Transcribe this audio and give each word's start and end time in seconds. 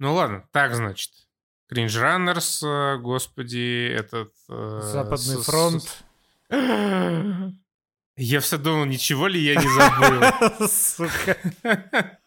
Ну 0.00 0.14
ладно, 0.14 0.44
так 0.50 0.74
значит. 0.74 1.10
Кринж 1.68 1.96
Раннерс, 1.96 2.62
э, 2.64 2.96
господи, 2.98 3.86
этот... 3.94 4.32
э, 4.48 4.80
Западный 4.82 5.36
с- 5.36 5.42
с- 5.42 5.46
фронт. 5.46 6.04
Я 8.16 8.40
все 8.40 8.58
думал, 8.58 8.84
ничего 8.86 9.28
ли 9.28 9.40
я 9.40 9.54
не 9.54 9.68
забыл. 9.68 10.68
Сука. 10.68 11.36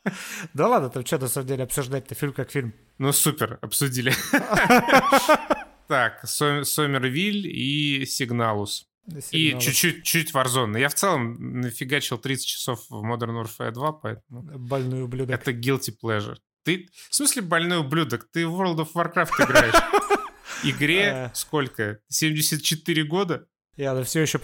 Да 0.54 0.68
ладно, 0.68 0.90
там 0.90 1.06
что 1.06 1.18
на 1.20 1.28
самом 1.28 1.48
деле 1.48 1.64
обсуждать-то 1.64 2.16
фильм 2.16 2.34
как 2.34 2.52
фильм. 2.52 2.74
Ну 2.98 3.12
супер, 3.12 3.60
обсудили. 3.62 4.14
Так, 5.88 6.24
Сом- 6.26 6.64
Сомервиль 6.64 7.46
и 7.48 8.06
Сигналус. 8.06 8.88
И 9.32 9.56
чуть-чуть 9.60 10.04
чуть 10.04 10.34
Warzone. 10.34 10.80
Я 10.80 10.88
в 10.90 10.94
целом 10.96 11.60
нафигачил 11.62 12.18
30 12.18 12.46
часов 12.48 12.86
в 12.90 13.04
Modern 13.04 13.44
Warfare 13.44 13.72
2, 13.72 13.92
поэтому 13.92 14.42
Больной 14.58 15.04
ублюдок. 15.04 15.36
это 15.38 15.52
guilty 15.52 15.94
pleasure. 16.02 16.38
Ты, 16.64 16.90
в 17.10 17.16
смысле 17.16 17.42
больной 17.42 17.80
ублюдок? 17.80 18.28
Ты 18.32 18.48
в 18.48 18.60
World 18.60 18.78
of 18.78 18.94
Warcraft 18.94 19.32
играешь. 19.40 19.74
Игре 20.64 21.02
Э. 21.04 21.30
сколько? 21.34 22.00
74 22.08 23.04
года? 23.04 23.46
И 23.76 23.84
она 23.84 24.04
все 24.04 24.22
еще 24.22 24.40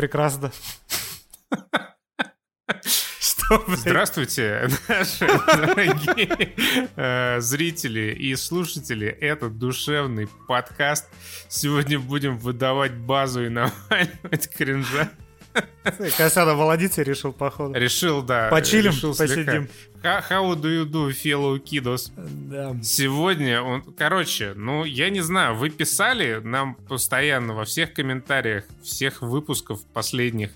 блядь? 3.66 3.80
Здравствуйте, 3.80 4.70
наши 4.88 5.26
дорогие 5.26 6.54
э, 6.96 7.40
зрители 7.40 8.14
и 8.14 8.36
слушатели. 8.36 9.08
Это 9.08 9.50
душевный 9.50 10.28
подкаст. 10.48 11.10
Сегодня 11.48 12.00
будем 12.00 12.38
выдавать 12.38 12.94
базу 12.96 13.46
и 13.46 13.50
наваливать 13.50 14.50
кринжа. 14.56 15.10
Косяна 16.18 16.54
молодец, 16.54 16.98
решил, 16.98 17.34
походу. 17.34 17.74
Решил, 17.74 18.22
да. 18.22 18.50
Почилим, 18.50 18.92
решил 18.92 19.14
слегка. 19.14 19.36
посидим. 19.36 19.70
How, 20.02 20.24
how 20.30 20.56
do 20.56 20.70
you 20.70 20.86
do, 20.86 21.10
fellow 21.10 21.58
kiddos? 21.62 22.12
Да. 22.16 22.76
Сегодня 22.84 23.62
он... 23.62 23.82
Короче, 23.98 24.54
ну, 24.56 24.86
я 24.86 25.10
не 25.10 25.22
знаю, 25.22 25.56
вы 25.56 25.70
писали 25.70 26.40
нам 26.44 26.76
постоянно 26.76 27.54
во 27.54 27.66
всех 27.66 27.94
комментариях 27.94 28.64
всех 28.84 29.22
выпусков 29.22 29.86
последних 29.94 30.52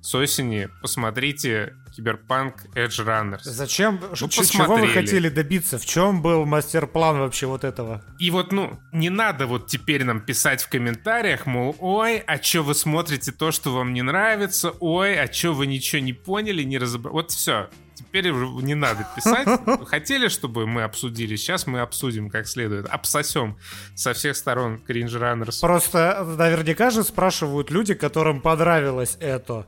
с 0.00 0.14
осени. 0.14 0.68
Посмотрите 0.80 1.74
Киберпанк 1.98 2.54
Edge 2.76 3.04
Runners. 3.04 3.40
Зачем? 3.42 3.98
Ну, 4.20 4.28
Ч- 4.28 4.44
Чего 4.44 4.76
вы 4.76 4.86
хотели 4.86 5.28
добиться? 5.28 5.78
В 5.78 5.84
чем 5.84 6.22
был 6.22 6.44
мастер-план 6.46 7.18
вообще 7.18 7.46
вот 7.46 7.64
этого? 7.64 8.04
И 8.20 8.30
вот, 8.30 8.52
ну, 8.52 8.78
не 8.92 9.10
надо 9.10 9.48
вот 9.48 9.66
теперь 9.66 10.04
нам 10.04 10.20
писать 10.20 10.62
в 10.62 10.68
комментариях, 10.68 11.46
мол, 11.46 11.74
ой, 11.80 12.18
а 12.18 12.38
чё 12.38 12.62
вы 12.62 12.76
смотрите 12.76 13.32
то, 13.32 13.50
что 13.50 13.74
вам 13.74 13.92
не 13.94 14.02
нравится, 14.02 14.70
ой, 14.78 15.20
а 15.20 15.26
чё 15.26 15.52
вы 15.52 15.66
ничего 15.66 16.00
не 16.00 16.12
поняли, 16.12 16.62
не 16.62 16.78
разобрали. 16.78 17.14
Вот 17.14 17.32
все. 17.32 17.68
Теперь 17.96 18.30
уже 18.30 18.64
не 18.64 18.76
надо 18.76 19.04
писать. 19.16 19.48
Хотели, 19.88 20.28
чтобы 20.28 20.68
мы 20.68 20.84
обсудили? 20.84 21.34
Сейчас 21.34 21.66
мы 21.66 21.80
обсудим 21.80 22.30
как 22.30 22.46
следует. 22.46 22.86
Обсосем 22.86 23.56
со 23.96 24.12
всех 24.12 24.36
сторон 24.36 24.80
Cringe 24.88 25.08
Runners. 25.20 25.60
Просто 25.60 26.24
наверняка 26.38 26.90
же 26.90 27.02
спрашивают 27.02 27.72
люди, 27.72 27.94
которым 27.94 28.40
понравилось 28.40 29.16
это. 29.18 29.66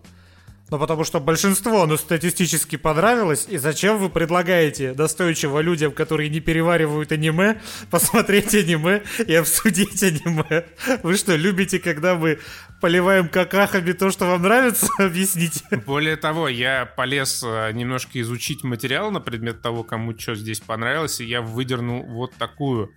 Ну, 0.70 0.78
потому 0.78 1.02
что 1.02 1.18
большинство, 1.18 1.84
ну, 1.86 1.96
статистически 1.96 2.76
понравилось. 2.76 3.46
И 3.48 3.58
зачем 3.58 3.98
вы 3.98 4.08
предлагаете 4.08 4.94
настойчиво 4.96 5.60
людям, 5.60 5.90
которые 5.90 6.28
не 6.28 6.38
переваривают 6.38 7.10
аниме, 7.10 7.60
посмотреть 7.90 8.54
аниме 8.54 9.02
и 9.26 9.34
обсудить 9.34 10.02
аниме? 10.02 10.66
Вы 11.02 11.16
что, 11.16 11.34
любите, 11.34 11.80
когда 11.80 12.14
мы 12.14 12.38
поливаем 12.80 13.28
какахами 13.28 13.92
то, 13.92 14.10
что 14.10 14.26
вам 14.26 14.42
нравится? 14.42 14.86
Объясните. 14.98 15.64
Более 15.86 16.16
того, 16.16 16.48
я 16.48 16.86
полез 16.86 17.42
э, 17.44 17.72
немножко 17.72 18.20
изучить 18.20 18.62
материал 18.62 19.10
на 19.10 19.20
предмет 19.20 19.62
того, 19.62 19.82
кому 19.82 20.16
что 20.16 20.36
здесь 20.36 20.60
понравилось, 20.60 21.20
и 21.20 21.24
я 21.24 21.42
выдернул 21.42 22.04
вот 22.04 22.32
такую 22.34 22.94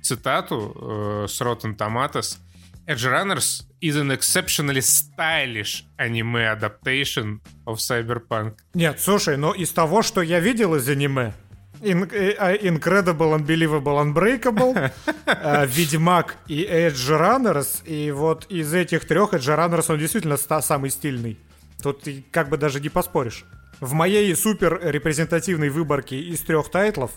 цитату 0.00 0.72
э, 0.80 1.26
с 1.28 1.40
Rotten 1.40 1.76
Tomatoes. 1.76 2.38
Edge 2.86 3.04
Runners 3.04 3.64
is 3.80 3.96
an 3.96 4.10
exceptionally 4.12 4.80
stylish 4.80 5.84
anime 5.98 6.36
adaptation 6.36 7.40
of 7.66 7.78
Cyberpunk. 7.80 8.54
Нет, 8.74 9.00
слушай, 9.00 9.36
но 9.36 9.52
из 9.54 9.72
того, 9.72 10.02
что 10.02 10.22
я 10.22 10.38
видел 10.40 10.74
из 10.76 10.88
аниме, 10.88 11.32
In- 11.82 12.08
э, 12.12 12.34
а, 12.38 12.54
Incredible, 12.54 13.36
Unbelievable, 13.36 14.00
Unbreakable, 14.02 14.90
э, 15.26 15.66
Ведьмак 15.66 16.36
и 16.46 16.62
Edge 16.64 17.10
Runners, 17.10 17.84
и 17.84 18.10
вот 18.12 18.46
из 18.48 18.72
этих 18.72 19.04
трех 19.06 19.34
Edge 19.34 19.54
Runners 19.56 19.86
он 19.92 19.98
действительно 19.98 20.36
ста- 20.36 20.62
самый 20.62 20.90
стильный. 20.90 21.38
Тут 21.82 22.02
ты 22.02 22.24
как 22.30 22.48
бы 22.48 22.56
даже 22.56 22.80
не 22.80 22.88
поспоришь. 22.88 23.44
В 23.80 23.92
моей 23.92 24.34
супер 24.36 24.80
репрезентативной 24.82 25.68
выборке 25.68 26.18
из 26.18 26.40
трех 26.40 26.70
тайтлов 26.70 27.10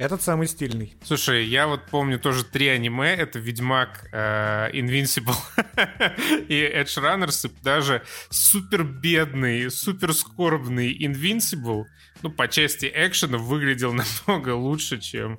этот 0.00 0.22
самый 0.22 0.48
стильный. 0.48 0.96
Слушай, 1.04 1.44
я 1.44 1.66
вот 1.66 1.84
помню 1.90 2.18
тоже 2.18 2.42
три 2.42 2.68
аниме. 2.68 3.14
Это 3.14 3.38
Ведьмак, 3.38 4.08
э, 4.12 4.70
Invincible 4.72 5.36
и 6.48 6.54
Edge 6.54 6.96
Runners. 6.96 7.46
И 7.46 7.62
даже 7.62 8.02
супер 8.30 8.82
бедный, 8.82 9.70
супер 9.70 10.14
скорбный 10.14 10.96
Invincible, 10.98 11.84
ну, 12.22 12.30
по 12.30 12.48
части 12.48 12.90
экшена 12.92 13.36
выглядел 13.36 13.92
намного 14.26 14.54
лучше, 14.54 14.98
чем 14.98 15.38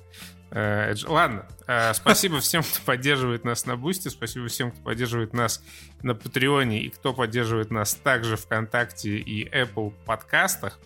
э, 0.52 0.92
Edge. 0.92 1.10
Ладно, 1.10 1.48
э, 1.66 1.92
спасибо 1.94 2.38
всем, 2.40 2.62
кто 2.62 2.78
поддерживает 2.84 3.44
нас 3.44 3.66
на 3.66 3.76
Бусте, 3.76 4.10
спасибо 4.10 4.46
всем, 4.46 4.70
кто 4.70 4.80
поддерживает 4.80 5.32
нас 5.32 5.60
на 6.02 6.14
Патреоне 6.14 6.84
и 6.84 6.88
кто 6.88 7.12
поддерживает 7.12 7.72
нас 7.72 7.94
также 7.94 8.36
ВКонтакте 8.36 9.16
и 9.16 9.44
Apple 9.48 9.92
подкастах. 10.06 10.78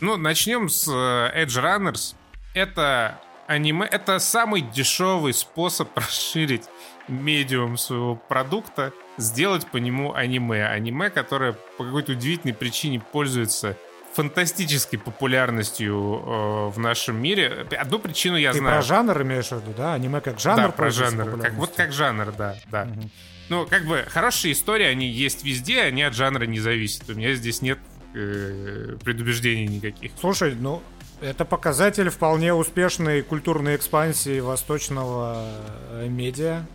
Ну, 0.00 0.18
начнем 0.18 0.68
с 0.68 0.86
э, 0.88 1.42
Edge 1.42 1.62
Runners. 1.62 2.16
Это 2.54 3.20
аниме, 3.48 3.86
это 3.86 4.18
самый 4.20 4.62
дешевый 4.62 5.34
способ 5.34 5.88
расширить 5.98 6.64
медиум 7.08 7.76
своего 7.76 8.14
продукта, 8.14 8.92
сделать 9.18 9.66
по 9.66 9.76
нему 9.76 10.14
аниме. 10.14 10.66
Аниме, 10.66 11.10
которое 11.10 11.52
по 11.76 11.84
какой-то 11.84 12.12
удивительной 12.12 12.54
причине 12.54 13.00
пользуется 13.00 13.76
фантастической 14.14 14.98
популярностью 14.98 15.92
э, 15.94 16.68
в 16.68 16.78
нашем 16.78 17.20
мире. 17.20 17.66
Одну 17.76 17.98
причину 17.98 18.36
я 18.36 18.52
Ты 18.52 18.58
знаю. 18.58 18.76
про 18.76 18.82
жанр 18.82 19.22
имеешь 19.22 19.48
в 19.48 19.52
виду, 19.60 19.74
да? 19.76 19.94
Аниме 19.94 20.20
как 20.20 20.38
жанр? 20.38 20.62
да, 20.62 20.68
про 20.70 20.90
жанр. 20.90 21.40
Как, 21.40 21.54
вот 21.54 21.72
как 21.74 21.92
жанр, 21.92 22.32
да, 22.32 22.54
да. 22.70 22.84
Мгм. 22.84 23.10
Ну, 23.48 23.66
как 23.66 23.84
бы 23.86 24.04
хорошие 24.08 24.52
истории, 24.52 24.86
они 24.86 25.08
есть 25.08 25.44
везде, 25.44 25.82
они 25.82 26.02
от 26.02 26.14
жанра 26.14 26.44
не 26.46 26.60
зависят. 26.60 27.10
У 27.10 27.14
меня 27.14 27.34
здесь 27.34 27.60
нет 27.60 27.78
э, 28.14 28.96
предубеждений 29.02 29.66
никаких. 29.66 30.12
Слушай, 30.20 30.54
ну, 30.54 30.80
это 31.20 31.44
показатель 31.44 32.10
вполне 32.10 32.54
успешной 32.54 33.22
культурной 33.22 33.76
экспансии 33.76 34.40
восточного 34.40 35.46
э, 35.90 36.08
медиа 36.08 36.66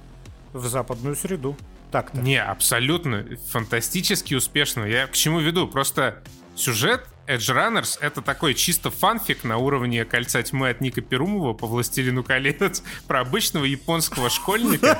в 0.53 0.67
западную 0.67 1.15
среду. 1.15 1.57
Так-то. 1.91 2.19
Не, 2.19 2.41
абсолютно 2.41 3.25
фантастически 3.51 4.35
успешно. 4.35 4.83
Я 4.83 5.07
к 5.07 5.13
чему 5.13 5.39
веду? 5.39 5.67
Просто 5.67 6.21
сюжет 6.55 7.07
Edge 7.29 7.55
Runners— 7.55 7.97
это 8.01 8.21
такой 8.21 8.55
чисто 8.55 8.89
фанфик 8.89 9.43
на 9.43 9.57
уровне 9.57 10.03
«Кольца 10.03 10.41
тьмы» 10.41 10.69
от 10.69 10.81
Ника 10.81 11.01
Перумова 11.01 11.53
по 11.53 11.67
«Властелину 11.67 12.23
колец» 12.23 12.83
про 13.07 13.21
обычного 13.21 13.65
японского 13.65 14.31
школьника. 14.31 14.99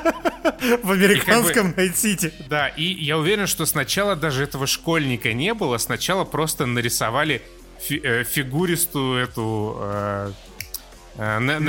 В 0.84 0.92
американском 0.92 1.74
Найт-Сити. 1.76 2.32
Да, 2.48 2.68
и 2.68 2.84
я 2.84 3.18
уверен, 3.18 3.48
что 3.48 3.66
сначала 3.66 4.16
даже 4.16 4.44
этого 4.44 4.68
школьника 4.68 5.34
не 5.34 5.54
было, 5.54 5.78
сначала 5.78 6.24
просто 6.24 6.66
нарисовали 6.66 7.42
фи- 7.80 8.02
э, 8.04 8.24
фигуристую 8.24 9.24
эту 9.24 9.78
э, 9.82 10.32
э, 11.18 11.40
не- 11.40 11.60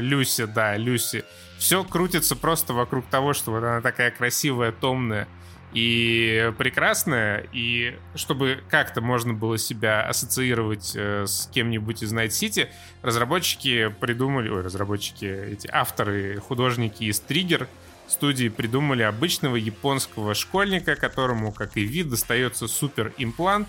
Люси. 0.00 0.44
да, 0.46 0.76
Люси. 0.76 1.24
Все 1.58 1.82
крутится 1.84 2.36
просто 2.36 2.72
вокруг 2.72 3.06
того, 3.06 3.32
что 3.34 3.50
вот 3.50 3.64
она 3.64 3.80
такая 3.80 4.10
красивая, 4.10 4.70
томная 4.72 5.26
и 5.74 6.50
прекрасная, 6.56 7.46
и 7.52 7.94
чтобы 8.14 8.62
как-то 8.70 9.00
можно 9.02 9.34
было 9.34 9.58
себя 9.58 10.02
ассоциировать 10.08 10.92
э, 10.94 11.26
с 11.26 11.48
кем-нибудь 11.52 12.02
из 12.02 12.12
Night 12.12 12.28
City, 12.28 12.68
разработчики 13.02 13.88
придумали, 14.00 14.48
ой, 14.48 14.62
разработчики, 14.62 15.26
эти 15.26 15.68
авторы, 15.70 16.38
художники 16.40 17.04
из 17.04 17.20
Trigger 17.20 17.66
студии 18.06 18.48
придумали 18.48 19.02
обычного 19.02 19.56
японского 19.56 20.34
школьника, 20.34 20.96
которому, 20.96 21.52
как 21.52 21.76
и 21.76 21.82
вид, 21.82 22.08
достается 22.08 22.66
супер 22.66 23.12
имплант, 23.18 23.68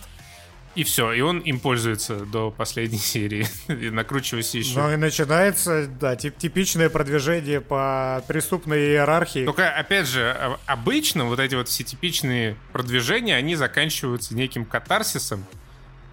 и 0.76 0.84
все, 0.84 1.12
и 1.14 1.22
он 1.22 1.40
им 1.40 1.60
пользуется 1.60 2.26
до 2.26 2.52
последней 2.52 2.98
серии, 3.14 3.46
и 3.68 3.90
накручиваясь 3.90 4.54
еще. 4.56 4.80
Ну 4.80 4.94
и 4.94 4.96
начинается, 4.96 5.88
да, 5.88 6.16
тип- 6.16 6.38
типичное 6.38 6.90
продвижение 6.90 7.62
по 7.62 8.24
преступной 8.28 8.80
иерархии. 8.92 9.46
Только, 9.46 9.70
опять 9.72 10.08
же, 10.08 10.30
а- 10.38 10.60
обычно 10.66 11.26
вот 11.26 11.40
эти 11.40 11.56
вот 11.56 11.68
все 11.70 11.84
типичные 11.84 12.56
продвижения, 12.72 13.36
они 13.36 13.56
заканчиваются 13.56 14.36
неким 14.36 14.66
катарсисом. 14.66 15.46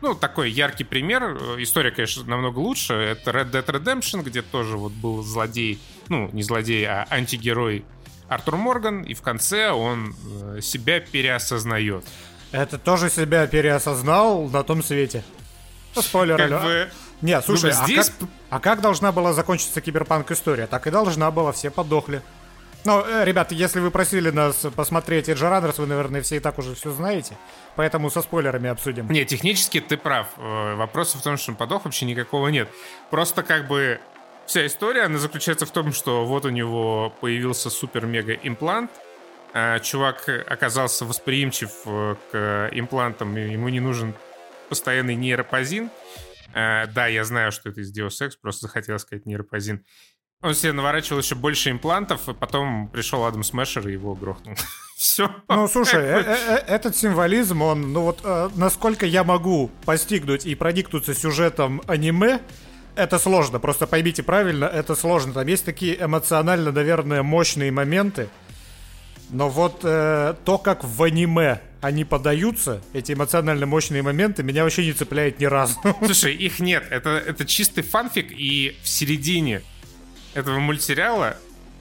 Ну, 0.02 0.14
такой 0.14 0.50
яркий 0.50 0.84
пример. 0.84 1.36
История, 1.58 1.90
конечно, 1.90 2.22
намного 2.24 2.58
лучше. 2.58 2.92
Это 2.92 3.30
Red 3.30 3.50
Dead 3.50 3.64
Redemption, 3.64 4.22
где 4.22 4.42
тоже 4.42 4.76
вот 4.76 4.92
был 4.92 5.22
злодей, 5.22 5.80
ну, 6.08 6.28
не 6.32 6.42
злодей, 6.42 6.84
а 6.86 7.06
антигерой 7.10 7.84
Артур 8.28 8.56
Морган, 8.56 9.02
и 9.02 9.14
в 9.14 9.22
конце 9.22 9.70
он 9.70 10.14
э, 10.56 10.60
себя 10.60 11.00
переосознает. 11.00 12.04
Это 12.52 12.78
тоже 12.78 13.10
себя 13.10 13.46
переосознал 13.46 14.48
на 14.48 14.62
том 14.62 14.82
свете. 14.82 15.24
Ну, 15.94 16.02
Спойлер, 16.02 16.36
Как 16.36 16.62
бы, 16.62 16.90
Не, 17.22 17.40
слушай, 17.40 17.72
Ну, 17.72 17.80
а, 17.80 17.84
здесь- 17.86 18.10
как, 18.10 18.28
а 18.50 18.60
как 18.60 18.80
должна 18.82 19.10
была 19.10 19.32
закончиться 19.32 19.80
киберпанк 19.80 20.30
история? 20.30 20.66
Так 20.66 20.86
и 20.86 20.90
должна 20.90 21.30
была, 21.30 21.52
все 21.52 21.70
подохли. 21.70 22.20
Ну, 22.84 23.04
ребята, 23.24 23.54
если 23.54 23.80
вы 23.80 23.90
просили 23.90 24.30
нас 24.30 24.64
посмотреть 24.76 25.28
Edge 25.28 25.40
Runners, 25.40 25.74
вы, 25.78 25.86
наверное, 25.86 26.22
все 26.22 26.36
и 26.36 26.40
так 26.40 26.58
уже 26.58 26.74
все 26.74 26.92
знаете. 26.92 27.36
Поэтому 27.74 28.10
со 28.10 28.22
спойлерами 28.22 28.68
обсудим. 28.68 29.10
Не, 29.10 29.24
технически 29.24 29.80
ты 29.80 29.96
прав. 29.96 30.28
Э, 30.36 30.74
Вопроса 30.76 31.18
в 31.18 31.22
том, 31.22 31.36
что 31.36 31.50
он 31.52 31.56
подох, 31.56 31.84
вообще 31.84 32.04
никакого 32.04 32.46
нет. 32.48 32.68
Просто 33.10 33.42
как 33.42 33.66
бы 33.66 33.98
вся 34.46 34.66
история, 34.66 35.02
она 35.04 35.18
заключается 35.18 35.66
в 35.66 35.70
том, 35.70 35.92
что 35.92 36.24
вот 36.26 36.44
у 36.44 36.50
него 36.50 37.12
появился 37.20 37.70
супер-мега-имплант, 37.70 38.90
а 38.92 39.05
чувак 39.82 40.28
оказался 40.48 41.04
восприимчив 41.04 41.70
э, 41.86 42.16
к 42.30 42.68
имплантам, 42.72 43.36
и 43.38 43.52
ему 43.52 43.68
не 43.68 43.80
нужен 43.80 44.14
постоянный 44.68 45.14
нейропозин. 45.14 45.90
Э, 46.54 46.86
Да, 46.86 47.06
я 47.06 47.24
знаю, 47.24 47.52
что 47.52 47.70
это 47.70 47.80
из 47.80 47.96
Deus 47.96 48.20
Ex, 48.20 48.32
просто 48.40 48.66
захотел 48.66 48.98
сказать 48.98 49.26
нейропозин. 49.26 49.84
Он 50.42 50.54
себе 50.54 50.72
наворачивал 50.72 51.20
еще 51.20 51.34
больше 51.34 51.70
имплантов, 51.70 52.28
и 52.28 52.34
потом 52.34 52.88
пришел 52.88 53.24
Адам 53.24 53.42
Смешер 53.42 53.88
и 53.88 53.92
его 53.92 54.14
грохнул. 54.14 54.54
Все. 54.96 55.30
Ну, 55.48 55.66
слушай, 55.68 56.02
э- 56.02 56.22
э- 56.26 56.64
этот 56.66 56.94
символизм, 56.96 57.62
он, 57.62 57.92
ну 57.92 58.02
вот, 58.02 58.22
насколько 58.56 59.06
я 59.06 59.24
могу 59.24 59.70
постигнуть 59.86 60.44
и 60.46 60.54
проникнуться 60.54 61.14
сюжетом 61.14 61.80
аниме, 61.86 62.40
это 62.96 63.18
сложно, 63.18 63.58
просто 63.60 63.86
поймите 63.86 64.22
правильно, 64.22 64.64
это 64.66 64.94
сложно. 64.94 65.32
Там 65.32 65.46
есть 65.46 65.64
такие 65.64 65.96
эмоционально, 66.02 66.72
наверное, 66.72 67.22
мощные 67.22 67.70
моменты, 67.70 68.28
но 69.30 69.48
вот 69.48 69.80
э, 69.82 70.34
то, 70.44 70.58
как 70.58 70.84
в 70.84 71.02
аниме 71.02 71.60
они 71.80 72.04
подаются, 72.04 72.82
эти 72.92 73.12
эмоционально 73.12 73.66
мощные 73.66 74.02
моменты, 74.02 74.42
меня 74.42 74.64
вообще 74.64 74.84
не 74.84 74.92
цепляет 74.92 75.40
ни 75.40 75.44
разу. 75.44 75.78
Слушай, 76.04 76.34
их 76.34 76.58
нет. 76.60 76.84
Это, 76.90 77.10
это 77.10 77.44
чистый 77.44 77.82
фанфик, 77.82 78.30
и 78.30 78.76
в 78.82 78.88
середине 78.88 79.62
этого 80.34 80.58
мультсериала 80.58 81.36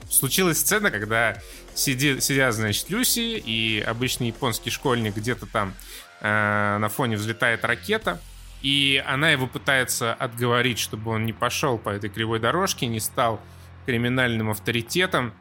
случилась 0.09 0.59
сцена, 0.59 0.91
когда 0.91 1.37
сиди, 1.73 2.19
сидят, 2.19 2.53
значит, 2.55 2.89
Люси 2.89 3.37
и 3.37 3.81
обычный 3.81 4.27
японский 4.27 4.69
школьник 4.69 5.15
где-то 5.15 5.45
там 5.45 5.73
э, 6.21 6.77
на 6.79 6.89
фоне 6.89 7.17
взлетает 7.17 7.63
ракета, 7.63 8.19
и 8.61 9.03
она 9.05 9.29
его 9.29 9.47
пытается 9.47 10.13
отговорить, 10.13 10.79
чтобы 10.79 11.11
он 11.11 11.25
не 11.25 11.33
пошел 11.33 11.77
по 11.77 11.89
этой 11.89 12.09
кривой 12.09 12.39
дорожке, 12.39 12.87
не 12.87 12.99
стал 12.99 13.39
криминальным 13.85 14.49
авторитетом. 14.49 15.33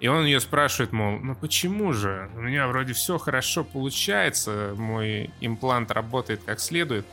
И 0.00 0.08
он 0.08 0.24
ее 0.24 0.40
спрашивает, 0.40 0.92
мол, 0.92 1.18
ну 1.18 1.34
почему 1.34 1.92
же? 1.92 2.28
У 2.34 2.40
меня 2.40 2.66
вроде 2.66 2.92
все 2.92 3.18
хорошо 3.18 3.64
получается, 3.64 4.74
мой 4.76 5.30
имплант 5.40 5.90
работает 5.90 6.42
как 6.44 6.60
следует. 6.60 7.06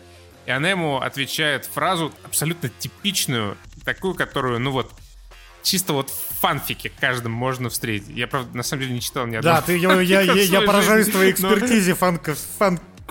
И 0.45 0.51
она 0.51 0.69
ему 0.69 0.97
отвечает 0.97 1.65
фразу 1.65 2.11
абсолютно 2.23 2.69
типичную, 2.69 3.57
такую, 3.85 4.15
которую, 4.15 4.59
ну 4.59 4.71
вот, 4.71 4.91
чисто 5.63 5.93
вот 5.93 6.09
в 6.09 6.39
фанфике 6.41 6.91
каждым 6.99 7.31
можно 7.31 7.69
встретить. 7.69 8.09
Я, 8.09 8.27
правда, 8.27 8.57
на 8.57 8.63
самом 8.63 8.81
деле 8.81 8.95
не 8.95 9.01
читал 9.01 9.27
ни 9.27 9.35
одного. 9.35 9.57
Да, 9.57 9.61
ты, 9.61 9.77
я, 9.77 10.01
я, 10.01 10.21
я, 10.21 10.33
я 10.33 10.61
поражаюсь 10.61 11.07
твоей 11.07 11.31
экспертизе 11.31 11.93
фанков, 11.93 12.37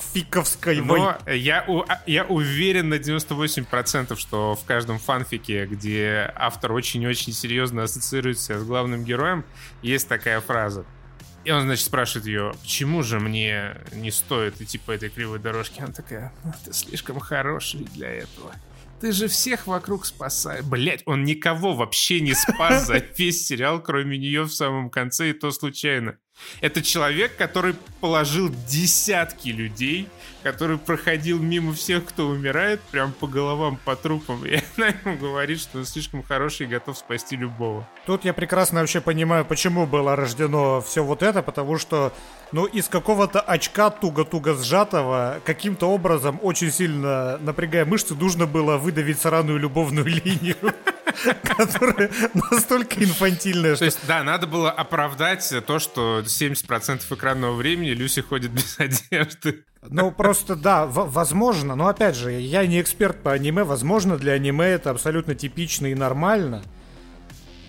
фанфиковской. 0.02 0.80
Ой. 0.80 0.84
Но 0.86 1.18
я, 1.32 1.64
у- 1.68 1.80
а, 1.88 2.02
я 2.06 2.24
уверен 2.24 2.88
на 2.88 2.94
98%, 2.94 4.16
что 4.18 4.54
в 4.56 4.64
каждом 4.64 4.98
фанфике, 4.98 5.66
где 5.66 6.32
автор 6.34 6.72
очень-очень 6.72 7.32
серьезно 7.32 7.84
ассоциирует 7.84 8.38
себя 8.38 8.58
с 8.58 8.64
главным 8.64 9.04
героем, 9.04 9.44
есть 9.82 10.08
такая 10.08 10.40
фраза. 10.40 10.84
И 11.44 11.50
он, 11.52 11.62
значит, 11.62 11.86
спрашивает 11.86 12.26
ее, 12.26 12.52
почему 12.60 13.02
же 13.02 13.18
мне 13.18 13.76
не 13.92 14.10
стоит 14.10 14.60
идти 14.60 14.76
по 14.78 14.90
этой 14.90 15.08
кривой 15.08 15.38
дорожке? 15.38 15.82
Она 15.82 15.92
такая, 15.92 16.32
ну, 16.44 16.52
ты 16.64 16.72
слишком 16.72 17.18
хороший 17.18 17.80
для 17.94 18.10
этого. 18.10 18.54
Ты 19.00 19.12
же 19.12 19.28
всех 19.28 19.66
вокруг 19.66 20.04
спасаешь. 20.04 20.62
Блять, 20.62 21.02
он 21.06 21.24
никого 21.24 21.72
вообще 21.74 22.20
не 22.20 22.34
спас 22.34 22.86
за 22.86 22.98
весь 23.16 23.46
сериал, 23.46 23.82
кроме 23.82 24.18
нее 24.18 24.42
в 24.42 24.52
самом 24.52 24.90
конце, 24.90 25.30
и 25.30 25.32
то 25.32 25.50
случайно. 25.50 26.18
Это 26.60 26.82
человек, 26.82 27.36
который 27.36 27.74
положил 28.00 28.50
десятки 28.68 29.48
людей, 29.48 30.08
который 30.42 30.78
проходил 30.78 31.38
мимо 31.38 31.72
всех, 31.72 32.04
кто 32.06 32.28
умирает, 32.28 32.80
прям 32.90 33.12
по 33.12 33.26
головам, 33.26 33.78
по 33.84 33.96
трупам. 33.96 34.44
И 34.46 34.58
она 34.76 34.88
ему 34.88 35.16
говорит, 35.16 35.60
что 35.60 35.78
он 35.78 35.84
слишком 35.84 36.22
хороший 36.22 36.66
и 36.66 36.70
готов 36.70 36.96
спасти 36.96 37.36
любого. 37.36 37.86
Тут 38.06 38.24
я 38.24 38.32
прекрасно 38.32 38.80
вообще 38.80 39.00
понимаю, 39.00 39.44
почему 39.44 39.86
было 39.86 40.16
рождено 40.16 40.80
все 40.80 41.04
вот 41.04 41.22
это, 41.22 41.42
потому 41.42 41.78
что, 41.78 42.12
ну, 42.52 42.66
из 42.66 42.88
какого-то 42.88 43.40
очка 43.40 43.90
туго-туго 43.90 44.54
сжатого, 44.54 45.40
каким-то 45.44 45.86
образом, 45.86 46.38
очень 46.42 46.70
сильно 46.70 47.38
напрягая 47.38 47.84
мышцы, 47.84 48.14
нужно 48.14 48.46
было 48.46 48.76
выдавить 48.76 49.20
сраную 49.20 49.58
любовную 49.58 50.06
линию, 50.24 50.56
которая 51.42 52.10
настолько 52.50 53.02
инфантильная, 53.02 53.76
То 53.76 53.84
есть, 53.84 54.00
да, 54.06 54.22
надо 54.22 54.46
было 54.46 54.70
оправдать 54.70 55.52
то, 55.66 55.78
что 55.78 56.20
70% 56.20 57.02
экранного 57.14 57.54
времени 57.54 57.90
Люси 57.90 58.22
ходит 58.22 58.50
без 58.50 58.78
одежды. 58.78 59.64
Ну, 59.88 60.10
просто, 60.10 60.56
да, 60.56 60.86
возможно, 60.86 61.74
но 61.74 61.88
опять 61.88 62.14
же, 62.14 62.32
я 62.32 62.66
не 62.66 62.80
эксперт 62.80 63.22
по 63.22 63.32
аниме, 63.32 63.64
возможно, 63.64 64.18
для 64.18 64.32
аниме 64.32 64.66
это 64.66 64.90
абсолютно 64.90 65.34
типично 65.34 65.86
и 65.86 65.94
нормально. 65.94 66.62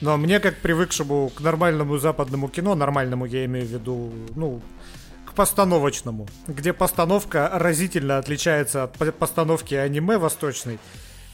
Но 0.01 0.17
мне, 0.17 0.39
как 0.39 0.57
привыкшему 0.57 1.29
к 1.29 1.39
нормальному 1.41 1.97
западному 1.97 2.49
кино, 2.49 2.75
нормальному 2.75 3.25
я 3.25 3.45
имею 3.45 3.65
в 3.65 3.69
виду, 3.69 4.11
ну, 4.35 4.61
к 5.25 5.33
постановочному, 5.33 6.27
где 6.47 6.73
постановка 6.73 7.49
разительно 7.53 8.17
отличается 8.17 8.83
от 8.83 8.97
по- 8.97 9.11
постановки 9.11 9.75
аниме 9.75 10.17
восточной, 10.17 10.79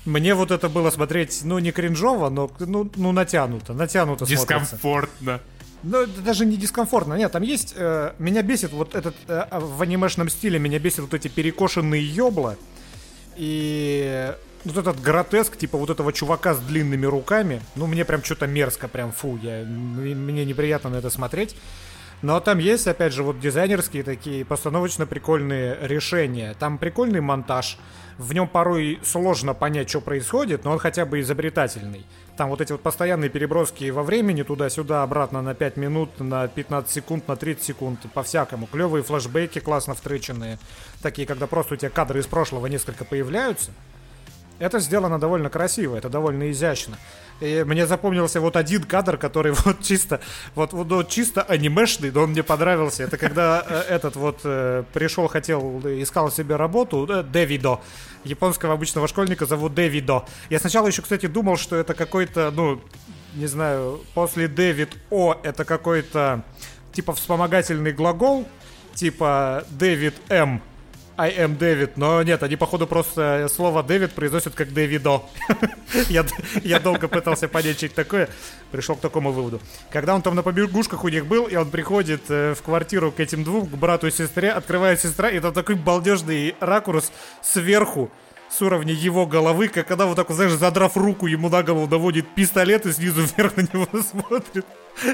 мне 0.07 0.33
вот 0.33 0.51
это 0.51 0.69
было 0.69 0.89
смотреть, 0.89 1.41
ну, 1.43 1.59
не 1.59 1.71
кринжово, 1.71 2.29
но, 2.29 2.49
ну, 2.59 2.89
ну 2.95 3.11
натянуто, 3.11 3.73
натянуто 3.73 4.25
смотрится. 4.25 4.47
Дискомфортно. 4.47 5.41
Ну, 5.83 6.01
это 6.01 6.21
даже 6.21 6.45
не 6.45 6.57
дискомфортно. 6.57 7.13
Нет, 7.15 7.31
там 7.31 7.43
есть... 7.43 7.73
э, 7.75 8.13
меня 8.17 8.41
бесит 8.41 8.71
вот 8.71 8.95
этот... 8.95 9.15
э, 9.27 9.45
в 9.51 9.81
анимешном 9.81 10.29
стиле 10.29 10.59
меня 10.59 10.79
бесит 10.79 10.99
вот 10.99 11.13
эти 11.13 11.27
перекошенные 11.27 12.03
ёбла. 12.03 12.55
И 13.35 14.33
вот 14.63 14.77
этот 14.77 15.01
гротеск, 15.01 15.57
типа 15.57 15.77
вот 15.77 15.89
этого 15.89 16.11
чувака 16.13 16.53
с 16.53 16.59
длинными 16.59 17.05
руками, 17.05 17.61
ну, 17.75 17.85
мне 17.85 18.05
прям 18.05 18.23
что-то 18.23 18.47
мерзко, 18.47 18.87
прям 18.87 19.11
фу, 19.11 19.37
я, 19.43 19.63
мне 19.65 20.45
неприятно 20.45 20.89
на 20.89 20.95
это 20.95 21.09
смотреть. 21.09 21.55
Но 22.21 22.39
там 22.39 22.57
есть, 22.57 22.87
опять 22.87 23.13
же, 23.13 23.21
вот 23.21 23.39
дизайнерские 23.39 24.03
такие 24.03 24.43
постановочно 24.43 25.05
прикольные 25.05 25.77
решения. 25.81 26.55
Там 26.57 26.79
прикольный 26.79 27.21
монтаж. 27.21 27.77
В 28.17 28.33
нем 28.33 28.47
порой 28.47 28.99
сложно 29.03 29.53
понять, 29.53 29.89
что 29.89 30.01
происходит, 30.01 30.63
но 30.63 30.71
он 30.71 30.79
хотя 30.79 31.05
бы 31.05 31.19
изобретательный. 31.19 32.03
Там 32.35 32.49
вот 32.49 32.61
эти 32.61 32.71
вот 32.71 32.81
постоянные 32.81 33.29
переброски 33.29 33.91
во 33.91 34.01
времени 34.01 34.41
туда-сюда, 34.41 35.03
обратно 35.03 35.43
на 35.43 35.53
5 35.53 35.77
минут, 35.77 36.19
на 36.19 36.47
15 36.47 36.91
секунд, 36.91 37.27
на 37.27 37.35
30 37.35 37.63
секунд, 37.63 37.99
по-всякому. 38.13 38.65
Клевые 38.65 39.03
флешбеки 39.03 39.59
классно 39.59 39.93
встреченные. 39.93 40.57
Такие, 41.03 41.27
когда 41.27 41.45
просто 41.45 41.75
у 41.75 41.77
тебя 41.77 41.91
кадры 41.91 42.19
из 42.19 42.25
прошлого 42.25 42.65
несколько 42.65 43.05
появляются. 43.05 43.69
Это 44.59 44.79
сделано 44.79 45.19
довольно 45.19 45.49
красиво, 45.49 45.95
это 45.95 46.09
довольно 46.09 46.49
изящно. 46.49 46.97
И 47.39 47.63
мне 47.65 47.85
запомнился 47.85 48.41
вот 48.41 48.55
один 48.55 48.83
кадр, 48.83 49.17
который 49.17 49.51
вот 49.65 49.81
чисто, 49.81 50.19
вот, 50.55 50.73
вот, 50.73 51.09
чисто 51.09 51.43
анимешный, 51.43 52.11
но 52.11 52.23
он 52.23 52.31
мне 52.31 52.43
понравился. 52.43 53.03
Это 53.03 53.17
когда 53.17 53.63
э, 53.67 53.81
этот 53.89 54.15
вот 54.15 54.41
э, 54.43 54.83
пришел, 54.93 55.27
хотел, 55.27 55.79
искал 55.85 56.31
себе 56.31 56.55
работу, 56.55 57.07
э, 57.09 57.23
Дэвидо. 57.23 57.79
Японского 58.23 58.73
обычного 58.73 59.07
школьника 59.07 59.45
зовут 59.45 59.73
Дэвидо. 59.73 60.25
Я 60.49 60.59
сначала 60.59 60.87
еще, 60.87 61.01
кстати, 61.01 61.27
думал, 61.27 61.57
что 61.57 61.75
это 61.75 61.93
какой-то, 61.93 62.51
ну, 62.51 62.81
не 63.35 63.45
знаю, 63.47 64.01
после 64.13 64.47
Дэвид 64.47 64.97
О 65.11 65.35
это 65.43 65.63
какой-то 65.63 66.43
типа 66.91 67.13
вспомогательный 67.13 67.93
глагол, 67.93 68.47
типа 68.95 69.63
Дэвид 69.69 70.15
М. 70.29 70.61
I 71.17 71.31
am 71.39 71.57
Дэвид, 71.57 71.97
но 71.97 72.21
нет, 72.21 72.43
они 72.43 72.55
походу 72.55 72.85
просто 72.85 73.47
слово 73.51 73.81
Дэвид 73.81 74.13
произносят 74.13 74.53
как 74.53 74.71
Дэвидо. 74.71 75.23
я, 76.09 76.23
я 76.63 76.79
долго 76.79 77.07
пытался 77.07 77.47
понять, 77.47 77.77
что 77.77 77.87
это 77.87 77.95
такое, 77.95 78.29
пришел 78.71 78.95
к 78.95 78.99
такому 78.99 79.31
выводу. 79.31 79.59
Когда 79.89 80.13
он 80.13 80.21
там 80.21 80.35
на 80.35 80.43
побегушках 80.43 81.03
у 81.03 81.09
них 81.09 81.25
был, 81.25 81.45
и 81.45 81.55
он 81.55 81.71
приходит 81.71 82.21
э, 82.29 82.53
в 82.53 82.61
квартиру 82.61 83.11
к 83.11 83.19
этим 83.19 83.43
двум, 83.43 83.65
к 83.65 83.71
брату 83.71 84.05
и 84.05 84.11
сестре, 84.11 84.51
открывает 84.51 85.01
сестра, 85.01 85.31
и 85.31 85.39
там 85.39 85.53
такой 85.53 85.73
балдежный 85.73 86.55
ракурс 86.59 87.11
сверху, 87.41 88.11
с 88.57 88.61
уровня 88.61 88.93
его 88.93 89.27
головы, 89.27 89.67
как 89.67 89.87
когда 89.87 90.07
вот 90.07 90.15
так, 90.15 90.29
вот, 90.29 90.35
знаешь, 90.35 90.51
задрав 90.51 90.97
руку, 90.97 91.27
ему 91.27 91.47
на 91.49 91.61
голову 91.61 91.87
доводит 91.87 92.27
пистолет 92.33 92.85
и 92.85 92.91
снизу 92.91 93.21
вверх 93.37 93.55
на 93.55 93.61
него 93.61 93.87
смотрит. 94.01 94.65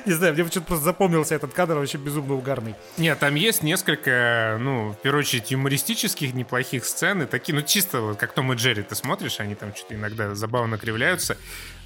Не 0.05 0.13
знаю, 0.13 0.33
мне 0.33 0.45
почему-то 0.45 0.67
просто 0.67 0.85
запомнился 0.85 1.35
этот 1.35 1.51
кадр, 1.51 1.75
вообще 1.75 1.97
безумно 1.97 2.35
угарный. 2.35 2.73
Нет, 2.97 3.19
там 3.19 3.35
есть 3.35 3.61
несколько, 3.61 4.57
ну, 4.61 4.91
в 4.91 5.01
первую 5.01 5.19
очередь, 5.19 5.51
юмористических 5.51 6.33
неплохих 6.33 6.85
сцен, 6.85 7.23
и 7.23 7.25
такие, 7.25 7.53
ну, 7.53 7.61
чисто 7.61 7.99
вот 7.99 8.17
как 8.17 8.31
Том 8.31 8.53
и 8.53 8.55
Джерри 8.55 8.83
ты 8.83 8.95
смотришь, 8.95 9.41
они 9.41 9.55
там 9.55 9.75
что-то 9.75 9.95
иногда 9.95 10.35
забавно 10.35 10.77
кривляются, 10.77 11.37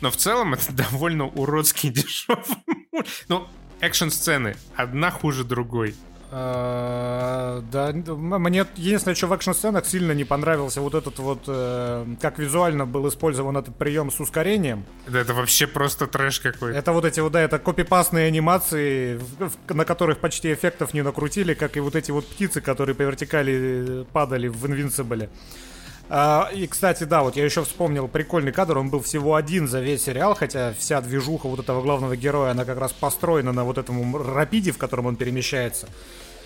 но 0.01 0.11
в 0.11 0.17
целом 0.17 0.53
это 0.53 0.71
довольно 0.71 1.25
уродский 1.25 1.89
дешевый. 1.91 2.43
Ну, 3.29 3.47
экшн-сцены, 3.81 4.55
одна 4.75 5.09
хуже 5.09 5.43
другой. 5.43 5.95
А, 6.29 7.61
да, 7.71 7.93
мне 7.93 8.65
единственное, 8.75 9.15
что 9.15 9.27
в 9.27 9.33
экшн-сценах 9.33 9.85
сильно 9.85 10.11
не 10.11 10.25
понравился 10.25 10.81
вот 10.81 10.93
этот 10.93 11.19
вот, 11.19 11.43
э, 11.47 12.05
как 12.21 12.37
визуально 12.37 12.85
был 12.85 13.07
использован 13.07 13.55
этот 13.55 13.75
прием 13.77 14.11
с 14.11 14.19
ускорением. 14.19 14.85
Да, 15.07 15.19
это 15.19 15.33
вообще 15.33 15.67
просто 15.67 16.05
трэш 16.05 16.41
какой-то. 16.41 16.77
Это 16.77 16.91
вот 16.91 17.05
эти 17.05 17.21
вот, 17.21 17.31
да, 17.31 17.41
это 17.41 17.59
копипастные 17.59 18.27
анимации, 18.27 19.21
на 19.69 19.85
которых 19.85 20.17
почти 20.19 20.53
эффектов 20.53 20.93
не 20.93 21.01
накрутили, 21.01 21.53
как 21.53 21.77
и 21.77 21.79
вот 21.79 21.95
эти 21.95 22.11
вот 22.11 22.27
птицы, 22.27 22.59
которые 22.59 22.95
по 22.95 23.03
вертикали 23.03 24.05
падали 24.11 24.49
в 24.49 24.65
Invincible. 24.65 25.29
А, 26.09 26.49
и, 26.53 26.67
кстати, 26.67 27.03
да, 27.03 27.23
вот 27.23 27.35
я 27.35 27.43
еще 27.43 27.63
вспомнил 27.63 28.07
прикольный 28.07 28.53
кадр, 28.53 28.77
он 28.77 28.89
был 28.89 29.01
всего 29.01 29.35
один 29.35 29.67
за 29.67 29.81
весь 29.81 30.03
сериал, 30.03 30.35
хотя 30.35 30.73
вся 30.73 31.01
движуха 31.01 31.47
вот 31.47 31.59
этого 31.59 31.81
главного 31.81 32.15
героя, 32.15 32.51
она 32.51 32.63
как 32.63 32.77
раз 32.79 32.93
построена 32.93 33.51
на 33.51 33.65
вот 33.65 33.77
этом 33.77 34.15
рапиде, 34.15 34.71
в 34.71 34.77
котором 34.77 35.07
он 35.07 35.17
перемещается. 35.17 35.87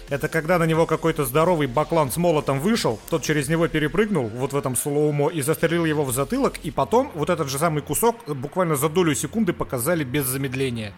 Это 0.10 0.28
когда 0.28 0.58
на 0.58 0.66
него 0.66 0.88
какой-то 0.88 1.26
здоровый 1.26 1.68
баклан 1.68 2.12
с 2.12 2.18
молотом 2.18 2.60
вышел, 2.60 3.00
тот 3.10 3.22
через 3.22 3.48
него 3.48 3.68
перепрыгнул 3.68 4.28
вот 4.28 4.52
в 4.52 4.58
этом 4.58 4.76
слоумо 4.76 5.30
и 5.30 5.42
застрелил 5.42 5.86
его 5.86 6.04
в 6.04 6.12
затылок, 6.12 6.58
и 6.64 6.72
потом 6.72 7.12
вот 7.14 7.30
этот 7.30 7.48
же 7.48 7.60
самый 7.60 7.82
кусок 7.82 8.18
буквально 8.28 8.76
за 8.76 8.90
долю 8.90 9.14
секунды 9.16 9.54
показали 9.54 10.04
без 10.04 10.26
замедления. 10.26 10.92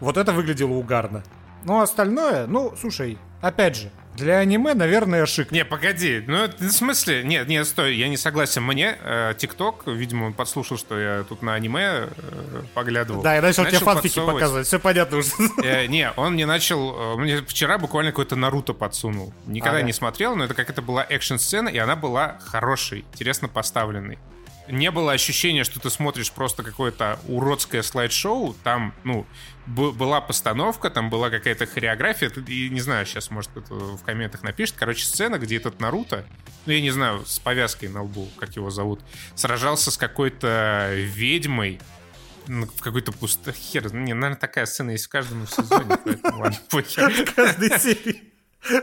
Вот 0.00 0.16
это 0.16 0.32
выглядело 0.32 0.72
угарно. 0.72 1.22
Ну, 1.64 1.80
а 1.80 1.82
остальное, 1.82 2.46
ну, 2.46 2.74
слушай, 2.76 3.18
опять 3.40 3.76
же, 3.76 3.90
для 4.16 4.38
аниме, 4.38 4.74
наверное, 4.74 5.24
шик. 5.26 5.50
Не, 5.50 5.64
погоди, 5.64 6.22
ну 6.26 6.48
в 6.58 6.70
смысле, 6.70 7.22
нет, 7.24 7.48
нет, 7.48 7.66
стой, 7.66 7.96
я 7.96 8.08
не 8.08 8.16
согласен. 8.16 8.62
Мне 8.62 8.98
э, 9.02 9.34
ТикТок, 9.36 9.84
э, 9.86 9.92
видимо, 9.92 10.26
он 10.26 10.32
подслушал, 10.34 10.76
что 10.76 10.98
я 10.98 11.24
тут 11.28 11.42
на 11.42 11.54
аниме 11.54 11.80
э, 11.82 12.62
поглядывал. 12.74 13.22
Да, 13.22 13.36
я 13.36 13.42
начал, 13.42 13.62
начал 13.62 13.78
тебе 13.78 13.86
фанфики 13.86 14.20
показывать, 14.20 14.66
все 14.66 14.78
понятно 14.78 15.18
уже. 15.18 15.30
Э, 15.62 15.86
не, 15.86 16.10
он 16.16 16.34
мне 16.34 16.46
начал, 16.46 17.14
э, 17.14 17.16
мне 17.16 17.38
вчера 17.42 17.78
буквально 17.78 18.10
какой-то 18.10 18.36
Наруто 18.36 18.74
подсунул. 18.74 19.32
Никогда 19.46 19.78
ага. 19.78 19.86
не 19.86 19.92
смотрел, 19.92 20.36
но 20.36 20.44
это 20.44 20.54
как 20.54 20.70
это 20.70 20.82
была 20.82 21.06
экшн-сцена, 21.08 21.68
и 21.68 21.78
она 21.78 21.96
была 21.96 22.38
хорошей, 22.40 23.04
интересно 23.12 23.48
поставленной 23.48 24.18
не 24.70 24.90
было 24.90 25.12
ощущения, 25.12 25.64
что 25.64 25.80
ты 25.80 25.90
смотришь 25.90 26.30
просто 26.32 26.62
какое-то 26.62 27.18
уродское 27.28 27.82
слайд-шоу. 27.82 28.54
Там, 28.62 28.94
ну, 29.04 29.26
была 29.66 30.20
постановка, 30.20 30.90
там 30.90 31.10
была 31.10 31.30
какая-то 31.30 31.66
хореография. 31.66 32.30
И 32.46 32.68
не 32.70 32.80
знаю, 32.80 33.06
сейчас, 33.06 33.30
может, 33.30 33.50
кто-то 33.50 33.74
в 33.96 34.02
комментах 34.04 34.42
напишет. 34.42 34.76
Короче, 34.78 35.04
сцена, 35.04 35.38
где 35.38 35.56
этот 35.56 35.80
Наруто, 35.80 36.24
ну, 36.66 36.72
я 36.72 36.80
не 36.80 36.90
знаю, 36.90 37.24
с 37.26 37.38
повязкой 37.38 37.88
на 37.88 38.02
лбу, 38.02 38.28
как 38.38 38.56
его 38.56 38.70
зовут, 38.70 39.00
сражался 39.34 39.90
с 39.90 39.96
какой-то 39.96 40.90
ведьмой 40.94 41.80
в 42.46 42.80
какой-то 42.80 43.12
пустой 43.12 43.52
хер. 43.52 43.92
Не, 43.94 44.14
наверное, 44.14 44.40
такая 44.40 44.66
сцена 44.66 44.90
есть 44.90 45.06
в 45.06 45.08
каждом 45.08 45.46
сезоне, 45.46 45.96
поэтому 46.04 46.40
ладно, 46.40 46.58
похер. 46.70 47.12
Каждой 47.36 47.78
серии. 47.78 48.22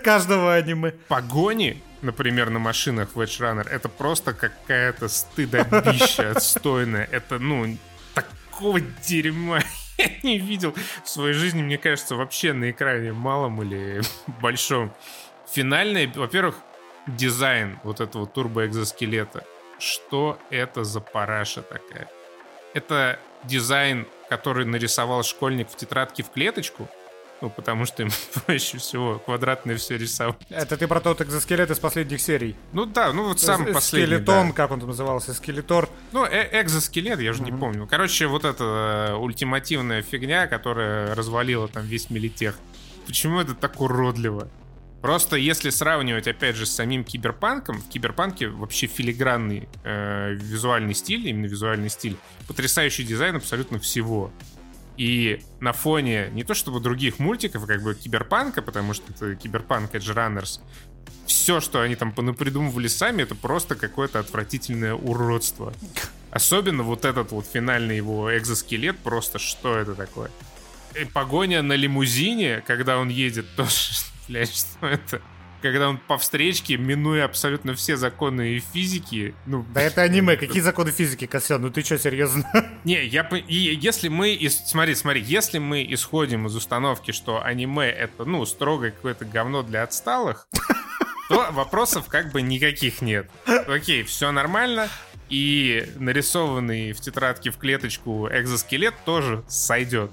Каждого 0.03 0.55
аниме. 0.55 0.91
Погони, 1.07 1.81
например, 2.01 2.49
на 2.49 2.59
машинах 2.59 3.15
в 3.15 3.19
Edge 3.19 3.39
Runner, 3.39 3.67
это 3.67 3.89
просто 3.89 4.33
какая-то 4.33 5.07
стыдобища 5.07 6.31
отстойная. 6.35 7.07
Это, 7.11 7.39
ну, 7.39 7.77
такого 8.13 8.79
дерьма 8.79 9.61
я 9.97 10.09
не 10.23 10.37
видел 10.37 10.73
в 11.03 11.09
своей 11.09 11.33
жизни, 11.33 11.61
мне 11.61 11.77
кажется, 11.77 12.15
вообще 12.15 12.53
на 12.53 12.71
экране 12.71 13.13
малом 13.13 13.61
или 13.63 14.01
большом. 14.41 14.93
Финальный, 15.51 16.07
во-первых, 16.07 16.55
дизайн 17.07 17.79
вот 17.83 18.01
этого 18.01 18.27
турбоэкзоскелета. 18.27 19.43
Что 19.79 20.39
это 20.49 20.83
за 20.83 20.99
параша 20.99 21.61
такая? 21.61 22.09
Это 22.73 23.19
дизайн, 23.43 24.07
который 24.29 24.65
нарисовал 24.65 25.23
школьник 25.23 25.69
в 25.69 25.75
тетрадке 25.75 26.23
в 26.23 26.31
клеточку, 26.31 26.89
ну, 27.41 27.49
потому 27.49 27.85
что 27.85 28.03
им 28.03 28.09
проще 28.45 28.77
всего 28.77 29.19
квадратное 29.19 29.77
все 29.77 29.97
рисовать. 29.97 30.35
Это 30.49 30.77
ты 30.77 30.87
про 30.87 30.99
тот 30.99 31.21
экзоскелет 31.21 31.71
из 31.71 31.79
последних 31.79 32.21
серий? 32.21 32.55
Ну 32.73 32.85
да, 32.85 33.13
ну 33.13 33.27
вот 33.27 33.39
сам 33.39 33.65
последний. 33.73 34.15
Скелетон, 34.15 34.47
да. 34.49 34.53
как 34.53 34.71
он 34.71 34.79
там 34.79 34.89
назывался, 34.89 35.33
скелетор. 35.33 35.89
Ну, 36.11 36.25
э 36.25 36.61
экзоскелет, 36.61 37.19
я 37.19 37.31
уже 37.31 37.43
mm-hmm. 37.43 37.51
не 37.51 37.57
помню. 37.57 37.87
Короче, 37.87 38.27
вот 38.27 38.45
эта 38.45 39.11
э, 39.11 39.15
ультимативная 39.15 40.01
фигня, 40.01 40.47
которая 40.47 41.15
развалила 41.15 41.67
там 41.67 41.85
весь 41.85 42.09
милитех. 42.09 42.57
Почему 43.05 43.39
это 43.39 43.53
так 43.53 43.79
уродливо? 43.79 44.49
Просто 45.01 45.35
если 45.35 45.69
сравнивать, 45.69 46.27
опять 46.27 46.55
же, 46.55 46.65
с 46.65 46.71
самим 46.71 47.03
киберпанком, 47.03 47.79
в 47.79 47.87
киберпанке 47.87 48.47
вообще 48.47 48.87
филигранный 48.87 49.69
э, 49.83 50.33
визуальный 50.33 50.95
стиль, 50.95 51.27
именно 51.27 51.45
визуальный 51.45 51.89
стиль, 51.89 52.17
потрясающий 52.47 53.03
дизайн 53.03 53.35
абсолютно 53.35 53.79
всего. 53.79 54.31
И 54.97 55.43
на 55.59 55.73
фоне 55.73 56.29
не 56.31 56.43
то 56.43 56.55
чтобы 56.55 56.79
других 56.79 57.19
мультиков, 57.19 57.65
как 57.65 57.83
бы 57.83 57.93
киберпанка, 57.93 58.61
потому 58.61 58.93
что 58.93 59.11
это 59.13 59.35
киберпанк 59.35 59.93
Edge 59.93 60.13
Runners, 60.13 60.59
все, 61.27 61.59
что 61.59 61.81
они 61.81 61.95
там 61.95 62.11
понапридумывали 62.11 62.87
сами, 62.87 63.21
это 63.21 63.35
просто 63.35 63.75
какое-то 63.75 64.19
отвратительное 64.19 64.95
уродство. 64.95 65.73
Особенно 66.31 66.83
вот 66.83 67.05
этот 67.05 67.31
вот 67.31 67.45
финальный 67.45 67.97
его 67.97 68.35
экзоскелет, 68.35 68.97
просто 68.97 69.39
что 69.39 69.77
это 69.77 69.93
такое? 69.93 70.31
И 70.99 71.05
погоня 71.05 71.61
на 71.61 71.73
лимузине, 71.73 72.63
когда 72.65 72.97
он 72.97 73.09
едет, 73.09 73.45
тоже, 73.55 73.91
блядь, 74.27 74.55
что 74.55 74.87
это? 74.87 75.21
Когда 75.71 75.89
он 75.89 75.97
по 75.97 76.17
встречке, 76.17 76.77
минуя 76.77 77.25
абсолютно 77.25 77.73
все 77.73 77.97
законы 77.97 78.61
физики, 78.73 79.35
ну... 79.45 79.65
Да 79.73 79.81
это 79.81 80.01
аниме, 80.01 80.35
какие 80.37 80.61
законы 80.61 80.91
физики, 80.91 81.25
Косян, 81.25 81.61
ну 81.61 81.69
ты 81.69 81.83
что, 81.83 81.97
серьезно? 81.97 82.45
Не, 82.83 83.05
я... 83.05 83.21
И 83.47 83.55
если 83.55 84.07
мы... 84.07 84.33
Из, 84.33 84.57
смотри, 84.67 84.95
смотри, 84.95 85.21
если 85.21 85.59
мы 85.59 85.85
исходим 85.89 86.47
из 86.47 86.55
установки, 86.55 87.11
что 87.11 87.43
аниме 87.43 87.89
это, 87.89 88.25
ну, 88.25 88.45
строго 88.45 88.91
какое-то 88.91 89.25
говно 89.25 89.63
для 89.63 89.83
отсталых, 89.83 90.47
то 91.29 91.49
вопросов 91.51 92.07
как 92.07 92.31
бы 92.31 92.41
никаких 92.41 93.01
нет. 93.01 93.29
Окей, 93.67 94.03
все 94.03 94.31
нормально, 94.31 94.89
и 95.29 95.87
нарисованный 95.97 96.93
в 96.93 97.01
тетрадке 97.01 97.51
в 97.51 97.57
клеточку 97.57 98.29
экзоскелет 98.31 98.93
тоже 99.05 99.43
сойдет. 99.47 100.11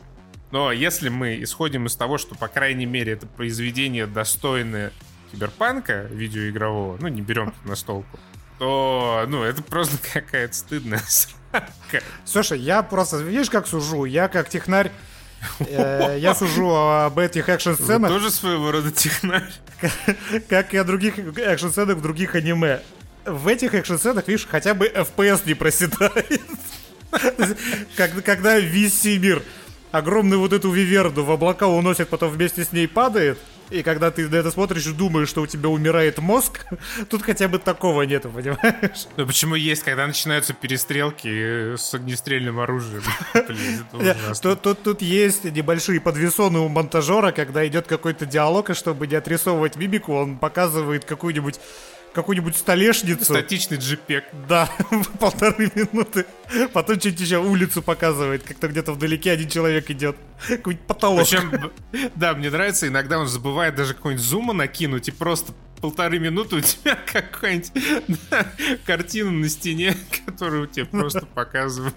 Но 0.50 0.70
если 0.72 1.08
мы 1.08 1.42
исходим 1.42 1.86
из 1.86 1.96
того, 1.96 2.18
что, 2.18 2.34
по 2.34 2.48
крайней 2.48 2.86
мере, 2.86 3.12
это 3.12 3.26
произведение 3.26 4.06
достойное 4.06 4.92
киберпанка 5.34 6.06
видеоигрового, 6.10 6.96
ну, 7.00 7.08
не 7.08 7.20
берем 7.20 7.52
на 7.64 7.74
столку, 7.74 8.18
то, 8.58 9.24
ну, 9.28 9.42
это 9.42 9.62
просто 9.62 9.98
какая-то 10.12 10.54
стыдная 10.54 11.02
срака. 11.08 12.04
Слушай, 12.24 12.60
я 12.60 12.82
просто, 12.82 13.18
видишь, 13.18 13.50
как 13.50 13.66
сужу? 13.66 14.04
Я 14.04 14.28
как 14.28 14.48
технарь 14.48 14.90
э, 15.60 16.18
я 16.20 16.34
сужу 16.34 16.74
об 16.74 17.18
этих 17.18 17.48
экшн-сценах. 17.48 18.10
Тоже 18.10 18.30
своего 18.30 18.70
рода 18.70 18.90
технарь. 18.90 19.52
Как 20.48 20.72
и 20.72 20.78
о 20.78 20.84
других 20.84 21.18
экшн-сценах 21.18 21.98
в 21.98 22.02
других 22.02 22.34
аниме. 22.34 22.80
В 23.26 23.48
этих 23.48 23.74
экшн-сценах, 23.74 24.26
видишь, 24.26 24.46
хотя 24.50 24.72
бы 24.72 24.86
FPS 24.86 25.42
не 25.44 25.54
проседает. 25.54 26.40
Когда 28.24 28.58
весь 28.58 29.04
мир 29.04 29.42
огромную 29.92 30.40
вот 30.40 30.52
эту 30.52 30.70
виверду 30.70 31.24
в 31.24 31.30
облака 31.30 31.68
уносит, 31.68 32.08
потом 32.08 32.30
вместе 32.30 32.64
с 32.64 32.72
ней 32.72 32.88
падает, 32.88 33.38
и 33.70 33.82
когда 33.82 34.10
ты 34.10 34.28
на 34.28 34.36
это 34.36 34.50
смотришь 34.50 34.86
и 34.86 34.92
думаешь, 34.92 35.28
что 35.28 35.42
у 35.42 35.46
тебя 35.46 35.68
умирает 35.68 36.18
мозг, 36.18 36.64
тут 37.10 37.22
хотя 37.22 37.48
бы 37.48 37.58
такого 37.58 38.02
нету, 38.02 38.30
понимаешь? 38.30 39.06
Ну 39.16 39.26
почему 39.26 39.54
есть, 39.54 39.82
когда 39.82 40.06
начинаются 40.06 40.52
перестрелки 40.52 41.76
с 41.76 41.94
огнестрельным 41.94 42.60
оружием? 42.60 43.02
тут, 44.82 45.02
есть 45.02 45.44
небольшие 45.44 46.00
подвесоны 46.00 46.58
у 46.60 46.68
монтажера, 46.68 47.32
когда 47.32 47.66
идет 47.66 47.86
какой-то 47.86 48.26
диалог, 48.26 48.70
и 48.70 48.74
чтобы 48.74 49.06
не 49.06 49.14
отрисовывать 49.14 49.76
мимику, 49.76 50.14
он 50.14 50.36
показывает 50.36 51.04
какую-нибудь 51.04 51.58
какую-нибудь 52.14 52.56
столешницу. 52.56 53.24
Статичный 53.24 53.78
джипек. 53.78 54.24
Да, 54.48 54.70
полторы 55.20 55.70
минуты. 55.74 56.26
Потом 56.72 56.98
чуть 56.98 57.20
еще 57.20 57.38
улицу 57.38 57.82
показывает, 57.82 58.42
как-то 58.42 58.68
где-то 58.68 58.92
вдалеке 58.92 59.32
один 59.32 59.48
человек 59.48 59.90
идет. 59.90 60.16
Какой-нибудь 60.48 60.86
потолок. 60.86 61.28
Причем, 61.28 61.72
да, 62.14 62.34
мне 62.34 62.50
нравится, 62.50 62.88
иногда 62.88 63.18
он 63.18 63.26
забывает 63.26 63.74
даже 63.74 63.94
какой-нибудь 63.94 64.24
зума 64.24 64.52
накинуть 64.52 65.08
и 65.08 65.10
просто 65.10 65.52
полторы 65.84 66.18
минуты 66.18 66.56
у 66.56 66.60
тебя 66.62 66.94
какая-нибудь 67.12 67.72
да, 68.30 68.46
картина 68.86 69.30
на 69.30 69.50
стене, 69.50 69.94
которую 70.26 70.66
тебе 70.66 70.86
просто 70.86 71.26
показывают. 71.34 71.94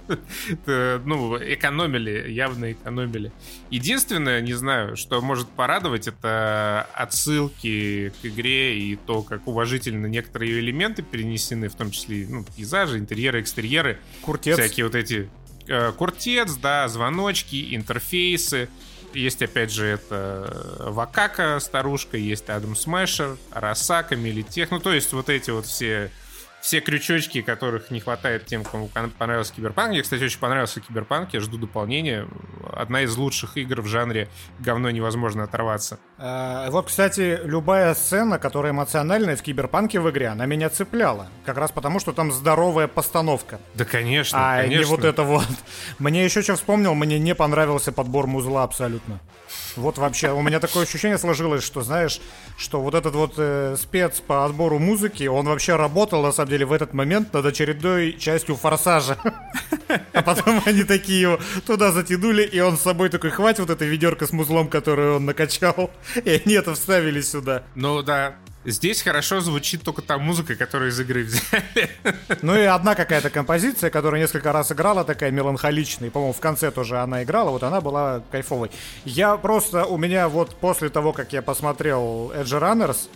Ну, 0.65 1.37
экономили, 1.37 2.29
явно 2.29 2.73
экономили. 2.73 3.31
Единственное, 3.69 4.41
не 4.41 4.51
знаю, 4.55 4.97
что 4.97 5.21
может 5.21 5.47
порадовать, 5.47 6.09
это 6.09 6.85
отсылки 6.95 8.11
к 8.21 8.25
игре 8.25 8.77
и 8.77 8.97
то, 8.97 9.21
как 9.21 9.47
уважительно 9.47 10.07
некоторые 10.07 10.59
элементы 10.59 11.01
перенесены, 11.01 11.69
в 11.69 11.75
том 11.75 11.91
числе 11.91 12.27
ну, 12.29 12.43
пейзажи, 12.43 12.99
интерьеры, 12.99 13.39
экстерьеры. 13.39 13.99
Куртец. 14.21 14.59
Всякие 14.59 14.85
вот 14.85 14.95
эти 14.95 15.29
э, 15.69 15.93
куртец, 15.93 16.55
да, 16.55 16.89
звоночки, 16.89 17.73
интерфейсы. 17.73 18.67
Есть, 19.13 19.41
опять 19.41 19.71
же, 19.71 19.85
это 19.85 20.77
Вакако 20.79 21.59
старушка, 21.59 22.17
есть 22.17 22.49
Адам 22.49 22.75
Смешер, 22.75 23.37
Арасака, 23.51 24.15
Милитех. 24.15 24.69
Ну, 24.71 24.79
то 24.79 24.93
есть 24.93 25.13
вот 25.13 25.29
эти 25.29 25.49
вот 25.49 25.65
все 25.65 26.11
все 26.67 26.81
крючочки, 26.81 27.41
которых 27.41 27.91
не 27.91 28.01
хватает 28.01 28.45
тем, 28.45 28.65
кому 28.65 28.89
понравился 29.17 29.53
Киберпанк. 29.53 29.91
Мне, 29.91 30.01
кстати, 30.01 30.25
очень 30.25 30.39
понравился 30.39 30.81
Киберпанк, 30.81 31.33
я 31.33 31.39
жду 31.39 31.57
дополнения. 31.57 32.27
Одна 32.73 33.03
из 33.03 33.15
лучших 33.15 33.55
игр 33.55 33.79
в 33.79 33.87
жанре 33.87 34.27
говно 34.59 34.91
невозможно 34.91 35.43
оторваться. 35.45 35.97
Э, 36.17 36.67
вот, 36.69 36.87
кстати, 36.87 37.39
любая 37.41 37.93
сцена, 37.93 38.37
которая 38.37 38.73
эмоциональная 38.73 39.37
в 39.37 39.41
киберпанке 39.43 40.01
в 40.01 40.09
игре, 40.09 40.27
она 40.27 40.45
меня 40.45 40.69
цепляла. 40.69 41.27
Как 41.45 41.57
раз 41.57 41.71
потому, 41.71 42.01
что 42.01 42.11
там 42.11 42.33
здоровая 42.33 42.89
постановка. 42.89 43.61
Да, 43.73 43.85
конечно, 43.85 44.37
А 44.37 44.61
конечно. 44.61 44.77
не 44.79 44.83
вот 44.83 45.05
это 45.05 45.23
вот. 45.23 45.47
Мне 45.99 46.25
еще 46.25 46.41
что 46.41 46.55
вспомнил, 46.57 46.93
мне 46.95 47.17
не 47.17 47.33
понравился 47.33 47.93
подбор 47.93 48.27
музла 48.27 48.63
абсолютно. 48.63 49.21
Вот 49.77 49.97
вообще, 49.97 50.31
у 50.31 50.41
меня 50.41 50.59
такое 50.59 50.83
ощущение 50.83 51.17
сложилось, 51.17 51.63
что, 51.63 51.81
знаешь, 51.81 52.19
что 52.57 52.81
вот 52.81 52.95
этот 52.95 53.15
вот 53.15 53.33
э, 53.37 53.75
спец 53.79 54.19
по 54.19 54.45
отбору 54.45 54.79
музыки, 54.79 55.25
он 55.27 55.45
вообще 55.45 55.75
работал, 55.75 56.21
на 56.21 56.31
самом 56.31 56.49
деле, 56.49 56.65
в 56.65 56.73
этот 56.73 56.93
момент 56.93 57.33
над 57.33 57.45
очередной 57.45 58.13
частью 58.13 58.55
«Форсажа». 58.55 59.17
А 60.13 60.21
потом 60.21 60.61
они 60.65 60.83
такие 60.83 61.21
его 61.21 61.39
туда 61.65 61.91
затянули, 61.91 62.43
и 62.43 62.59
он 62.59 62.77
с 62.77 62.81
собой 62.81 63.09
такой, 63.09 63.29
хватит 63.29 63.59
вот 63.59 63.69
это 63.69 63.85
ведерко 63.85 64.27
с 64.27 64.31
музлом, 64.31 64.67
которое 64.67 65.13
он 65.13 65.25
накачал. 65.25 65.91
И 66.15 66.29
они 66.29 66.55
это 66.55 66.73
вставили 66.73 67.21
сюда. 67.21 67.63
Ну 67.75 68.01
да, 68.01 68.35
Здесь 68.69 69.01
хорошо 69.01 69.39
звучит 69.39 69.81
только 69.81 70.01
та 70.01 70.17
музыка, 70.17 70.57
которую 70.57 70.91
из 70.91 70.99
игры 70.99 71.23
взяли. 71.23 71.89
Ну 72.41 72.53
и 72.53 72.63
одна 72.63 72.95
какая-то 72.95 73.29
композиция, 73.29 73.89
которая 73.89 74.19
несколько 74.19 74.51
раз 74.51 74.73
играла, 74.73 75.05
такая 75.05 75.31
меланхоличная. 75.31 76.11
По-моему, 76.11 76.33
в 76.33 76.41
конце 76.41 76.69
тоже 76.69 76.99
она 76.99 77.23
играла, 77.23 77.51
вот 77.51 77.63
она 77.63 77.79
была 77.79 78.21
кайфовой. 78.29 78.69
Я 79.05 79.37
просто, 79.37 79.85
у 79.85 79.97
меня 79.97 80.27
вот 80.27 80.53
после 80.57 80.89
того, 80.89 81.13
как 81.13 81.31
я 81.31 81.41
посмотрел 81.41 82.33
Edge 82.35 82.59
Runners, 82.59 83.07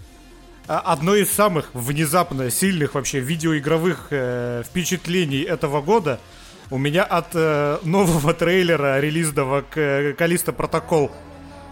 а, 0.70 0.80
одно 0.80 1.16
из 1.16 1.30
самых 1.30 1.70
внезапно 1.74 2.50
сильных 2.50 2.96
вообще 2.96 3.20
видеоигровых 3.20 4.08
э, 4.12 4.64
впечатлений 4.66 5.42
этого 5.42 5.82
года 5.82 6.22
у 6.70 6.78
меня 6.78 7.04
от 7.04 7.28
э, 7.34 7.80
нового 7.84 8.34
трейлера 8.34 9.02
релизного 9.02 9.64
к 9.64 9.78
э, 9.78 10.14
Калиста 10.14 10.54
Протокол 10.54 11.12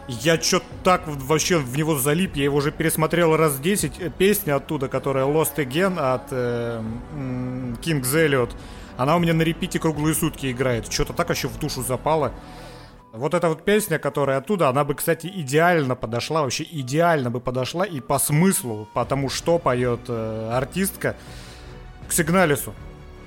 я 0.09 0.37
чё 0.37 0.61
так 0.83 1.03
вообще 1.05 1.57
в 1.57 1.77
него 1.77 1.97
залип, 1.97 2.35
я 2.35 2.45
его 2.45 2.57
уже 2.57 2.71
пересмотрел 2.71 3.35
раз 3.37 3.59
10. 3.59 4.13
Песня 4.15 4.55
оттуда, 4.55 4.87
которая 4.87 5.25
Lost 5.25 5.55
Again 5.57 5.99
от 5.99 6.27
э, 6.31 6.81
King's 7.81 8.13
Elliot, 8.13 8.51
она 8.97 9.15
у 9.15 9.19
меня 9.19 9.33
на 9.33 9.43
репите 9.43 9.79
круглые 9.79 10.15
сутки 10.15 10.51
играет. 10.51 10.91
Что-то 10.91 11.13
так 11.13 11.29
вообще 11.29 11.47
в 11.47 11.57
душу 11.59 11.83
запало. 11.83 12.33
Вот 13.11 13.33
эта 13.33 13.49
вот 13.49 13.63
песня, 13.63 13.97
которая 13.97 14.37
оттуда, 14.37 14.69
она 14.69 14.83
бы, 14.83 14.93
кстати, 14.93 15.27
идеально 15.27 15.95
подошла, 15.95 16.43
вообще 16.43 16.63
идеально 16.69 17.31
бы 17.31 17.39
подошла 17.39 17.85
и 17.85 18.01
по 18.01 18.19
смыслу, 18.19 18.87
потому 18.93 19.29
что 19.29 19.57
поет 19.57 20.01
э, 20.07 20.51
артистка, 20.53 21.15
к 22.07 22.13
Сигналису. 22.13 22.73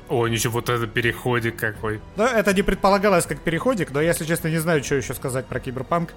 О, 0.08 0.28
ничего, 0.28 0.54
вот 0.54 0.68
это 0.68 0.86
переходик 0.86 1.56
какой. 1.56 2.00
Да, 2.16 2.28
это 2.28 2.52
не 2.52 2.62
предполагалось 2.62 3.26
как 3.26 3.40
переходик, 3.40 3.90
но 3.92 4.00
если 4.00 4.24
честно, 4.24 4.48
не 4.48 4.58
знаю, 4.58 4.84
что 4.84 4.96
еще 4.96 5.14
сказать 5.14 5.46
про 5.46 5.58
Киберпанк. 5.58 6.12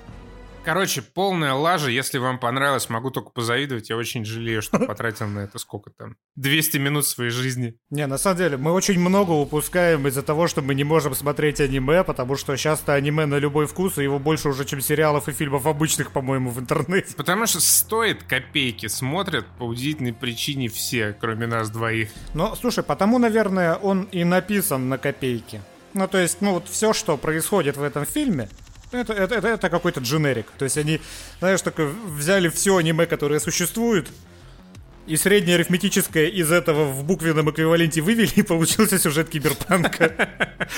Короче, 0.66 1.04
полная 1.04 1.54
лажа. 1.54 1.92
Если 1.92 2.18
вам 2.18 2.40
понравилось, 2.40 2.90
могу 2.90 3.12
только 3.12 3.30
позавидовать. 3.30 3.92
Я 3.92 3.98
очень 3.98 4.26
жалею, 4.26 4.64
что 4.64 4.80
потратил 4.88 5.28
на 5.28 5.42
это 5.42 5.60
сколько 5.60 5.92
там? 5.92 6.18
200 6.38 6.78
минут 6.78 7.06
своей 7.06 7.30
жизни. 7.30 7.78
Не, 7.92 8.08
на 8.08 8.18
самом 8.18 8.38
деле, 8.40 8.58
мы 8.58 8.72
очень 8.72 9.00
много 9.00 9.30
упускаем 9.32 10.08
из-за 10.08 10.24
того, 10.24 10.48
что 10.48 10.64
мы 10.64 10.74
не 10.74 10.84
можем 10.84 11.14
смотреть 11.14 11.62
аниме, 11.62 12.04
потому 12.04 12.36
что 12.36 12.58
часто 12.58 12.96
аниме 12.96 13.28
на 13.28 13.38
любой 13.38 13.68
вкус, 13.68 14.00
и 14.00 14.04
его 14.04 14.18
больше 14.18 14.50
уже, 14.50 14.66
чем 14.66 14.82
сериалов 14.82 15.30
и 15.30 15.34
фильмов 15.34 15.68
обычных, 15.68 16.12
по-моему, 16.12 16.50
в 16.50 16.60
интернете. 16.60 17.14
Потому 17.16 17.46
что 17.46 17.62
стоит 17.62 18.24
копейки, 18.24 18.88
смотрят 18.88 19.46
по 19.60 19.66
удивительной 19.66 20.14
причине 20.14 20.68
все, 20.68 21.16
кроме 21.20 21.46
нас 21.46 21.70
двоих. 21.70 22.10
Но, 22.34 22.56
слушай, 22.56 22.84
потому, 22.84 23.20
наверное, 23.20 23.76
он 23.76 24.04
и 24.12 24.24
написан 24.24 24.90
на 24.90 24.98
копейки. 24.98 25.62
Ну, 25.94 26.08
то 26.08 26.18
есть, 26.18 26.42
ну, 26.42 26.54
вот 26.54 26.68
все, 26.68 26.92
что 26.92 27.18
происходит 27.18 27.78
в 27.78 27.84
этом 27.84 28.06
фильме, 28.06 28.50
это, 28.92 29.14
это, 29.14 29.36
это, 29.36 29.48
это 29.48 29.70
какой-то 29.70 30.00
дженерик. 30.00 30.48
То 30.58 30.66
есть 30.66 30.78
они, 30.78 31.02
знаешь, 31.40 31.62
только 31.62 31.86
взяли 31.86 32.50
все 32.50 32.78
аниме, 32.78 33.06
которое 33.06 33.40
существует, 33.40 34.10
и 35.08 35.18
среднее 35.18 35.56
арифметическое 35.56 36.28
из 36.28 36.52
этого 36.52 36.86
в 36.86 37.04
буквенном 37.04 37.52
эквиваленте 37.52 38.02
вывели, 38.02 38.32
и 38.36 38.42
получился 38.42 38.98
сюжет 38.98 39.30
киберпанка. 39.30 40.30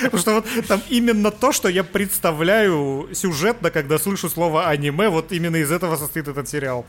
Потому 0.02 0.18
что 0.18 0.34
вот 0.34 0.46
там 0.66 0.82
именно 0.90 1.30
то, 1.30 1.52
что 1.52 1.68
я 1.68 1.82
представляю 1.82 3.08
сюжетно, 3.14 3.70
когда 3.70 3.98
слышу 3.98 4.28
слово 4.28 4.68
аниме, 4.68 5.08
вот 5.08 5.32
именно 5.32 5.56
из 5.56 5.72
этого 5.72 5.96
состоит 5.96 6.28
этот 6.28 6.48
сериал. 6.48 6.84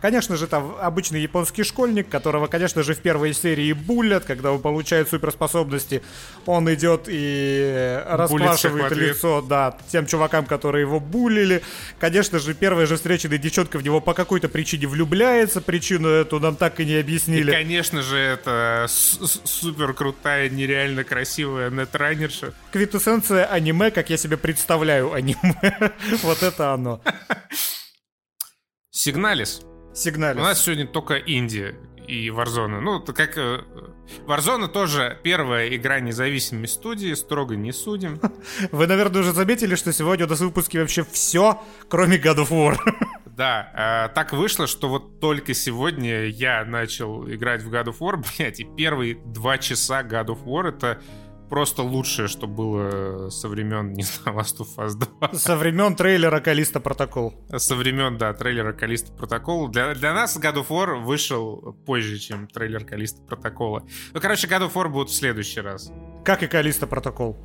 Конечно 0.00 0.36
же, 0.36 0.46
там 0.46 0.76
обычный 0.80 1.20
японский 1.22 1.62
школьник, 1.62 2.08
которого, 2.08 2.46
конечно 2.46 2.82
же, 2.82 2.94
в 2.94 2.98
первой 2.98 3.32
серии 3.32 3.72
булят, 3.72 4.24
когда 4.24 4.52
он 4.52 4.60
получает 4.60 5.08
суперспособности. 5.08 6.02
Он 6.44 6.72
идет 6.72 7.04
и 7.06 8.02
расплашивает 8.06 8.92
лицо, 8.92 9.40
да, 9.42 9.76
тем 9.90 10.06
чувакам, 10.06 10.46
которые 10.46 10.82
его 10.82 11.00
булили. 11.00 11.62
Конечно 11.98 12.38
же, 12.38 12.54
первая 12.54 12.86
же 12.86 12.96
встреченная 12.96 13.38
девчонка 13.38 13.78
в 13.78 13.82
него 13.82 14.00
по 14.00 14.14
какой-то 14.14 14.48
причине 14.48 14.86
влюбляется. 14.86 15.60
Причину 15.60 16.08
эту 16.08 16.40
нам 16.40 16.56
так 16.56 16.80
и 16.80 16.84
не 16.84 16.96
объяснили. 16.96 17.50
И, 17.50 17.54
конечно 17.54 18.02
же, 18.02 18.18
это 18.18 18.86
супер 18.88 19.92
крутая, 19.94 20.48
нереально 20.48 21.04
красивая 21.04 21.70
нетранерша. 21.70 22.52
Квитэссенция 22.72 23.46
аниме, 23.46 23.90
как 23.90 24.10
я 24.10 24.16
себе 24.16 24.36
представляю 24.36 25.12
аниме. 25.12 25.36
вот 26.22 26.42
это 26.42 26.72
оно. 26.72 27.00
Сигналис. 28.90 29.60
Сигналис. 29.96 30.38
У 30.38 30.44
нас 30.44 30.62
сегодня 30.62 30.86
только 30.86 31.14
Индия 31.14 31.74
и 32.06 32.28
Warzone. 32.28 32.80
Ну, 32.80 33.00
как... 33.00 33.38
Э, 33.38 33.62
Warzone 34.26 34.68
тоже 34.68 35.18
первая 35.22 35.74
игра 35.74 36.00
независимой 36.00 36.68
студии, 36.68 37.14
строго 37.14 37.56
не 37.56 37.72
судим. 37.72 38.20
Вы, 38.72 38.86
наверное, 38.86 39.22
уже 39.22 39.32
заметили, 39.32 39.74
что 39.74 39.94
сегодня 39.94 40.26
у 40.26 40.28
нас 40.28 40.40
в 40.40 40.44
выпуске 40.44 40.80
вообще 40.80 41.02
все, 41.10 41.62
кроме 41.88 42.18
God 42.18 42.46
of 42.46 42.50
War. 42.50 42.76
Да, 43.36 44.08
э, 44.08 44.14
так 44.14 44.32
вышло, 44.32 44.66
что 44.66 44.88
вот 44.88 45.20
только 45.20 45.52
сегодня 45.52 46.24
я 46.24 46.64
начал 46.64 47.28
играть 47.28 47.62
в 47.62 47.70
God 47.70 47.88
of 47.88 47.98
War, 47.98 48.24
блядь, 48.38 48.60
и 48.60 48.64
первые 48.64 49.14
два 49.14 49.58
часа 49.58 50.02
God 50.02 50.28
of 50.28 50.44
War 50.44 50.68
это 50.68 51.02
просто 51.48 51.82
лучшее, 51.82 52.28
что 52.28 52.46
было 52.46 53.30
со 53.30 53.48
времен, 53.48 53.92
не 53.94 54.02
знаю, 54.02 54.38
Last 54.38 54.58
of 54.58 54.76
Us 54.76 54.94
2. 55.20 55.34
Со 55.34 55.56
времен 55.56 55.96
трейлера 55.96 56.40
Калиста 56.40 56.80
Протокол. 56.80 57.34
Со 57.56 57.74
времен, 57.74 58.18
да, 58.18 58.32
трейлера 58.32 58.72
Калиста 58.72 59.12
Протокол. 59.12 59.68
Для, 59.68 59.94
для 59.94 60.14
нас 60.14 60.36
God 60.36 60.56
of 60.56 60.68
War 60.68 61.00
вышел 61.00 61.76
позже, 61.86 62.18
чем 62.18 62.46
трейлер 62.48 62.84
Калиста 62.84 63.22
Протокола. 63.22 63.84
Ну, 64.12 64.20
короче, 64.20 64.46
God 64.46 64.68
of 64.68 64.72
War 64.74 64.88
будет 64.88 65.08
в 65.08 65.14
следующий 65.14 65.60
раз. 65.60 65.90
Как 66.24 66.42
и 66.42 66.46
Калиста 66.46 66.86
Протокол, 66.86 67.36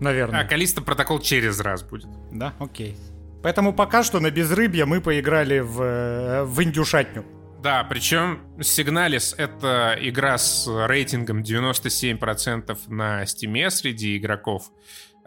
наверное. 0.00 0.40
А, 0.40 0.44
Калиста 0.44 0.82
Протокол 0.82 1.20
через 1.20 1.60
раз 1.60 1.82
будет. 1.82 2.08
Да, 2.32 2.54
окей. 2.58 2.96
Поэтому 3.42 3.72
пока 3.72 4.02
что 4.02 4.20
на 4.20 4.30
безрыбье 4.30 4.84
мы 4.84 5.00
поиграли 5.00 5.60
в, 5.60 5.80
э, 5.80 6.44
в 6.44 6.62
индюшатню. 6.62 7.24
Да, 7.60 7.82
причем 7.82 8.40
Сигналис— 8.62 9.34
это 9.38 9.96
игра 10.00 10.38
с 10.38 10.68
рейтингом 10.86 11.42
97% 11.42 12.78
на 12.86 13.24
Steam 13.24 13.68
среди 13.70 14.16
игроков. 14.16 14.70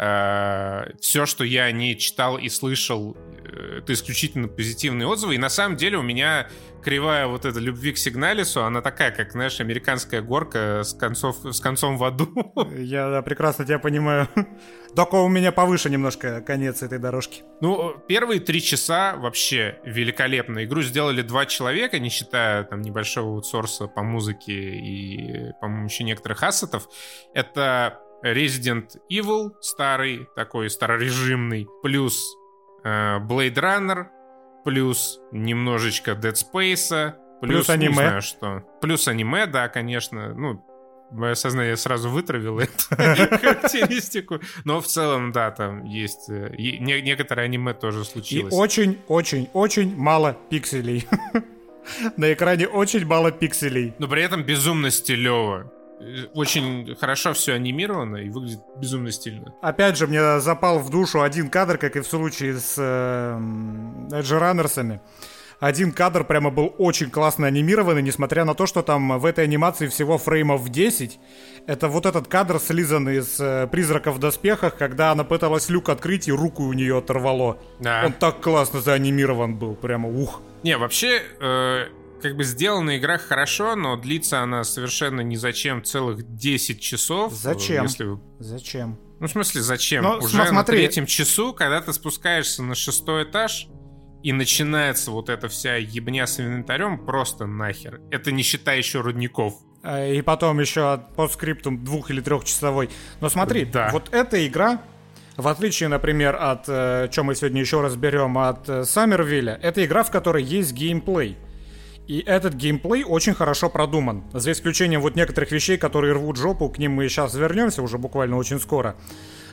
Э, 0.01 0.93
Все, 0.99 1.27
что 1.27 1.43
я 1.43 1.65
о 1.65 1.71
ней 1.71 1.95
читал 1.95 2.39
и 2.39 2.49
слышал, 2.49 3.15
э, 3.45 3.77
это 3.77 3.93
исключительно 3.93 4.47
позитивные 4.47 5.07
отзывы. 5.07 5.35
И 5.35 5.37
на 5.37 5.49
самом 5.49 5.77
деле 5.77 5.97
у 5.97 6.01
меня 6.01 6.47
кривая 6.83 7.27
вот 7.27 7.45
эта 7.45 7.59
любви 7.59 7.91
к 7.91 7.99
Сигналису, 7.99 8.63
она 8.63 8.81
такая, 8.81 9.11
как, 9.11 9.31
знаешь, 9.31 9.59
американская 9.59 10.23
горка 10.23 10.81
с, 10.83 10.93
концов, 10.95 11.37
с 11.45 11.59
концом 11.59 11.97
в 11.97 12.03
аду. 12.03 12.27
Я 12.75 13.11
да, 13.11 13.21
прекрасно 13.21 13.63
тебя 13.63 13.77
понимаю. 13.77 14.27
Только 14.95 15.15
у 15.15 15.29
меня 15.29 15.51
повыше 15.51 15.91
немножко 15.91 16.41
конец 16.41 16.81
этой 16.81 16.97
дорожки. 16.97 17.43
Ну, 17.61 17.95
первые 18.07 18.39
три 18.39 18.59
часа 18.59 19.15
вообще 19.15 19.79
великолепно. 19.85 20.65
Игру 20.65 20.81
сделали 20.81 21.21
два 21.21 21.45
человека, 21.45 21.99
не 21.99 22.09
считая 22.09 22.63
там 22.63 22.81
небольшого 22.81 23.35
аутсорса 23.35 23.85
по 23.85 24.01
музыке 24.01 24.51
и, 24.51 25.51
по-моему, 25.61 25.85
еще 25.85 26.03
некоторых 26.03 26.41
ассетов. 26.41 26.89
Это 27.35 27.99
Resident 28.23 28.97
Evil 29.11 29.51
старый, 29.61 30.27
такой 30.35 30.69
старорежимный, 30.69 31.67
плюс 31.81 32.35
э, 32.83 33.19
Blade 33.19 33.55
Runner, 33.55 34.05
плюс 34.63 35.19
немножечко 35.31 36.11
Dead 36.11 36.33
Space, 36.33 37.13
плюс, 37.41 37.65
плюс 37.65 37.69
аниме. 37.69 37.89
Не 37.89 37.93
знаю 37.93 38.21
что. 38.21 38.63
Плюс 38.81 39.07
аниме, 39.07 39.47
да, 39.47 39.67
конечно. 39.69 40.33
Ну, 40.33 40.63
мое 41.11 41.33
сознание 41.35 41.77
сразу 41.77 42.09
вытравило 42.09 42.61
эту 42.61 42.83
характеристику. 42.89 44.39
Но 44.63 44.81
в 44.81 44.87
целом, 44.87 45.31
да, 45.31 45.51
там 45.51 45.83
есть... 45.83 46.29
Э, 46.29 46.53
некоторые 46.57 47.45
аниме 47.45 47.73
тоже 47.73 48.05
случилось. 48.05 48.53
И 48.53 48.55
очень-очень-очень 48.55 49.95
мало 49.95 50.37
пикселей. 50.49 51.07
На 52.17 52.31
экране 52.31 52.67
очень 52.67 53.05
мало 53.05 53.31
пикселей. 53.31 53.93
Но 53.97 54.07
при 54.07 54.21
этом 54.21 54.43
безумно 54.43 54.91
стилево 54.91 55.71
очень 56.33 56.95
хорошо 56.95 57.33
все 57.33 57.53
анимировано 57.53 58.17
и 58.17 58.29
выглядит 58.29 58.59
безумно 58.77 59.11
стильно. 59.11 59.53
Опять 59.61 59.97
же, 59.97 60.07
мне 60.07 60.39
запал 60.39 60.79
в 60.79 60.89
душу 60.89 61.21
один 61.21 61.49
кадр, 61.49 61.77
как 61.77 61.95
и 61.95 61.99
в 62.01 62.07
случае 62.07 62.57
с 62.57 62.75
э, 62.77 63.37
Edge 64.11 64.39
Runners'ами. 64.39 64.99
один 65.59 65.91
кадр 65.91 66.23
прямо 66.23 66.49
был 66.49 66.73
очень 66.77 67.09
классно 67.09 67.47
анимированный, 67.47 68.01
несмотря 68.01 68.45
на 68.45 68.55
то, 68.55 68.65
что 68.65 68.81
там 68.81 69.19
в 69.19 69.25
этой 69.25 69.43
анимации 69.43 69.87
всего 69.87 70.17
фреймов 70.17 70.67
10. 70.67 71.19
Это 71.67 71.87
вот 71.87 72.05
этот 72.05 72.27
кадр, 72.27 72.59
слизанный 72.59 73.17
из 73.17 73.39
э, 73.39 73.67
«Призрака 73.71 74.11
в 74.11 74.19
доспехах», 74.19 74.77
когда 74.77 75.11
она 75.11 75.23
пыталась 75.23 75.69
люк 75.69 75.89
открыть, 75.89 76.27
и 76.27 76.31
руку 76.31 76.63
у 76.63 76.73
нее 76.73 76.97
оторвало. 76.97 77.57
Да. 77.79 78.03
Он 78.05 78.13
так 78.13 78.41
классно 78.41 78.81
заанимирован 78.81 79.55
был, 79.55 79.75
прямо 79.75 80.09
ух. 80.09 80.41
Не, 80.63 80.77
вообще, 80.77 81.21
э, 81.39 81.85
как 82.21 82.35
бы 82.35 82.43
сделана 82.43 82.97
игра 82.97 83.17
хорошо, 83.17 83.75
но 83.75 83.97
длится 83.97 84.41
она 84.41 84.63
совершенно 84.63 85.21
ни 85.21 85.35
зачем 85.35 85.83
целых 85.83 86.35
10 86.35 86.79
часов. 86.79 87.33
Зачем? 87.33 87.83
Если... 87.83 88.07
Зачем? 88.39 88.99
Ну, 89.19 89.27
в 89.27 89.31
смысле, 89.31 89.61
зачем? 89.61 90.03
Но, 90.03 90.17
Уже 90.17 90.29
смотри... 90.29 90.55
на 90.55 90.63
третьем 90.63 91.05
часу, 91.05 91.53
когда 91.53 91.81
ты 91.81 91.93
спускаешься 91.93 92.63
на 92.63 92.75
шестой 92.75 93.23
этаж, 93.23 93.67
и 94.23 94.33
начинается 94.33 95.11
вот 95.11 95.29
эта 95.29 95.47
вся 95.47 95.75
ебня 95.75 96.27
с 96.27 96.39
инвентарем 96.39 97.05
просто 97.05 97.45
нахер. 97.45 98.01
Это 98.11 98.31
не 98.31 98.43
считая 98.43 98.77
еще 98.77 99.01
рудников. 99.01 99.55
А, 99.83 100.05
и 100.07 100.21
потом 100.21 100.59
еще 100.59 101.01
по 101.15 101.27
скриптум 101.27 101.83
двух- 101.83 102.11
или 102.11 102.21
трехчасовой. 102.21 102.89
Но 103.19 103.29
смотри, 103.29 103.65
да. 103.65 103.89
вот 103.91 104.13
эта 104.13 104.45
игра, 104.45 104.81
в 105.37 105.47
отличие, 105.47 105.89
например, 105.89 106.35
от, 106.35 106.65
э, 106.67 107.09
чем 107.11 107.27
мы 107.27 107.35
сегодня 107.35 107.61
еще 107.61 107.81
разберем, 107.81 108.37
от 108.37 108.69
э, 108.69 108.85
Саммервилля, 108.85 109.59
это 109.61 109.83
игра, 109.83 110.03
в 110.03 110.11
которой 110.11 110.43
есть 110.43 110.73
геймплей. 110.73 111.37
И 112.07 112.19
этот 112.19 112.55
геймплей 112.55 113.03
очень 113.03 113.33
хорошо 113.33 113.69
продуман. 113.69 114.23
За 114.33 114.51
исключением 114.51 115.01
вот 115.01 115.15
некоторых 115.15 115.51
вещей, 115.51 115.77
которые 115.77 116.13
рвут 116.13 116.37
жопу, 116.37 116.69
к 116.69 116.77
ним 116.77 116.93
мы 116.93 117.07
сейчас 117.07 117.35
вернемся 117.35 117.81
уже 117.81 117.97
буквально 117.97 118.37
очень 118.37 118.59
скоро. 118.59 118.95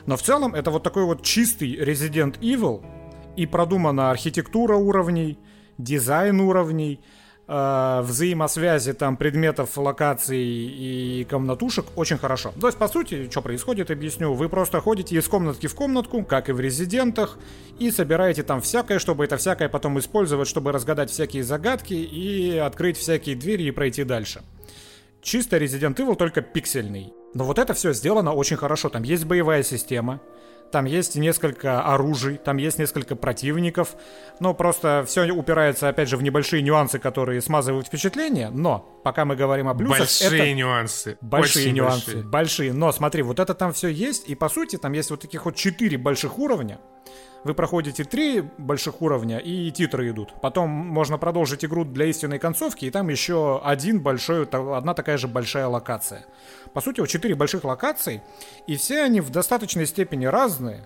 Но 0.05 0.17
в 0.17 0.21
целом 0.21 0.55
это 0.55 0.71
вот 0.71 0.83
такой 0.83 1.05
вот 1.05 1.23
чистый 1.23 1.75
Resident 1.75 2.39
Evil, 2.39 2.83
и 3.39 3.45
продумана 3.45 4.11
архитектура 4.11 4.75
уровней, 4.75 5.39
дизайн 5.77 6.41
уровней, 6.41 6.99
э, 7.49 8.01
взаимосвязи 8.03 8.93
там 8.93 9.17
предметов, 9.17 9.77
локаций 9.77 10.39
и 10.39 11.27
комнатушек 11.29 11.85
очень 11.95 12.17
хорошо. 12.17 12.53
То 12.61 12.67
есть, 12.67 12.77
по 12.77 12.87
сути, 12.87 13.29
что 13.29 13.41
происходит, 13.41 13.91
объясню. 13.91 14.33
Вы 14.33 14.47
просто 14.47 14.79
ходите 14.79 15.15
из 15.15 15.27
комнатки 15.27 15.67
в 15.67 15.75
комнатку, 15.75 16.23
как 16.23 16.49
и 16.49 16.51
в 16.51 16.59
резидентах, 16.59 17.37
и 17.79 17.91
собираете 17.91 18.43
там 18.43 18.61
всякое, 18.61 18.99
чтобы 18.99 19.25
это 19.25 19.37
всякое 19.37 19.67
потом 19.67 19.97
использовать, 19.99 20.47
чтобы 20.47 20.71
разгадать 20.71 21.09
всякие 21.09 21.43
загадки 21.43 21.93
и 21.93 22.57
открыть 22.57 22.97
всякие 22.97 23.35
двери 23.35 23.63
и 23.63 23.71
пройти 23.71 24.03
дальше. 24.03 24.41
Чисто 25.21 25.57
Resident 25.57 25.95
Evil, 25.95 26.15
только 26.15 26.41
пиксельный. 26.41 27.13
Но 27.33 27.43
вот 27.43 27.59
это 27.59 27.73
все 27.73 27.93
сделано 27.93 28.33
очень 28.33 28.57
хорошо. 28.57 28.89
Там 28.89 29.03
есть 29.03 29.25
боевая 29.25 29.63
система, 29.63 30.21
там 30.71 30.85
есть 30.85 31.15
несколько 31.15 31.81
оружий, 31.81 32.37
там 32.37 32.57
есть 32.57 32.79
несколько 32.79 33.15
противников. 33.15 33.95
Но 34.39 34.53
просто 34.53 35.03
все 35.07 35.29
упирается, 35.31 35.89
опять 35.89 36.09
же, 36.09 36.17
в 36.17 36.23
небольшие 36.23 36.61
нюансы, 36.61 36.99
которые 36.99 37.41
смазывают 37.41 37.87
впечатление. 37.87 38.49
Но 38.49 38.79
пока 39.03 39.25
мы 39.25 39.35
говорим 39.35 39.67
о 39.67 39.75
плюсах... 39.75 39.99
Большие 39.99 40.27
это... 40.27 40.53
нюансы. 40.53 41.17
Большие 41.21 41.65
Очень 41.65 41.75
нюансы. 41.75 42.05
Большие. 42.05 42.23
большие. 42.23 42.73
Но 42.73 42.91
смотри, 42.91 43.23
вот 43.23 43.39
это 43.39 43.53
там 43.53 43.73
все 43.73 43.87
есть. 43.89 44.27
И 44.29 44.35
по 44.35 44.49
сути 44.49 44.77
там 44.77 44.93
есть 44.93 45.11
вот 45.11 45.21
таких 45.21 45.45
вот 45.45 45.55
четыре 45.55 45.97
больших 45.97 46.39
уровня. 46.39 46.79
Вы 47.43 47.53
проходите 47.53 48.03
три 48.03 48.41
больших 48.57 49.01
уровня, 49.01 49.37
и 49.37 49.71
титры 49.71 50.09
идут. 50.09 50.33
Потом 50.41 50.69
можно 50.69 51.17
продолжить 51.17 51.63
игру 51.63 51.85
для 51.85 52.05
истинной 52.05 52.37
концовки, 52.37 52.85
и 52.85 52.91
там 52.91 53.07
еще 53.07 53.61
один 53.63 54.01
большой, 54.01 54.45
одна 54.45 54.93
такая 54.93 55.17
же 55.17 55.27
большая 55.27 55.67
локация. 55.67 56.25
По 56.73 56.81
сути, 56.81 56.99
вот 56.99 57.07
четыре 57.07 57.35
больших 57.35 57.63
локаций, 57.63 58.21
и 58.67 58.75
все 58.75 59.03
они 59.03 59.21
в 59.21 59.29
достаточной 59.29 59.85
степени 59.85 60.25
разные, 60.25 60.85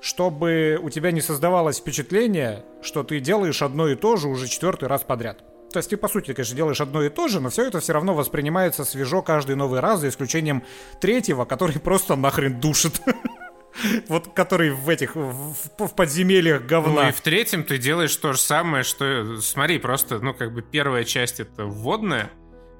чтобы 0.00 0.78
у 0.82 0.90
тебя 0.90 1.10
не 1.10 1.20
создавалось 1.20 1.78
впечатление, 1.78 2.64
что 2.82 3.02
ты 3.02 3.18
делаешь 3.20 3.62
одно 3.62 3.88
и 3.88 3.96
то 3.96 4.16
же 4.16 4.28
уже 4.28 4.46
четвертый 4.46 4.88
раз 4.88 5.02
подряд. 5.02 5.42
То 5.72 5.78
есть 5.78 5.90
ты, 5.90 5.96
по 5.96 6.08
сути, 6.08 6.32
конечно, 6.32 6.56
делаешь 6.56 6.80
одно 6.80 7.02
и 7.02 7.08
то 7.08 7.28
же, 7.28 7.40
но 7.40 7.50
все 7.50 7.66
это 7.66 7.80
все 7.80 7.92
равно 7.92 8.14
воспринимается 8.14 8.84
свежо 8.84 9.22
каждый 9.22 9.56
новый 9.56 9.80
раз, 9.80 10.00
за 10.00 10.08
исключением 10.08 10.64
третьего, 11.00 11.44
который 11.44 11.78
просто 11.80 12.16
нахрен 12.16 12.60
душит. 12.60 13.00
Вот 14.08 14.34
который 14.34 14.70
в 14.70 14.88
этих, 14.88 15.14
в, 15.14 15.54
в 15.78 15.94
подземельях 15.94 16.64
говна. 16.64 17.02
Ну 17.02 17.08
и 17.08 17.12
в 17.12 17.20
третьем 17.20 17.64
ты 17.64 17.78
делаешь 17.78 18.14
то 18.16 18.32
же 18.32 18.38
самое, 18.38 18.84
что... 18.84 19.40
Смотри, 19.40 19.78
просто, 19.78 20.18
ну, 20.18 20.34
как 20.34 20.52
бы 20.52 20.62
первая 20.62 21.04
часть 21.04 21.40
это 21.40 21.64
вводная, 21.64 22.30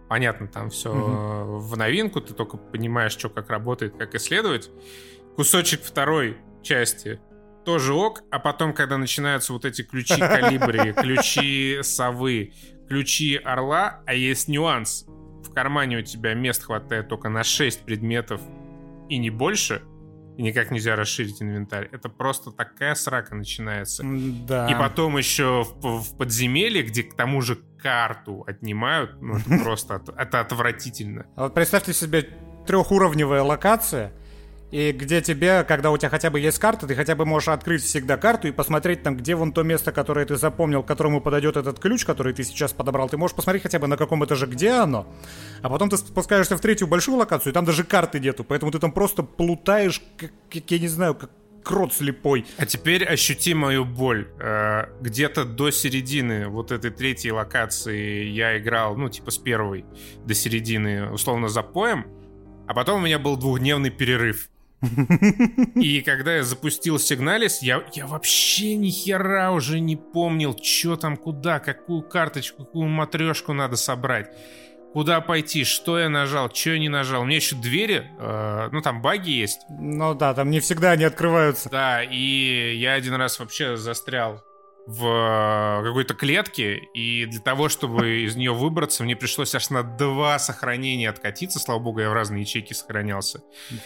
понятно, 0.08 0.48
там 0.48 0.70
все 0.70 0.90
угу. 0.90 1.58
в 1.58 1.76
новинку, 1.76 2.20
ты 2.20 2.34
только 2.34 2.56
понимаешь, 2.56 3.12
что 3.12 3.28
как 3.28 3.50
работает, 3.50 3.96
как 3.96 4.14
исследовать. 4.14 4.70
Кусочек 5.36 5.82
второй 5.82 6.38
части 6.62 7.20
тоже 7.64 7.92
ок, 7.92 8.22
а 8.30 8.38
потом, 8.38 8.72
когда 8.72 8.98
начинаются 8.98 9.52
вот 9.52 9.64
эти 9.64 9.82
ключи 9.82 10.16
калибри, 10.18 10.92
ключи 10.92 11.78
совы, 11.82 12.52
ключи 12.88 13.36
орла, 13.36 14.02
а 14.06 14.14
есть 14.14 14.48
нюанс. 14.48 15.04
В 15.44 15.52
кармане 15.52 15.98
у 15.98 16.02
тебя 16.02 16.34
мест 16.34 16.64
хватает 16.64 17.08
только 17.08 17.28
на 17.28 17.44
6 17.44 17.84
предметов 17.84 18.40
и 19.08 19.18
не 19.18 19.30
больше— 19.30 19.82
и 20.38 20.42
никак 20.42 20.70
нельзя 20.70 20.94
расширить 20.94 21.42
инвентарь. 21.42 21.88
Это 21.90 22.08
просто 22.08 22.52
такая 22.52 22.94
срака 22.94 23.34
начинается. 23.34 24.04
Да. 24.46 24.68
И 24.68 24.74
потом 24.74 25.18
еще 25.18 25.64
в, 25.64 25.98
в 25.98 26.16
подземелье, 26.16 26.84
где 26.84 27.02
к 27.02 27.14
тому 27.14 27.42
же 27.42 27.58
карту 27.82 28.44
отнимают, 28.46 29.20
ну 29.20 29.36
это 29.38 29.58
просто 29.64 30.00
это 30.16 30.40
отвратительно. 30.40 31.26
А 31.34 31.44
вот 31.44 31.54
представьте 31.54 31.92
себе 31.92 32.28
трехуровневая 32.68 33.42
локация, 33.42 34.12
и 34.70 34.92
где 34.92 35.22
тебе, 35.22 35.64
когда 35.64 35.90
у 35.90 35.96
тебя 35.96 36.10
хотя 36.10 36.28
бы 36.28 36.40
есть 36.40 36.58
карта, 36.58 36.86
ты 36.86 36.94
хотя 36.94 37.14
бы 37.14 37.24
можешь 37.24 37.48
открыть 37.48 37.82
всегда 37.82 38.18
карту 38.18 38.48
и 38.48 38.52
посмотреть 38.52 39.02
там, 39.02 39.16
где 39.16 39.34
вон 39.34 39.52
то 39.52 39.62
место, 39.62 39.92
которое 39.92 40.26
ты 40.26 40.36
запомнил, 40.36 40.82
к 40.82 40.86
которому 40.86 41.22
подойдет 41.22 41.56
этот 41.56 41.78
ключ, 41.78 42.04
который 42.04 42.34
ты 42.34 42.44
сейчас 42.44 42.74
подобрал. 42.74 43.08
Ты 43.08 43.16
можешь 43.16 43.34
посмотреть 43.34 43.62
хотя 43.62 43.78
бы 43.78 43.86
на 43.86 43.96
каком 43.96 44.22
этаже, 44.24 44.46
где 44.46 44.72
оно. 44.72 45.06
А 45.62 45.70
потом 45.70 45.88
ты 45.88 45.96
спускаешься 45.96 46.56
в 46.56 46.60
третью 46.60 46.86
большую 46.86 47.16
локацию, 47.16 47.52
и 47.52 47.54
там 47.54 47.64
даже 47.64 47.82
карты 47.82 48.20
нету. 48.20 48.44
Поэтому 48.44 48.70
ты 48.70 48.78
там 48.78 48.92
просто 48.92 49.22
плутаешь, 49.22 50.02
как, 50.18 50.30
я 50.52 50.78
не 50.78 50.88
знаю, 50.88 51.14
как 51.14 51.30
крот 51.64 51.94
слепой. 51.94 52.44
А 52.58 52.66
теперь 52.66 53.04
ощути 53.04 53.54
мою 53.54 53.86
боль. 53.86 54.28
Э, 54.38 54.86
где-то 55.00 55.44
до 55.44 55.70
середины 55.70 56.48
вот 56.48 56.72
этой 56.72 56.90
третьей 56.90 57.32
локации 57.32 58.24
я 58.24 58.58
играл, 58.58 58.96
ну, 58.96 59.08
типа 59.08 59.30
с 59.30 59.38
первой 59.38 59.86
до 60.26 60.34
середины, 60.34 61.10
условно, 61.10 61.48
за 61.48 61.62
поем. 61.62 62.06
А 62.66 62.74
потом 62.74 63.00
у 63.00 63.04
меня 63.04 63.18
был 63.18 63.38
двухдневный 63.38 63.90
перерыв. 63.90 64.50
И 65.74 66.02
когда 66.02 66.36
я 66.36 66.44
запустил 66.44 66.98
сигналис, 66.98 67.62
я, 67.62 67.82
я 67.94 68.06
вообще 68.06 68.76
ни 68.76 68.90
хера 68.90 69.52
уже 69.52 69.80
не 69.80 69.96
помнил, 69.96 70.56
что 70.62 70.96
там, 70.96 71.16
куда, 71.16 71.58
какую 71.58 72.02
карточку, 72.02 72.64
какую 72.64 72.88
матрешку 72.88 73.52
надо 73.52 73.76
собрать. 73.76 74.30
Куда 74.92 75.20
пойти, 75.20 75.64
что 75.64 75.98
я 75.98 76.08
нажал, 76.08 76.52
что 76.52 76.70
я 76.70 76.78
не 76.78 76.88
нажал. 76.88 77.22
У 77.22 77.24
меня 77.24 77.36
еще 77.36 77.56
двери, 77.56 78.10
э, 78.18 78.68
ну 78.72 78.80
там 78.80 79.02
баги 79.02 79.30
есть. 79.30 79.60
Ну 79.68 80.14
да, 80.14 80.32
там 80.32 80.50
не 80.50 80.60
всегда 80.60 80.92
они 80.92 81.04
открываются. 81.04 81.68
Да, 81.68 82.02
и 82.02 82.76
я 82.76 82.94
один 82.94 83.14
раз 83.14 83.38
вообще 83.38 83.76
застрял 83.76 84.42
в 84.88 85.82
какой-то 85.84 86.14
клетке, 86.14 86.78
и 86.94 87.26
для 87.26 87.40
того, 87.40 87.68
чтобы 87.68 88.20
из 88.20 88.36
нее 88.36 88.54
выбраться, 88.54 89.04
мне 89.04 89.16
пришлось 89.16 89.54
аж 89.54 89.68
на 89.68 89.82
два 89.82 90.38
сохранения 90.38 91.10
откатиться. 91.10 91.58
Слава 91.58 91.78
богу, 91.78 92.00
я 92.00 92.08
в 92.08 92.14
разные 92.14 92.40
ячейки 92.40 92.72
сохранялся. 92.72 93.42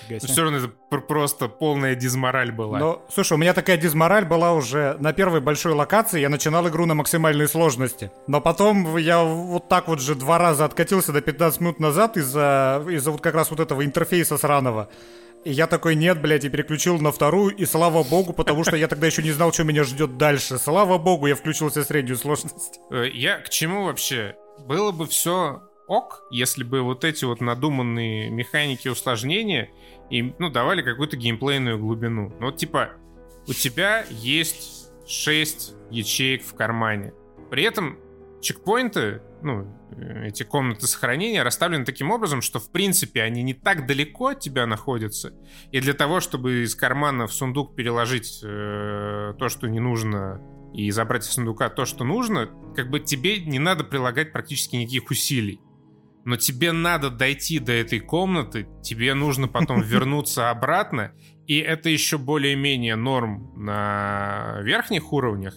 Но 0.09 0.19
все 0.21 0.43
равно 0.43 0.59
это 0.59 0.69
просто 0.69 1.49
полная 1.49 1.97
дизмораль 1.97 2.53
была. 2.53 2.79
Ну, 2.79 3.03
слушай, 3.12 3.33
у 3.33 3.37
меня 3.37 3.53
такая 3.53 3.79
дизмораль 3.79 4.25
была 4.25 4.53
уже 4.53 4.97
на 5.01 5.12
первой 5.12 5.41
большой 5.41 5.73
локации. 5.73 6.21
Я 6.21 6.29
начинал 6.29 6.69
игру 6.69 6.87
на 6.87 6.95
максимальной 6.95 7.49
сложности. 7.49 8.12
Но 8.29 8.41
потом 8.41 8.97
я 8.97 9.25
вот 9.25 9.69
так 9.69 9.88
вот 9.88 10.01
же 10.01 10.15
два 10.15 10.38
раза 10.38 10.65
откатился 10.65 11.12
до 11.12 11.21
15 11.21 11.61
минут 11.61 11.81
назад 11.81 12.17
из-за 12.17 12.81
из 12.88 13.05
вот 13.05 13.21
как 13.21 13.35
раз 13.35 13.51
вот 13.51 13.59
этого 13.59 13.85
интерфейса 13.85 14.38
сраного. 14.38 14.88
И 15.44 15.50
я 15.50 15.66
такой, 15.66 15.96
нет, 15.96 16.20
блядь, 16.20 16.44
и 16.44 16.48
переключил 16.48 16.98
на 17.00 17.11
вторую, 17.11 17.55
и 17.55 17.64
слава 17.64 18.05
богу, 18.05 18.33
потому 18.33 18.62
что 18.62 18.76
я 18.76 18.87
тогда 18.87 19.09
еще 19.09 19.22
не 19.22 19.33
знал, 19.33 19.52
что 19.52 19.64
меня 19.64 19.83
ждет 19.83 20.16
дальше. 20.16 20.59
Слава 20.59 20.98
богу, 20.98 21.26
я 21.26 21.35
включился 21.35 21.83
в 21.83 21.85
среднюю 21.85 22.16
сложность. 22.16 22.78
Э, 22.90 23.09
я 23.12 23.38
к 23.38 23.48
чему 23.48 23.85
вообще? 23.85 24.37
Было 24.66 24.92
бы 24.92 25.07
все 25.07 25.62
ок, 25.88 26.22
если 26.31 26.62
бы 26.62 26.83
вот 26.83 27.05
эти 27.05 27.24
вот 27.24 27.40
надуманные 27.40 28.31
механики 28.31 28.87
усложнения 28.87 29.70
им, 30.11 30.35
ну, 30.38 30.48
давали 30.48 30.83
какую-то 30.83 31.16
геймплейную 31.16 31.78
глубину. 31.78 32.33
Ну, 32.38 32.46
вот, 32.46 32.57
типа, 32.57 32.92
у 33.48 33.52
тебя 33.52 34.05
есть 34.11 34.90
6 35.09 35.74
ячеек 35.90 36.44
в 36.44 36.55
кармане. 36.55 37.14
При 37.50 37.64
этом 37.64 37.98
чекпоинты, 38.40 39.22
ну, 39.42 39.66
эти 40.24 40.42
комнаты 40.42 40.87
сохранения 40.87 41.42
расставлены 41.42 41.85
таким 41.85 42.11
образом, 42.11 42.42
что 42.42 42.59
в 42.59 42.70
принципе 42.70 43.22
они 43.22 43.42
не 43.42 43.55
так 43.55 43.87
далеко 43.87 44.28
от 44.28 44.40
тебя 44.40 44.66
находятся. 44.66 45.33
И 45.70 45.81
для 45.81 45.94
того, 45.94 46.20
чтобы 46.20 46.62
из 46.62 46.74
кармана 46.74 47.26
в 47.26 47.33
сундук 47.33 47.74
переложить 47.76 48.40
э, 48.42 49.35
то, 49.38 49.48
что 49.48 49.68
не 49.68 49.81
нужно, 49.81 50.40
и 50.74 50.90
забрать 50.90 51.24
из 51.24 51.31
сундука 51.31 51.68
то, 51.68 51.85
что 51.85 52.05
нужно, 52.05 52.48
как 52.74 52.90
бы 52.90 53.00
тебе 53.00 53.40
не 53.40 53.59
надо 53.59 53.85
прилагать 53.85 54.33
практически 54.33 54.76
никаких 54.76 55.11
усилий. 55.11 55.61
Но 56.24 56.37
тебе 56.37 56.72
надо 56.72 57.11
дойти 57.11 57.59
до 57.59 57.72
этой 57.72 58.00
комнаты, 58.00 58.68
тебе 58.83 59.14
нужно 59.14 59.48
потом 59.48 59.83
вернуться 59.83 60.50
обратно, 60.50 61.12
и 61.46 61.59
это 61.59 61.88
еще 61.88 62.18
более-менее 62.18 62.96
норм 62.96 63.52
на 63.57 64.61
верхних 64.62 65.12
уровнях, 65.12 65.57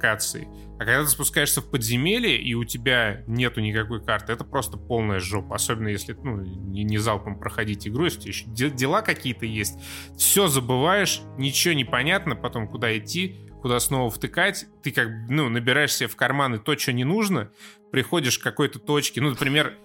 локации. 0.00 0.48
А 0.78 0.84
когда 0.84 1.02
ты 1.02 1.08
спускаешься 1.08 1.60
в 1.60 1.70
подземелье, 1.70 2.40
и 2.40 2.54
у 2.54 2.64
тебя 2.64 3.22
нету 3.26 3.60
никакой 3.60 4.02
карты, 4.02 4.32
это 4.32 4.44
просто 4.44 4.78
полная 4.78 5.20
жопа. 5.20 5.56
Особенно 5.56 5.88
если 5.88 6.14
ну, 6.14 6.40
не, 6.40 6.84
не 6.84 6.98
залпом 6.98 7.38
проходить 7.38 7.86
игру, 7.86 8.04
если 8.04 8.28
еще 8.28 8.46
дела 8.46 9.02
какие-то 9.02 9.44
есть. 9.44 9.78
Все 10.16 10.48
забываешь, 10.48 11.20
ничего 11.36 11.74
не 11.74 11.84
понятно, 11.84 12.34
потом 12.34 12.66
куда 12.66 12.96
идти, 12.96 13.46
куда 13.60 13.78
снова 13.78 14.10
втыкать. 14.10 14.66
Ты 14.82 14.90
как 14.90 15.08
ну, 15.28 15.48
набираешь 15.50 15.94
себе 15.94 16.08
в 16.08 16.16
карманы 16.16 16.58
то, 16.58 16.76
что 16.78 16.92
не 16.92 17.04
нужно, 17.04 17.50
приходишь 17.92 18.38
к 18.38 18.42
какой-то 18.42 18.78
точке. 18.78 19.20
Ну, 19.20 19.30
например, 19.30 19.76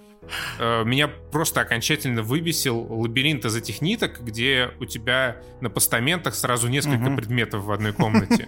меня 0.60 1.08
просто 1.08 1.62
окончательно 1.62 2.24
выбесил 2.24 2.80
лабиринт 2.80 3.46
из 3.46 3.56
этих 3.56 3.82
ниток, 3.82 4.22
где 4.22 4.72
у 4.80 4.86
тебя 4.86 5.38
на 5.62 5.70
постаментах 5.70 6.36
сразу 6.36 6.68
несколько 6.68 7.10
угу. 7.10 7.18
предметов 7.18 7.64
в 7.64 7.72
одной 7.72 7.94
комнате. 7.94 8.46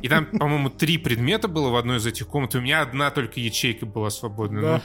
И 0.00 0.08
там, 0.08 0.26
по-моему, 0.26 0.70
три 0.70 0.98
предмета 0.98 1.48
было 1.48 1.70
в 1.70 1.76
одной 1.76 1.96
из 1.96 2.06
этих 2.06 2.28
комнат, 2.28 2.54
и 2.54 2.58
у 2.58 2.60
меня 2.60 2.82
одна 2.82 3.10
только 3.10 3.40
ячейка 3.40 3.86
была 3.86 4.10
свободна. 4.10 4.60
Да. 4.60 4.82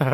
Ну, 0.00 0.06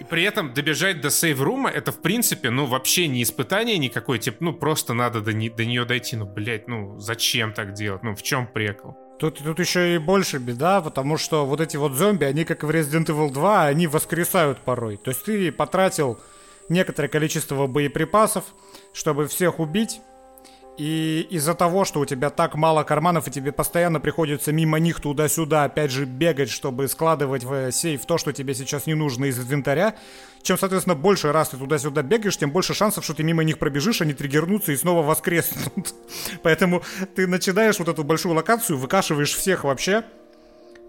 и 0.00 0.04
при 0.04 0.24
этом 0.24 0.52
добежать 0.52 1.00
до 1.00 1.10
сейв-рума, 1.10 1.70
это, 1.70 1.92
в 1.92 2.02
принципе, 2.02 2.50
ну, 2.50 2.66
вообще 2.66 3.06
не 3.06 3.22
испытание 3.22 3.78
никакое, 3.78 4.18
типа, 4.18 4.38
ну, 4.40 4.52
просто 4.52 4.94
надо 4.94 5.20
до, 5.20 5.32
не, 5.32 5.48
до 5.48 5.64
нее 5.64 5.84
дойти. 5.84 6.16
Ну, 6.16 6.26
блядь, 6.26 6.68
ну, 6.68 6.98
зачем 6.98 7.52
так 7.52 7.72
делать? 7.72 8.02
Ну, 8.02 8.14
в 8.14 8.22
чем 8.22 8.46
прикол? 8.46 8.96
Тут, 9.22 9.38
тут 9.38 9.60
еще 9.60 9.94
и 9.94 9.98
больше 9.98 10.38
беда, 10.38 10.80
потому 10.80 11.16
что 11.16 11.46
вот 11.46 11.60
эти 11.60 11.76
вот 11.76 11.92
зомби, 11.92 12.24
они 12.24 12.44
как 12.44 12.64
в 12.64 12.70
Resident 12.70 13.06
Evil 13.06 13.30
2, 13.30 13.66
они 13.66 13.86
воскресают 13.86 14.58
порой. 14.58 14.96
То 14.96 15.10
есть 15.12 15.22
ты 15.22 15.52
потратил 15.52 16.18
некоторое 16.68 17.06
количество 17.06 17.68
боеприпасов, 17.68 18.42
чтобы 18.92 19.28
всех 19.28 19.60
убить, 19.60 20.00
и 20.78 21.26
из-за 21.30 21.54
того, 21.54 21.84
что 21.84 22.00
у 22.00 22.06
тебя 22.06 22.30
так 22.30 22.54
мало 22.54 22.82
карманов, 22.82 23.28
и 23.28 23.30
тебе 23.30 23.52
постоянно 23.52 24.00
приходится 24.00 24.52
мимо 24.52 24.78
них 24.78 25.00
туда-сюда, 25.00 25.64
опять 25.64 25.90
же, 25.90 26.06
бегать, 26.06 26.50
чтобы 26.50 26.88
складывать 26.88 27.44
в 27.44 27.70
сейф 27.72 28.06
то, 28.06 28.16
что 28.16 28.32
тебе 28.32 28.54
сейчас 28.54 28.86
не 28.86 28.94
нужно 28.94 29.26
из 29.26 29.38
инвентаря, 29.38 29.96
чем, 30.42 30.56
соответственно, 30.56 30.96
больше 30.96 31.30
раз 31.30 31.50
ты 31.50 31.58
туда-сюда 31.58 32.02
бегаешь, 32.02 32.36
тем 32.36 32.50
больше 32.50 32.74
шансов, 32.74 33.04
что 33.04 33.14
ты 33.14 33.22
мимо 33.22 33.44
них 33.44 33.58
пробежишь, 33.58 34.00
они 34.00 34.14
триггернутся 34.14 34.72
и 34.72 34.76
снова 34.76 35.06
воскреснут. 35.06 35.94
Поэтому 36.42 36.82
ты 37.14 37.26
начинаешь 37.26 37.78
вот 37.78 37.88
эту 37.88 38.02
большую 38.02 38.34
локацию, 38.34 38.78
выкашиваешь 38.78 39.34
всех 39.34 39.64
вообще, 39.64 40.04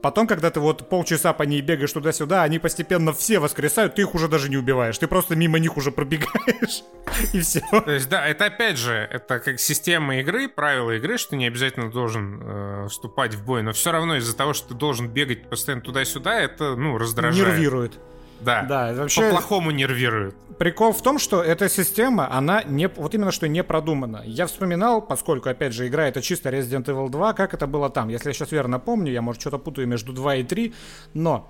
Потом, 0.04 0.28
когда 0.28 0.52
ты 0.52 0.60
вот 0.60 0.90
полчаса 0.90 1.32
по 1.32 1.44
ней 1.44 1.62
бегаешь 1.62 1.94
туда-сюда, 1.94 2.44
они 2.44 2.60
постепенно 2.60 3.14
все 3.14 3.40
воскресают, 3.40 3.96
ты 3.96 4.02
их 4.02 4.14
уже 4.14 4.28
даже 4.28 4.50
не 4.50 4.58
убиваешь. 4.58 4.98
Ты 4.98 5.08
просто 5.08 5.38
мимо 5.38 5.60
них 5.60 5.78
уже 5.78 5.94
пробегаешь, 5.94 6.84
и 7.34 7.40
все. 7.40 7.62
То 7.72 7.90
есть, 7.90 8.10
да, 8.10 8.28
это 8.28 8.48
опять 8.48 8.78
же, 8.78 8.92
это 8.94 9.40
как 9.40 9.62
система 9.62 10.20
игры, 10.20 10.50
правила 10.50 10.92
игры, 10.92 11.18
что 11.18 11.38
не 11.38 11.48
обязательно 11.48 11.90
должен 11.90 12.42
э, 12.44 12.88
вступать 12.90 13.34
в 13.36 13.46
бой, 13.46 13.64
но 13.64 13.72
все 13.72 13.94
равно 13.94 14.18
из-за 14.18 14.36
того, 14.36 14.52
что 14.52 14.68
ты 14.68 14.74
должен 14.74 15.08
бегать 15.08 15.50
постоянно 15.50 15.82
туда-сюда, 15.82 16.38
это, 16.38 16.76
ну, 16.76 16.98
раздражает. 16.98 17.54
Нервирует. 17.54 17.94
Да, 18.44 18.64
да 18.64 18.94
вообще... 18.94 19.22
По-плохому 19.22 19.72
нервирует. 19.72 20.36
Прикол 20.58 20.94
в 20.94 21.02
том, 21.02 21.20
что 21.20 21.42
эта 21.42 21.68
система, 21.70 22.32
она 22.32 22.64
не, 22.64 22.88
вот 22.88 23.14
именно 23.16 23.32
что 23.32 23.48
не 23.48 23.64
продумана. 23.64 24.22
Я 24.26 24.46
вспоминал, 24.46 25.02
поскольку, 25.02 25.50
опять 25.50 25.74
же, 25.74 25.88
игра 25.88 26.08
это 26.08 26.22
чисто 26.22 26.50
Resident 26.50 26.86
Evil 26.86 27.10
2, 27.10 27.34
как 27.34 27.54
это 27.54 27.68
было 27.68 27.90
там. 27.90 28.10
Если 28.10 28.30
я 28.30 28.34
сейчас 28.34 28.52
верно 28.52 28.80
помню, 28.80 29.12
я, 29.12 29.22
может, 29.22 29.42
что-то 29.42 29.58
путаю 29.58 29.88
между 29.88 30.14
2 30.14 30.36
и 30.36 30.44
3, 30.44 30.74
но, 31.14 31.50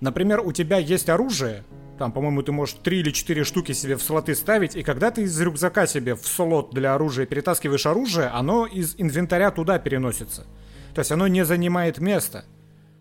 например, 0.00 0.40
у 0.40 0.52
тебя 0.52 0.78
есть 0.78 1.08
оружие, 1.08 1.64
там, 1.98 2.12
по-моему, 2.12 2.42
ты 2.42 2.52
можешь 2.52 2.76
3 2.82 3.00
или 3.00 3.10
4 3.10 3.44
штуки 3.44 3.72
себе 3.72 3.96
в 3.96 4.02
слоты 4.02 4.34
ставить, 4.34 4.76
и 4.76 4.82
когда 4.82 5.10
ты 5.10 5.22
из 5.22 5.40
рюкзака 5.40 5.86
себе 5.86 6.14
в 6.14 6.26
слот 6.26 6.72
для 6.72 6.94
оружия 6.94 7.26
перетаскиваешь 7.26 7.86
оружие, 7.86 8.28
оно 8.28 8.66
из 8.66 8.94
инвентаря 8.98 9.50
туда 9.50 9.78
переносится. 9.78 10.46
То 10.94 11.00
есть 11.00 11.10
оно 11.10 11.26
не 11.26 11.44
занимает 11.44 11.98
места. 11.98 12.44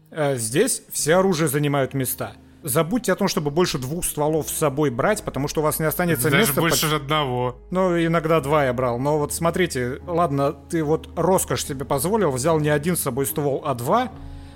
Э, 0.10 0.36
здесь 0.36 0.84
все 0.91 1.15
оружие 1.15 1.47
занимают 1.47 1.93
места 1.93 2.34
забудьте 2.63 3.12
о 3.12 3.15
том, 3.15 3.28
чтобы 3.28 3.52
больше 3.52 3.78
двух 3.78 4.06
стволов 4.06 4.49
с 4.49 4.54
собой 4.54 4.89
брать, 4.89 5.23
потому 5.23 5.47
что 5.47 5.62
у 5.62 5.63
вас 5.63 5.80
не 5.80 5.86
останется 5.86 6.30
Даже 6.30 6.47
места. 6.47 6.62
больше 6.62 6.89
под... 6.89 7.02
одного. 7.02 7.58
Ну, 7.69 7.97
иногда 7.97 8.39
два 8.39 8.65
я 8.65 8.73
брал. 8.73 8.97
Но 8.99 9.19
вот 9.19 9.34
смотрите, 9.34 9.99
ладно, 10.08 10.54
ты 10.54 10.84
вот 10.84 11.10
роскошь 11.15 11.65
себе 11.65 11.86
позволил, 11.86 12.32
взял 12.32 12.60
не 12.60 12.69
один 12.69 12.95
с 12.95 13.02
собой 13.02 13.26
ствол, 13.26 13.62
а 13.65 13.73
два. 13.76 14.12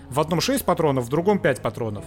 В 0.09 0.21
одном 0.21 0.39
6 0.39 0.63
патронов, 0.63 1.05
в 1.05 1.09
другом 1.09 1.37
5 1.37 1.61
патронов. 1.61 2.05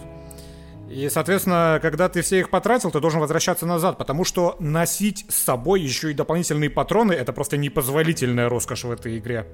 И, 0.89 1.07
соответственно, 1.09 1.79
когда 1.81 2.09
ты 2.09 2.21
все 2.21 2.39
их 2.39 2.49
потратил, 2.49 2.91
ты 2.91 2.99
должен 2.99 3.21
возвращаться 3.21 3.65
назад, 3.65 3.97
потому 3.97 4.25
что 4.25 4.57
носить 4.59 5.25
с 5.29 5.35
собой 5.35 5.81
еще 5.81 6.11
и 6.11 6.13
дополнительные 6.13 6.69
патроны— 6.69 7.13
это 7.13 7.31
просто 7.31 7.57
непозволительная 7.57 8.49
роскошь 8.49 8.83
в 8.83 8.91
этой 8.91 9.19
игре. 9.19 9.47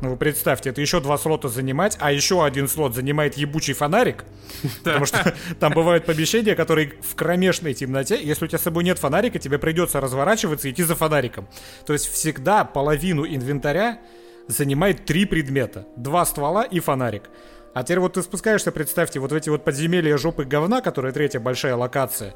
Ну 0.00 0.10
вы 0.10 0.16
представьте, 0.16 0.70
это 0.70 0.80
еще 0.80 1.00
два 1.00 1.18
слота 1.18 1.48
занимать, 1.48 1.98
а 2.00 2.10
еще 2.10 2.44
один 2.44 2.68
слот 2.68 2.94
занимает 2.94 3.34
ебучий 3.36 3.74
фонарик. 3.74 4.24
Потому 4.84 5.04
что 5.04 5.34
там 5.58 5.74
бывают 5.74 6.06
помещения, 6.06 6.54
которые 6.54 6.94
в 7.02 7.14
кромешной 7.14 7.74
темноте. 7.74 8.18
Если 8.22 8.46
у 8.46 8.48
тебя 8.48 8.58
с 8.58 8.62
собой 8.62 8.84
нет 8.84 8.98
фонарика, 8.98 9.38
тебе 9.38 9.58
придется 9.58 10.00
разворачиваться 10.00 10.68
и 10.68 10.70
идти 10.70 10.84
за 10.84 10.94
фонариком. 10.94 11.48
То 11.84 11.92
есть 11.92 12.10
всегда 12.10 12.64
половину 12.64 13.26
инвентаря 13.26 14.00
занимает 14.48 15.04
три 15.04 15.26
предмета. 15.26 15.86
Два 15.96 16.24
ствола 16.24 16.64
и 16.64 16.80
фонарик. 16.80 17.24
А 17.74 17.84
теперь 17.84 18.00
вот 18.00 18.14
ты 18.14 18.22
спускаешься, 18.22 18.72
представьте, 18.72 19.20
вот 19.20 19.32
в 19.32 19.34
эти 19.34 19.48
вот 19.48 19.64
подземелья 19.64 20.16
жопы 20.16 20.44
говна, 20.44 20.80
которая 20.80 21.12
третья 21.12 21.40
большая 21.40 21.76
локация. 21.76 22.34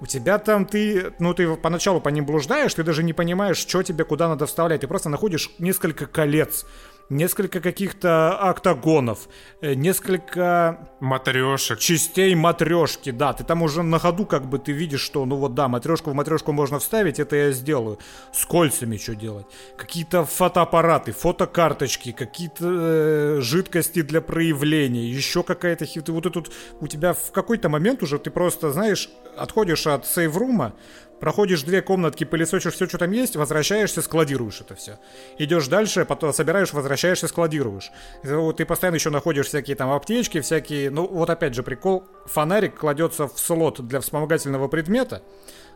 У 0.00 0.06
тебя 0.06 0.38
там 0.38 0.64
ты, 0.64 1.12
ну 1.18 1.34
ты 1.34 1.56
поначалу 1.56 2.00
по 2.00 2.08
ним 2.08 2.24
блуждаешь, 2.24 2.72
ты 2.72 2.82
даже 2.82 3.02
не 3.02 3.12
понимаешь, 3.12 3.58
что 3.58 3.82
тебе 3.82 4.04
куда 4.04 4.28
надо 4.28 4.46
вставлять. 4.46 4.80
Ты 4.80 4.86
просто 4.86 5.08
находишь 5.10 5.50
несколько 5.58 6.06
колец 6.06 6.64
несколько 7.10 7.60
каких-то 7.60 8.38
октагонов, 8.38 9.28
э, 9.60 9.74
несколько... 9.74 10.88
Матрешек. 11.00 11.78
Частей 11.78 12.34
матрешки, 12.34 13.10
да. 13.10 13.32
Ты 13.32 13.44
там 13.44 13.62
уже 13.62 13.82
на 13.82 13.98
ходу 13.98 14.24
как 14.24 14.48
бы 14.48 14.58
ты 14.58 14.72
видишь, 14.72 15.00
что, 15.00 15.26
ну 15.26 15.36
вот 15.36 15.54
да, 15.54 15.68
матрешку 15.68 16.10
в 16.10 16.14
матрешку 16.14 16.52
можно 16.52 16.78
вставить, 16.78 17.18
это 17.18 17.36
я 17.36 17.52
сделаю. 17.52 17.98
С 18.32 18.44
кольцами 18.46 18.96
что 18.96 19.14
делать? 19.14 19.46
Какие-то 19.76 20.24
фотоаппараты, 20.24 21.12
фотокарточки, 21.12 22.12
какие-то 22.12 22.64
э, 22.64 23.40
жидкости 23.40 24.02
для 24.02 24.20
проявления, 24.20 25.06
еще 25.06 25.42
какая-то... 25.42 25.84
Ты 25.86 26.12
вот 26.12 26.32
тут 26.32 26.52
у 26.80 26.86
тебя 26.86 27.12
в 27.12 27.32
какой-то 27.32 27.68
момент 27.68 28.02
уже 28.02 28.18
ты 28.18 28.30
просто, 28.30 28.70
знаешь, 28.70 29.10
отходишь 29.36 29.86
от 29.86 30.06
сейврума, 30.06 30.74
проходишь 31.20 31.62
две 31.62 31.82
комнатки, 31.82 32.24
пылесосишь 32.24 32.74
все, 32.74 32.88
что 32.88 32.98
там 32.98 33.12
есть, 33.12 33.36
возвращаешься, 33.36 34.02
складируешь 34.02 34.60
это 34.60 34.74
все. 34.74 34.98
Идешь 35.38 35.68
дальше, 35.68 36.04
потом 36.04 36.32
собираешь, 36.32 36.72
возвращаешься, 36.72 37.28
складируешь. 37.28 37.90
Ты 38.22 38.64
постоянно 38.64 38.96
еще 38.96 39.10
находишь 39.10 39.46
всякие 39.46 39.76
там 39.76 39.90
аптечки, 39.90 40.40
всякие... 40.40 40.90
Ну, 40.90 41.06
вот 41.06 41.30
опять 41.30 41.54
же 41.54 41.62
прикол. 41.62 42.04
Фонарик 42.26 42.76
кладется 42.76 43.28
в 43.28 43.38
слот 43.38 43.86
для 43.86 44.00
вспомогательного 44.00 44.68
предмета, 44.68 45.22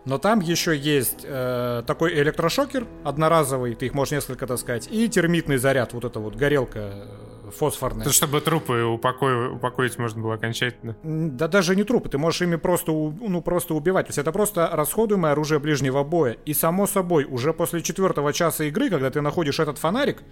но 0.04 0.18
там 0.18 0.40
еще 0.40 0.76
есть 0.76 1.20
э, 1.24 1.82
такой 1.86 2.14
электрошокер 2.14 2.86
одноразовый, 3.04 3.74
ты 3.74 3.86
их 3.86 3.94
можешь 3.94 4.12
несколько 4.12 4.46
таскать, 4.46 4.88
и 4.90 5.08
термитный 5.08 5.56
заряд, 5.56 5.92
вот 5.92 6.04
эта 6.04 6.20
вот 6.20 6.36
горелка 6.36 7.06
фосфорная. 7.54 8.02
Это 8.02 8.12
чтобы 8.12 8.40
трупы 8.40 8.82
упоко... 8.82 9.52
упокоить 9.52 9.98
можно 9.98 10.22
было 10.22 10.34
окончательно. 10.34 10.96
Да 11.02 11.48
даже 11.48 11.76
не 11.76 11.84
трупы, 11.84 12.08
ты 12.08 12.18
можешь 12.18 12.42
ими 12.42 12.56
просто, 12.56 12.92
ну, 12.92 13.42
просто 13.42 13.74
убивать. 13.74 14.06
То 14.06 14.10
есть 14.10 14.18
это 14.18 14.32
просто 14.32 14.68
расходуемое 14.72 15.32
оружие 15.32 15.58
ближнего 15.58 16.02
боя. 16.04 16.36
И 16.44 16.54
само 16.54 16.86
собой, 16.86 17.24
уже 17.24 17.52
после 17.52 17.82
четвертого 17.82 18.32
часа 18.32 18.64
игры, 18.64 18.90
когда 18.90 19.10
ты 19.10 19.20
находишь 19.20 19.60
этот 19.60 19.78
фонарик, 19.78 20.22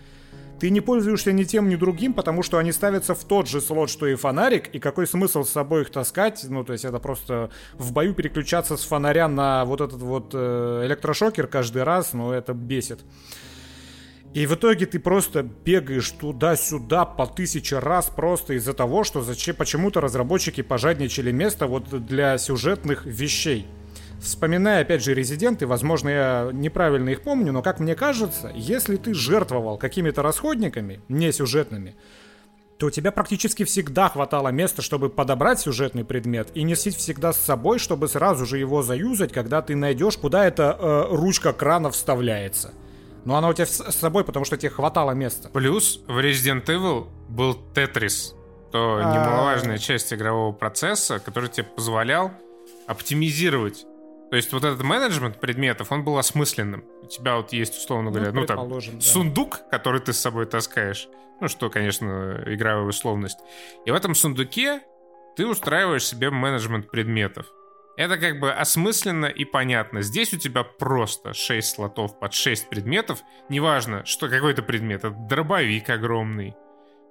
ты 0.62 0.70
не 0.70 0.80
пользуешься 0.80 1.32
ни 1.32 1.42
тем, 1.42 1.68
ни 1.68 1.74
другим, 1.74 2.14
потому 2.14 2.44
что 2.44 2.58
они 2.58 2.70
ставятся 2.70 3.16
в 3.16 3.24
тот 3.24 3.48
же 3.48 3.60
слот, 3.60 3.90
что 3.90 4.06
и 4.06 4.14
фонарик, 4.14 4.68
и 4.68 4.78
какой 4.78 5.08
смысл 5.08 5.42
с 5.42 5.50
собой 5.50 5.82
их 5.82 5.90
таскать? 5.90 6.44
Ну, 6.48 6.62
то 6.62 6.72
есть 6.72 6.84
это 6.84 7.00
просто 7.00 7.50
в 7.74 7.92
бою 7.92 8.14
переключаться 8.14 8.76
с 8.76 8.84
фонаря 8.84 9.26
на 9.26 9.64
вот 9.64 9.80
этот 9.80 10.00
вот 10.00 10.30
э, 10.34 10.82
электрошокер 10.86 11.48
каждый 11.48 11.82
раз, 11.82 12.12
ну, 12.12 12.30
это 12.30 12.54
бесит. 12.54 13.00
И 14.34 14.46
в 14.46 14.54
итоге 14.54 14.86
ты 14.86 14.98
просто 14.98 15.42
бегаешь 15.42 16.10
туда-сюда 16.10 17.04
по 17.04 17.26
тысяче 17.26 17.78
раз 17.78 18.08
просто 18.08 18.54
из-за 18.54 18.72
того, 18.72 19.04
что 19.04 19.20
зачем 19.20 19.56
почему-то 19.56 20.00
разработчики 20.00 20.62
пожадничали 20.62 21.30
место 21.32 21.66
вот 21.66 22.06
для 22.06 22.38
сюжетных 22.38 23.04
вещей. 23.04 23.66
Вспоминая, 24.22 24.82
опять 24.82 25.02
же, 25.02 25.14
резиденты, 25.14 25.66
возможно, 25.66 26.08
я 26.08 26.50
неправильно 26.52 27.10
их 27.10 27.22
помню, 27.22 27.52
но, 27.52 27.60
как 27.60 27.80
мне 27.80 27.94
кажется, 27.94 28.50
если 28.54 28.96
ты 28.96 29.12
жертвовал 29.12 29.76
какими-то 29.76 30.22
расходниками, 30.22 31.00
не 31.08 31.32
сюжетными, 31.32 31.96
то 32.78 32.86
у 32.86 32.90
тебя 32.90 33.12
практически 33.12 33.64
всегда 33.64 34.08
хватало 34.08 34.48
места, 34.48 34.80
чтобы 34.80 35.10
подобрать 35.10 35.60
сюжетный 35.60 36.04
предмет 36.04 36.48
и 36.54 36.64
носить 36.64 36.96
всегда 36.96 37.32
с 37.32 37.36
собой, 37.36 37.78
чтобы 37.78 38.08
сразу 38.08 38.46
же 38.46 38.58
его 38.58 38.82
заюзать, 38.82 39.32
когда 39.32 39.60
ты 39.60 39.76
найдешь, 39.76 40.16
куда 40.16 40.46
эта 40.46 40.76
э, 40.78 41.06
ручка 41.10 41.52
крана 41.52 41.90
вставляется. 41.90 42.72
Но 43.24 43.36
она 43.36 43.48
у 43.48 43.52
тебя 43.52 43.66
с 43.66 43.96
собой, 43.96 44.24
потому 44.24 44.44
что 44.44 44.56
тебе 44.56 44.70
хватало 44.70 45.12
места. 45.12 45.48
Плюс 45.50 46.00
в 46.06 46.18
Resident 46.18 46.64
Evil 46.66 47.08
был 47.28 47.54
Тетрис, 47.74 48.34
то 48.72 49.00
немаловажная 49.00 49.78
часть 49.78 50.12
игрового 50.12 50.52
процесса, 50.52 51.18
который 51.18 51.48
тебе 51.48 51.66
позволял 51.66 52.32
оптимизировать 52.86 53.86
То 54.30 54.36
есть 54.36 54.52
вот 54.52 54.64
этот 54.64 54.82
менеджмент 54.82 55.38
предметов, 55.38 55.92
он 55.92 56.04
был 56.04 56.16
осмысленным. 56.16 56.84
У 57.02 57.06
тебя 57.06 57.36
вот 57.36 57.52
есть, 57.52 57.76
условно 57.76 58.10
Ну, 58.10 58.16
говоря, 58.16 58.32
ну, 58.32 58.46
там, 58.46 58.56
предположим, 58.56 58.94
да. 58.94 59.00
сундук, 59.02 59.60
который 59.70 60.00
ты 60.00 60.12
с 60.14 60.18
собой 60.18 60.46
таскаешь. 60.46 61.06
Ну, 61.40 61.48
что, 61.48 61.68
конечно, 61.68 62.42
игровая 62.46 62.86
условность. 62.86 63.38
И 63.84 63.90
в 63.90 63.94
этом 63.94 64.14
сундуке 64.14 64.80
ты 65.36 65.46
устраиваешь 65.46 66.06
себе 66.06 66.30
менеджмент 66.30 66.90
предметов. 66.90 67.46
Это 67.96 68.16
как 68.16 68.40
бы 68.40 68.52
осмысленно 68.52 69.26
и 69.26 69.44
понятно. 69.44 70.02
Здесь 70.02 70.32
у 70.32 70.38
тебя 70.38 70.64
просто 70.64 71.34
6 71.34 71.74
слотов 71.74 72.18
под 72.18 72.32
6 72.32 72.68
предметов. 72.68 73.22
Неважно, 73.48 74.04
что 74.06 74.28
какой 74.28 74.54
то 74.54 74.62
предмет. 74.62 75.04
Это 75.04 75.10
дробовик 75.10 75.90
огромный, 75.90 76.56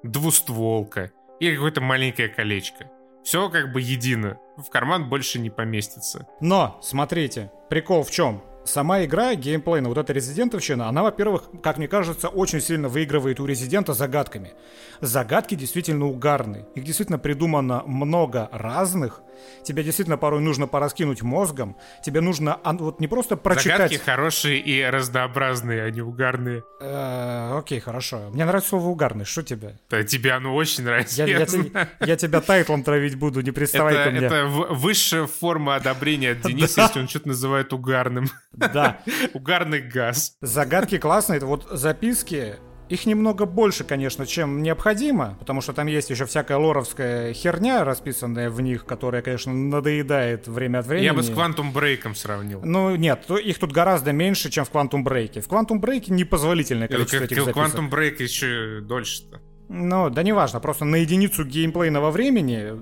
двустволка 0.04 1.12
или 1.40 1.56
какое-то 1.56 1.82
маленькое 1.82 2.30
колечко. 2.30 2.90
Все 3.24 3.50
как 3.50 3.72
бы 3.72 3.82
едино. 3.82 4.40
В 4.58 4.70
карман 4.70 5.08
больше 5.08 5.40
не 5.40 5.52
поместится. 5.52 6.28
Но, 6.40 6.80
смотрите, 6.82 7.52
прикол 7.70 8.04
в 8.04 8.10
чем? 8.10 8.44
Сама 8.64 9.04
игра, 9.04 9.34
геймплейна, 9.34 9.90
вот 9.90 9.98
эта 9.98 10.14
резидентовщина, 10.14 10.88
она, 10.88 11.02
во-первых, 11.02 11.50
как 11.64 11.78
мне 11.78 11.88
кажется, 11.88 12.30
очень 12.30 12.62
сильно 12.62 12.90
выигрывает 12.90 13.40
у 13.40 13.46
резидента 13.46 13.94
загадками. 13.94 14.54
Загадки 15.00 15.56
действительно 15.56 16.06
угарные. 16.06 16.68
Их 16.76 16.84
действительно 16.84 17.18
придумано 17.18 17.84
много 17.86 18.50
разных. 18.52 19.24
Тебе 19.64 19.84
действительно 19.84 20.18
порой 20.18 20.42
нужно 20.42 20.68
пораскинуть 20.68 21.22
мозгом. 21.22 21.78
Тебе 22.04 22.22
нужно 22.22 22.60
вот 22.64 23.00
не 23.00 23.08
просто 23.08 23.38
прочитать... 23.38 23.78
Загадки 23.78 23.98
хорошие 23.98 24.60
и 24.60 24.84
разнообразные, 24.84 25.84
а 25.84 25.92
не 25.92 26.02
угарные. 26.02 26.64
Э, 26.80 27.58
окей, 27.58 27.80
хорошо. 27.80 28.30
Мне 28.34 28.46
нравится 28.46 28.70
слово 28.70 28.88
угарный. 28.88 29.26
Что 29.26 29.44
тебе? 29.44 29.78
Да, 29.90 30.04
тебе 30.04 30.32
оно 30.34 30.56
очень 30.56 30.84
нравится. 30.84 31.24
Я, 31.24 31.40
я 31.40 31.46
те- 31.48 31.72
я 32.02 32.16
тебя 32.16 32.42
тайтлом 32.42 32.84
травить 32.84 33.16
буду, 33.16 33.42
не 33.42 33.52
приставай 33.52 33.94
Это, 33.94 34.04
ко 34.06 34.10
мне. 34.12 34.26
это 34.26 34.46
высшая 34.46 35.28
форма 35.28 35.76
одобрения 35.76 36.32
от 36.34 36.42
Дениса, 36.42 36.82
если 36.82 37.00
он 37.00 37.08
что-то 37.08 37.30
называет 37.30 37.74
угарным. 37.74 38.30
Да. 38.52 39.00
Угарный 39.34 39.82
газ. 39.82 40.38
Загадки 40.42 40.98
классные. 40.98 41.38
Это 41.38 41.46
вот 41.46 41.68
записки. 41.72 42.56
Их 42.92 43.06
немного 43.06 43.46
больше, 43.46 43.86
конечно, 43.86 44.28
чем 44.28 44.62
необходимо, 44.62 45.38
потому 45.40 45.62
что 45.62 45.72
там 45.72 45.88
есть 45.88 46.10
еще 46.10 46.26
всякая 46.26 46.58
лоровская 46.58 47.32
херня, 47.32 47.86
расписанная 47.86 48.50
в 48.50 48.60
них, 48.60 48.84
которая, 48.86 49.22
конечно, 49.22 49.54
надоедает 49.54 50.50
время 50.50 50.80
от 50.80 50.88
времени. 50.88 51.06
Я 51.06 51.14
бы 51.14 51.24
с 51.24 51.30
Quantum 51.30 51.72
Break 51.74 52.14
сравнил. 52.16 52.60
Ну, 52.66 52.98
нет, 52.98 53.32
их 53.32 53.60
тут 53.60 53.72
гораздо 53.72 54.12
меньше, 54.12 54.50
чем 54.50 54.66
в 54.66 54.72
Quantum 54.74 55.06
Break. 55.06 55.40
В 55.40 55.48
Quantum 55.48 55.80
Break 55.80 56.12
непозволительное 56.12 56.90
количество 56.90 57.24
этих 57.24 57.42
записок. 57.46 57.56
Quantum 57.56 57.90
Break 57.90 58.22
еще 58.22 58.82
дольше-то. 58.82 59.40
Ну, 59.70 60.10
да 60.10 60.22
неважно, 60.22 60.60
просто 60.60 60.84
на 60.84 60.98
единицу 60.98 61.46
геймплейного 61.46 62.12
времени 62.12 62.74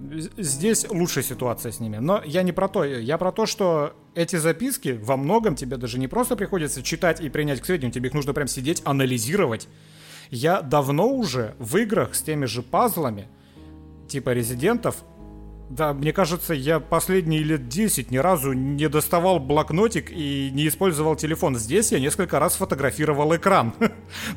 здесь 0.42 0.90
лучшая 0.90 1.24
ситуация 1.24 1.72
с 1.72 1.80
ними. 1.80 1.98
Но 1.98 2.24
я 2.26 2.42
не 2.42 2.52
про 2.52 2.68
то, 2.68 2.84
я 2.84 3.20
про 3.20 3.32
то, 3.32 3.46
что 3.46 3.94
эти 4.16 4.38
записки 4.38 5.00
во 5.00 5.18
многом 5.18 5.54
тебе 5.54 5.78
даже 5.78 6.00
не 6.00 6.08
просто 6.08 6.36
приходится 6.36 6.82
читать 6.82 7.22
и 7.22 7.30
принять 7.30 7.62
к 7.62 7.66
сведению, 7.66 7.94
тебе 7.94 8.08
их 8.08 8.16
нужно 8.16 8.34
прям 8.34 8.48
сидеть, 8.48 8.82
анализировать. 8.86 9.68
Я 10.30 10.62
давно 10.62 11.08
уже 11.08 11.56
в 11.60 11.78
играх 11.78 12.14
с 12.14 12.22
теми 12.22 12.46
же 12.46 12.62
пазлами, 12.62 13.28
типа 14.08 14.32
резидентов, 14.32 15.04
да, 15.70 15.94
мне 15.94 16.14
кажется, 16.14 16.56
я 16.56 16.80
последние 16.80 17.44
лет 17.44 17.70
10 17.70 18.10
ни 18.10 18.18
разу 18.18 18.54
не 18.54 18.90
доставал 18.90 19.40
блокнотик 19.40 20.10
и 20.12 20.50
не 20.52 20.68
использовал 20.68 21.16
телефон. 21.16 21.56
Здесь 21.58 21.92
я 21.92 22.00
несколько 22.00 22.40
раз 22.40 22.56
фотографировал 22.56 23.36
экран. 23.36 23.74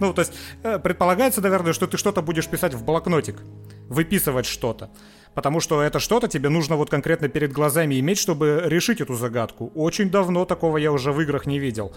Ну, 0.00 0.12
то 0.12 0.20
есть, 0.20 0.35
э, 0.62 0.78
предполагается, 0.78 1.40
наверное, 1.40 1.72
что 1.72 1.87
ты 1.87 1.96
что-то 1.96 2.20
будешь 2.20 2.46
писать 2.48 2.74
в 2.74 2.85
блокнотик, 2.85 3.37
выписывать 3.88 4.44
что-то. 4.44 4.90
Потому 5.35 5.61
что 5.61 5.83
это 5.83 5.99
что-то 5.99 6.29
тебе 6.29 6.49
нужно 6.49 6.77
вот 6.77 6.90
конкретно 6.90 7.29
перед 7.29 7.53
глазами 7.53 7.99
иметь, 8.01 8.18
чтобы 8.18 8.62
решить 8.66 9.01
эту 9.01 9.14
загадку. 9.14 9.73
Очень 9.75 10.11
давно 10.11 10.45
такого 10.45 10.77
я 10.77 10.92
уже 10.92 11.12
в 11.12 11.21
играх 11.21 11.47
не 11.47 11.59
видел. 11.59 11.92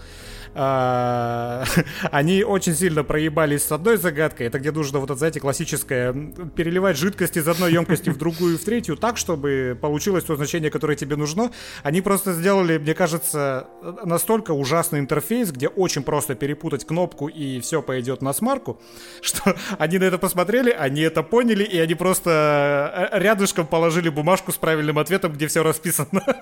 А, 0.54 1.64
Они 2.10 2.42
очень 2.42 2.74
сильно 2.74 3.04
проебались 3.04 3.64
с 3.64 3.72
одной 3.72 3.96
загадкой. 3.96 4.46
Это 4.46 4.58
где 4.58 4.72
нужно 4.72 4.98
вот, 4.98 5.10
это, 5.10 5.18
знаете, 5.18 5.40
классическое 5.40 6.14
переливать 6.54 6.96
жидкость 6.96 7.36
из 7.36 7.46
одной 7.46 7.72
емкости 7.72 8.10
в 8.10 8.16
другую 8.16 8.54
и 8.54 8.56
в 8.56 8.64
третью 8.64 8.96
так, 8.96 9.18
чтобы 9.18 9.78
получилось 9.80 10.24
то 10.24 10.36
значение, 10.36 10.70
которое 10.70 10.96
тебе 10.96 11.16
нужно. 11.16 11.50
Они 11.82 12.00
просто 12.00 12.32
сделали, 12.32 12.78
мне 12.78 12.94
кажется, 12.94 13.66
настолько 14.04 14.52
ужасный 14.52 15.00
интерфейс, 15.00 15.50
где 15.50 15.68
очень 15.68 16.02
просто 16.02 16.34
перепутать 16.34 16.86
кнопку 16.86 17.28
и 17.28 17.60
все 17.60 17.82
пойдет 17.82 18.22
на 18.22 18.32
смарку, 18.32 18.80
что 19.20 19.54
они 19.78 19.98
на 19.98 20.04
это 20.04 20.18
посмотрели, 20.18 20.70
они 20.70 21.02
это 21.02 21.22
поняли, 21.22 21.64
и 21.64 21.78
они 21.78 21.94
просто 21.94 23.10
э, 23.12 23.18
рядышком 23.26 23.66
положили 23.66 24.08
бумажку 24.08 24.52
с 24.52 24.56
правильным 24.56 24.98
ответом, 24.98 25.32
где 25.32 25.46
все 25.46 25.62
расписано. 25.62 26.22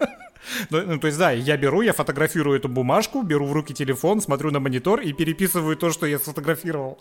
Ну, 0.69 0.83
ну, 0.87 0.99
то 0.99 1.07
есть, 1.07 1.19
да, 1.19 1.31
я 1.31 1.57
беру, 1.57 1.81
я 1.81 1.95
фотографирую 1.95 2.59
эту 2.59 2.69
бумажку, 2.69 3.23
беру 3.23 3.47
в 3.47 3.53
руки 3.55 3.73
телефон, 3.73 4.21
смотрю 4.21 4.51
на 4.51 4.61
монитор 4.61 5.01
и 5.01 5.15
переписываю 5.15 5.75
то, 5.75 5.91
что 5.91 6.05
я 6.07 6.19
сфотографировал. 6.19 6.99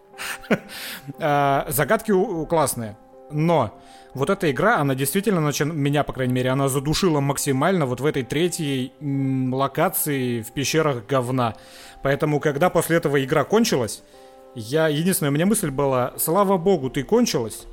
А, 1.19 1.65
Загадки 1.67 2.13
классные. 2.45 2.95
Но 3.31 3.77
вот 4.13 4.29
эта 4.29 4.49
игра, 4.49 4.77
она 4.77 4.95
действительно, 4.95 5.39
начи- 5.39 5.65
меня, 5.65 6.05
по 6.05 6.13
крайней 6.13 6.33
мере, 6.33 6.51
она 6.51 6.69
задушила 6.69 7.19
максимально 7.19 7.85
вот 7.85 7.99
в 7.99 8.05
этой 8.05 8.23
третьей 8.23 8.93
локации 9.51 10.41
в 10.41 10.53
пещерах 10.53 11.05
говна. 11.05 11.55
Поэтому, 12.01 12.39
когда 12.39 12.69
после 12.69 12.95
этого 12.95 13.21
игра 13.21 13.43
кончилась, 13.43 14.03
я, 14.55 14.87
единственная 14.87 15.31
у 15.31 15.33
меня 15.33 15.45
мысль 15.45 15.69
была, 15.69 16.13
слава 16.17 16.57
богу, 16.57 16.89
ты 16.89 17.03
кончилась, 17.03 17.65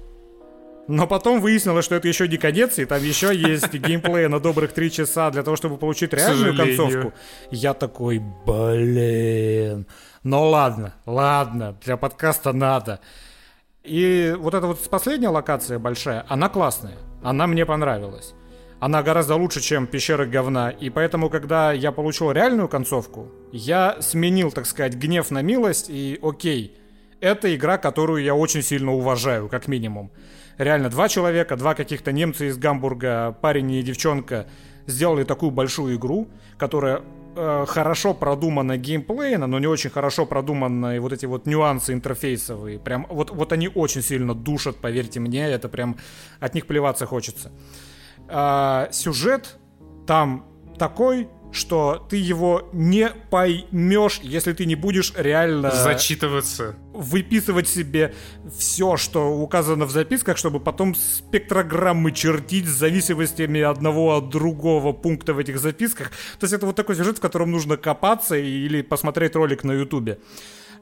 но 0.91 1.07
потом 1.07 1.41
выяснилось, 1.41 1.85
что 1.85 1.95
это 1.95 2.09
еще 2.09 2.27
не 2.27 2.37
конец, 2.37 2.79
и 2.79 2.85
там 2.85 3.01
еще 3.03 3.35
есть 3.35 3.73
геймплей 3.73 4.27
на 4.27 4.41
добрых 4.41 4.73
три 4.73 4.91
часа 4.91 5.31
для 5.31 5.45
того, 5.45 5.55
чтобы 5.55 5.77
получить 5.77 6.13
реальную 6.13 6.57
концовку. 6.57 7.13
Я 7.53 7.75
такой, 7.75 8.21
блин. 8.45 9.87
Ну 10.25 10.49
ладно, 10.49 10.95
ладно, 11.07 11.77
для 11.85 11.97
подкаста 11.97 12.53
надо. 12.53 12.99
И 13.85 14.35
вот 14.37 14.55
эта 14.55 14.67
вот 14.67 14.81
последняя 14.91 15.29
локация 15.29 15.79
большая, 15.79 16.27
она 16.29 16.49
классная. 16.49 16.97
Она 17.23 17.47
мне 17.47 17.65
понравилась. 17.65 18.35
Она 18.81 19.05
гораздо 19.05 19.37
лучше, 19.37 19.61
чем 19.61 19.87
пещера 19.87 20.27
говна. 20.27 20.71
И 20.71 20.91
поэтому, 20.91 21.31
когда 21.31 21.73
я 21.73 21.93
получил 21.93 22.33
реальную 22.33 22.69
концовку, 22.69 23.31
я 23.53 23.97
сменил, 24.01 24.51
так 24.51 24.67
сказать, 24.67 24.95
гнев 24.95 25.31
на 25.31 25.43
милость. 25.43 25.89
И 25.89 26.19
окей, 26.21 26.77
это 27.21 27.55
игра, 27.55 27.79
которую 27.79 28.25
я 28.25 28.35
очень 28.35 28.63
сильно 28.63 28.93
уважаю, 28.93 29.49
как 29.49 29.69
минимум. 29.69 30.11
Реально, 30.61 30.91
два 30.91 31.09
человека, 31.09 31.57
два 31.57 31.75
каких-то 31.75 32.13
немца 32.13 32.45
из 32.45 32.59
Гамбурга, 32.59 33.35
парень 33.41 33.71
и 33.71 33.83
девчонка, 33.83 34.47
сделали 34.87 35.25
такую 35.25 35.53
большую 35.53 35.97
игру, 35.97 36.29
которая 36.59 37.01
э, 37.35 37.65
хорошо 37.67 38.13
продумана 38.13 38.77
геймплейно, 38.77 39.47
но 39.47 39.59
не 39.59 39.67
очень 39.67 39.89
хорошо 39.89 40.27
продуманы 40.27 41.01
вот 41.01 41.15
эти 41.15 41.25
вот 41.25 41.47
нюансы 41.47 41.95
интерфейсовые. 41.95 42.79
Прям 42.79 43.07
вот, 43.09 43.31
вот 43.31 43.55
они 43.55 43.71
очень 43.75 44.03
сильно 44.03 44.35
душат, 44.35 44.77
поверьте 44.77 45.19
мне, 45.19 45.49
это 45.49 45.71
прям 45.71 45.97
от 46.41 46.55
них 46.55 46.67
плеваться 46.67 47.07
хочется. 47.07 47.51
А, 48.29 48.91
сюжет 48.93 49.57
там 50.07 50.45
такой, 50.79 51.31
что 51.53 52.07
ты 52.09 52.17
его 52.17 52.69
не 52.73 53.09
поймешь, 53.31 54.21
если 54.23 54.53
ты 54.53 54.67
не 54.67 54.75
будешь 54.75 55.13
реально 55.17 55.71
Зачитываться. 55.71 56.77
выписывать 56.93 57.69
себе 57.69 58.15
все, 58.57 58.97
что 58.97 59.31
указано 59.31 59.87
в 59.87 59.91
записках, 59.91 60.37
чтобы 60.37 60.61
потом 60.61 60.95
спектрограммы 60.95 62.13
чертить 62.13 62.67
с 62.67 62.71
зависимостями 62.71 63.61
одного 63.61 64.17
от 64.17 64.29
другого 64.29 64.93
пункта 64.93 65.35
в 65.35 65.39
этих 65.39 65.59
записках. 65.59 66.11
То 66.39 66.45
есть 66.45 66.53
это 66.53 66.67
вот 66.67 66.77
такой 66.77 66.97
сюжет, 66.97 67.19
в 67.19 67.21
котором 67.21 67.51
нужно 67.51 67.77
копаться 67.77 68.37
или 68.37 68.83
посмотреть 68.83 69.35
ролик 69.35 69.65
на 69.65 69.73
ютубе. 69.73 70.19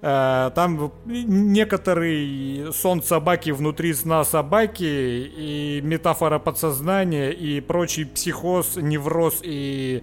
Э, 0.01 0.51
Там 0.55 0.93
некоторый 1.07 2.73
сон 2.73 3.03
собаки 3.03 3.51
внутри 3.51 3.93
сна 3.95 4.25
собаки 4.25 4.85
и 4.85 5.81
метафора 5.83 6.39
подсознания 6.39 7.31
и 7.31 7.61
прочий 7.61 8.05
психоз, 8.05 8.77
невроз 8.77 9.41
и 9.43 10.03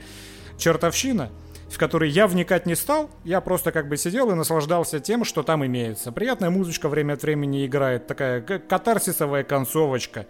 чертовщина, 0.58 1.32
в 1.70 1.78
который 1.78 2.10
я 2.10 2.28
вникать 2.28 2.66
не 2.66 2.76
стал, 2.76 3.10
я 3.24 3.42
просто 3.42 3.72
как 3.72 3.90
бы 3.90 3.98
сидел 3.98 4.32
и 4.32 4.36
наслаждался 4.36 5.00
тем, 5.00 5.26
что 5.26 5.44
там 5.44 5.66
имеется. 5.66 6.12
Приятная 6.12 6.50
музычка 6.50 6.90
время 6.90 7.14
от 7.14 7.24
времени 7.24 7.66
играет, 7.66 8.08
такая 8.08 8.42
катарсисовая 8.42 9.44
концовочка. 9.44 10.26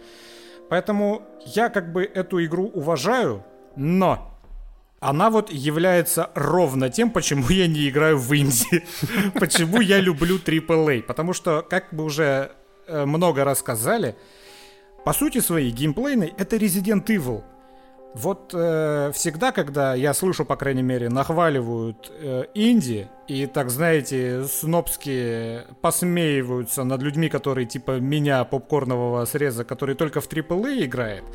Поэтому 0.69 1.21
я 1.45 1.69
как 1.69 1.91
бы 1.91 2.03
эту 2.03 2.43
игру 2.43 2.71
уважаю, 2.73 3.43
но 3.75 4.35
она 4.99 5.29
вот 5.29 5.51
является 5.51 6.31
ровно 6.33 6.89
тем, 6.89 7.11
почему 7.11 7.49
я 7.49 7.67
не 7.67 7.89
играю 7.89 8.17
в 8.17 8.35
инди. 8.35 8.83
Почему 9.39 9.79
я 9.81 9.99
люблю 9.99 10.37
AAA. 10.37 11.03
Потому 11.03 11.33
что, 11.33 11.61
как 11.61 11.93
бы 11.93 12.03
уже 12.03 12.53
э, 12.87 13.05
много 13.05 13.43
рассказали, 13.43 14.15
по 15.03 15.13
сути 15.13 15.39
своей 15.41 15.69
геймплейной 15.69 16.33
это 16.37 16.55
Resident 16.55 17.05
Evil. 17.05 17.43
Вот 18.15 18.51
э, 18.53 19.11
всегда, 19.13 19.51
когда 19.51 19.93
я 19.93 20.13
слышу, 20.13 20.45
по 20.45 20.55
крайней 20.55 20.83
мере, 20.83 21.09
нахваливают 21.09 22.09
э, 22.17 22.45
инди 22.53 23.09
и, 23.27 23.45
так 23.45 23.69
знаете, 23.69 24.45
снобски 24.45 25.63
посмеиваются 25.81 26.85
над 26.85 27.01
людьми, 27.01 27.27
которые 27.27 27.65
типа 27.65 27.99
меня, 27.99 28.45
попкорнового 28.45 29.25
среза, 29.25 29.65
который 29.65 29.95
только 29.95 30.21
в 30.21 30.29
AAA 30.29 30.85
играет, 30.85 31.25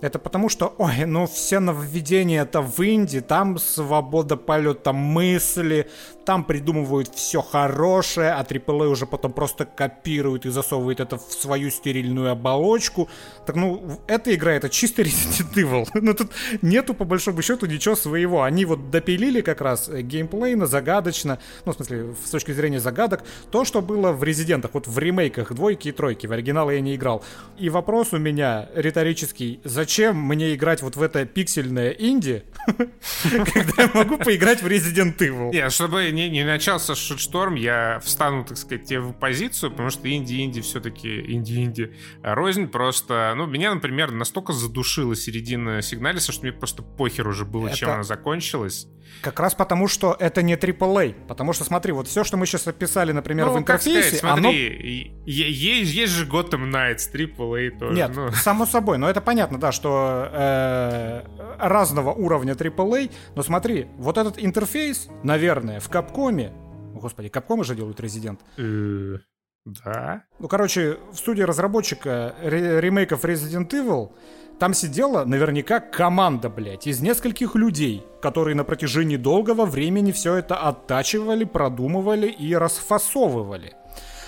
это 0.00 0.18
потому 0.18 0.48
что, 0.48 0.74
ой, 0.78 1.06
ну 1.06 1.26
все 1.26 1.58
нововведения 1.58 2.42
это 2.42 2.60
в 2.60 2.80
Индии, 2.82 3.20
там 3.20 3.58
свобода 3.58 4.36
полета 4.36 4.92
мысли, 4.92 5.88
там 6.24 6.44
придумывают 6.44 7.14
все 7.14 7.40
хорошее, 7.40 8.32
а 8.32 8.42
AAA 8.42 8.88
уже 8.88 9.06
потом 9.06 9.32
просто 9.32 9.64
копирует 9.64 10.44
и 10.44 10.50
засовывает 10.50 11.00
это 11.00 11.16
в 11.16 11.32
свою 11.32 11.70
стерильную 11.70 12.32
оболочку. 12.32 13.08
Так 13.46 13.56
ну, 13.56 14.00
эта 14.06 14.34
игра 14.34 14.52
это 14.52 14.68
чисто 14.68 15.02
Resident 15.02 15.54
Evil. 15.54 15.88
ну 15.94 16.12
тут 16.12 16.32
нету 16.62 16.92
по 16.94 17.04
большому 17.04 17.40
счету 17.42 17.66
ничего 17.66 17.96
своего. 17.96 18.42
Они 18.42 18.64
вот 18.64 18.90
допилили 18.90 19.40
как 19.40 19.60
раз 19.60 19.88
э, 19.88 20.02
геймплейно, 20.02 20.66
загадочно, 20.66 21.38
ну 21.64 21.72
в 21.72 21.76
смысле 21.76 22.14
с 22.22 22.30
точки 22.30 22.52
зрения 22.52 22.80
загадок, 22.80 23.24
то, 23.50 23.64
что 23.64 23.80
было 23.80 24.12
в 24.12 24.22
Резидентах, 24.24 24.72
вот 24.74 24.86
в 24.86 24.98
ремейках 24.98 25.52
двойки 25.54 25.88
и 25.88 25.92
тройки, 25.92 26.26
в 26.26 26.32
оригиналы 26.32 26.74
я 26.74 26.80
не 26.80 26.96
играл. 26.96 27.24
И 27.56 27.70
вопрос 27.70 28.12
у 28.12 28.18
меня 28.18 28.68
риторический, 28.74 29.60
зачем 29.64 29.85
мне 30.12 30.54
играть 30.54 30.82
вот 30.82 30.96
в 30.96 31.02
это 31.02 31.24
пиксельное 31.24 31.90
инди, 31.90 32.44
когда 32.66 33.82
я 33.82 33.90
могу 33.94 34.18
поиграть 34.18 34.62
в 34.62 34.66
Resident 34.66 35.16
Evil? 35.18 35.52
Нет, 35.52 35.72
чтобы 35.72 36.10
не, 36.10 36.28
не 36.28 36.44
начался 36.44 36.94
шутшторм, 36.94 37.54
я 37.54 38.00
встану, 38.02 38.44
так 38.44 38.56
сказать, 38.56 38.84
тебе 38.84 39.00
в 39.00 39.12
позицию, 39.12 39.70
потому 39.70 39.90
что 39.90 40.10
инди-инди 40.10 40.60
все-таки 40.60 41.32
инди-инди 41.32 41.94
рознь. 42.22 42.68
Просто, 42.68 43.34
ну, 43.36 43.46
меня, 43.46 43.74
например, 43.74 44.10
настолько 44.10 44.52
задушила 44.52 45.14
середина 45.14 45.82
сигналиса, 45.82 46.32
что 46.32 46.42
мне 46.42 46.52
просто 46.52 46.82
похер 46.82 47.28
уже 47.28 47.44
было, 47.44 47.68
это... 47.68 47.76
чем 47.76 47.90
она 47.90 48.02
закончилась. 48.02 48.88
Как 49.22 49.40
раз 49.40 49.54
потому, 49.54 49.88
что 49.88 50.16
это 50.18 50.42
не 50.42 50.54
AAA. 50.54 51.26
Потому 51.26 51.52
что, 51.52 51.64
смотри, 51.64 51.92
вот 51.92 52.08
все, 52.08 52.24
что 52.24 52.36
мы 52.36 52.46
сейчас 52.46 52.66
описали, 52.66 53.12
например, 53.12 53.46
ну, 53.46 53.54
в 53.54 53.58
интерфейсе, 53.58 54.16
сказать, 54.16 54.20
смотри, 54.20 55.08
оно... 55.08 55.22
есть, 55.26 55.94
есть 55.94 56.12
же 56.12 56.26
Gotham 56.26 56.70
Knights, 56.70 57.10
AAA 57.12 57.78
тоже. 57.78 57.94
Нет, 57.94 58.10
ну. 58.14 58.30
само 58.32 58.66
собой, 58.66 58.98
но 58.98 59.08
это 59.08 59.20
понятно, 59.20 59.58
да, 59.58 59.72
что 59.76 60.28
э, 60.32 61.22
разного 61.58 62.12
уровня 62.12 62.54
AAA, 62.54 63.12
но 63.36 63.42
смотри, 63.42 63.86
вот 63.98 64.18
этот 64.18 64.42
интерфейс, 64.42 65.08
наверное, 65.22 65.78
в 65.78 65.88
Капкоме, 65.88 66.52
господи, 66.94 67.28
Капкомы 67.28 67.64
же 67.64 67.76
делают 67.76 68.00
Резидент. 68.00 68.40
Э, 68.56 69.18
да. 69.64 70.22
Ну, 70.38 70.48
короче, 70.48 70.98
в 71.12 71.16
студии 71.16 71.42
разработчика 71.42 72.34
ремейков 72.42 73.24
Resident 73.24 73.68
Evil 73.70 74.12
там 74.58 74.74
сидела 74.74 75.24
наверняка 75.24 75.80
команда, 75.80 76.48
блядь, 76.48 76.86
из 76.86 77.00
нескольких 77.00 77.54
людей, 77.56 78.04
которые 78.22 78.54
на 78.54 78.64
протяжении 78.64 79.16
долгого 79.16 79.66
времени 79.66 80.12
все 80.12 80.36
это 80.36 80.56
оттачивали, 80.56 81.44
продумывали 81.44 82.28
и 82.28 82.54
расфасовывали. 82.54 83.74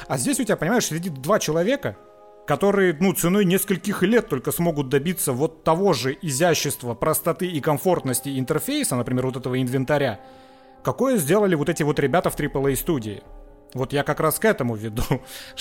А 0.08 0.18
здесь 0.18 0.40
у 0.40 0.44
тебя, 0.44 0.56
понимаешь, 0.56 0.86
сидит 0.86 1.14
два 1.14 1.38
человека, 1.38 1.96
которые, 2.48 2.96
ну, 2.98 3.12
ценой 3.12 3.44
нескольких 3.44 4.02
лет 4.02 4.30
только 4.30 4.52
смогут 4.52 4.88
добиться 4.88 5.34
вот 5.34 5.64
того 5.64 5.92
же 5.92 6.16
изящества, 6.22 6.94
простоты 6.94 7.46
и 7.46 7.60
комфортности 7.60 8.38
интерфейса, 8.38 8.96
например, 8.96 9.26
вот 9.26 9.36
этого 9.36 9.60
инвентаря, 9.60 10.18
какое 10.82 11.18
сделали 11.18 11.54
вот 11.54 11.68
эти 11.68 11.82
вот 11.82 11.98
ребята 11.98 12.30
в 12.30 12.40
AAA 12.40 12.74
студии. 12.74 13.22
Вот 13.74 13.92
я 13.92 14.02
как 14.02 14.20
раз 14.20 14.38
к 14.38 14.46
этому 14.46 14.76
веду, 14.76 15.02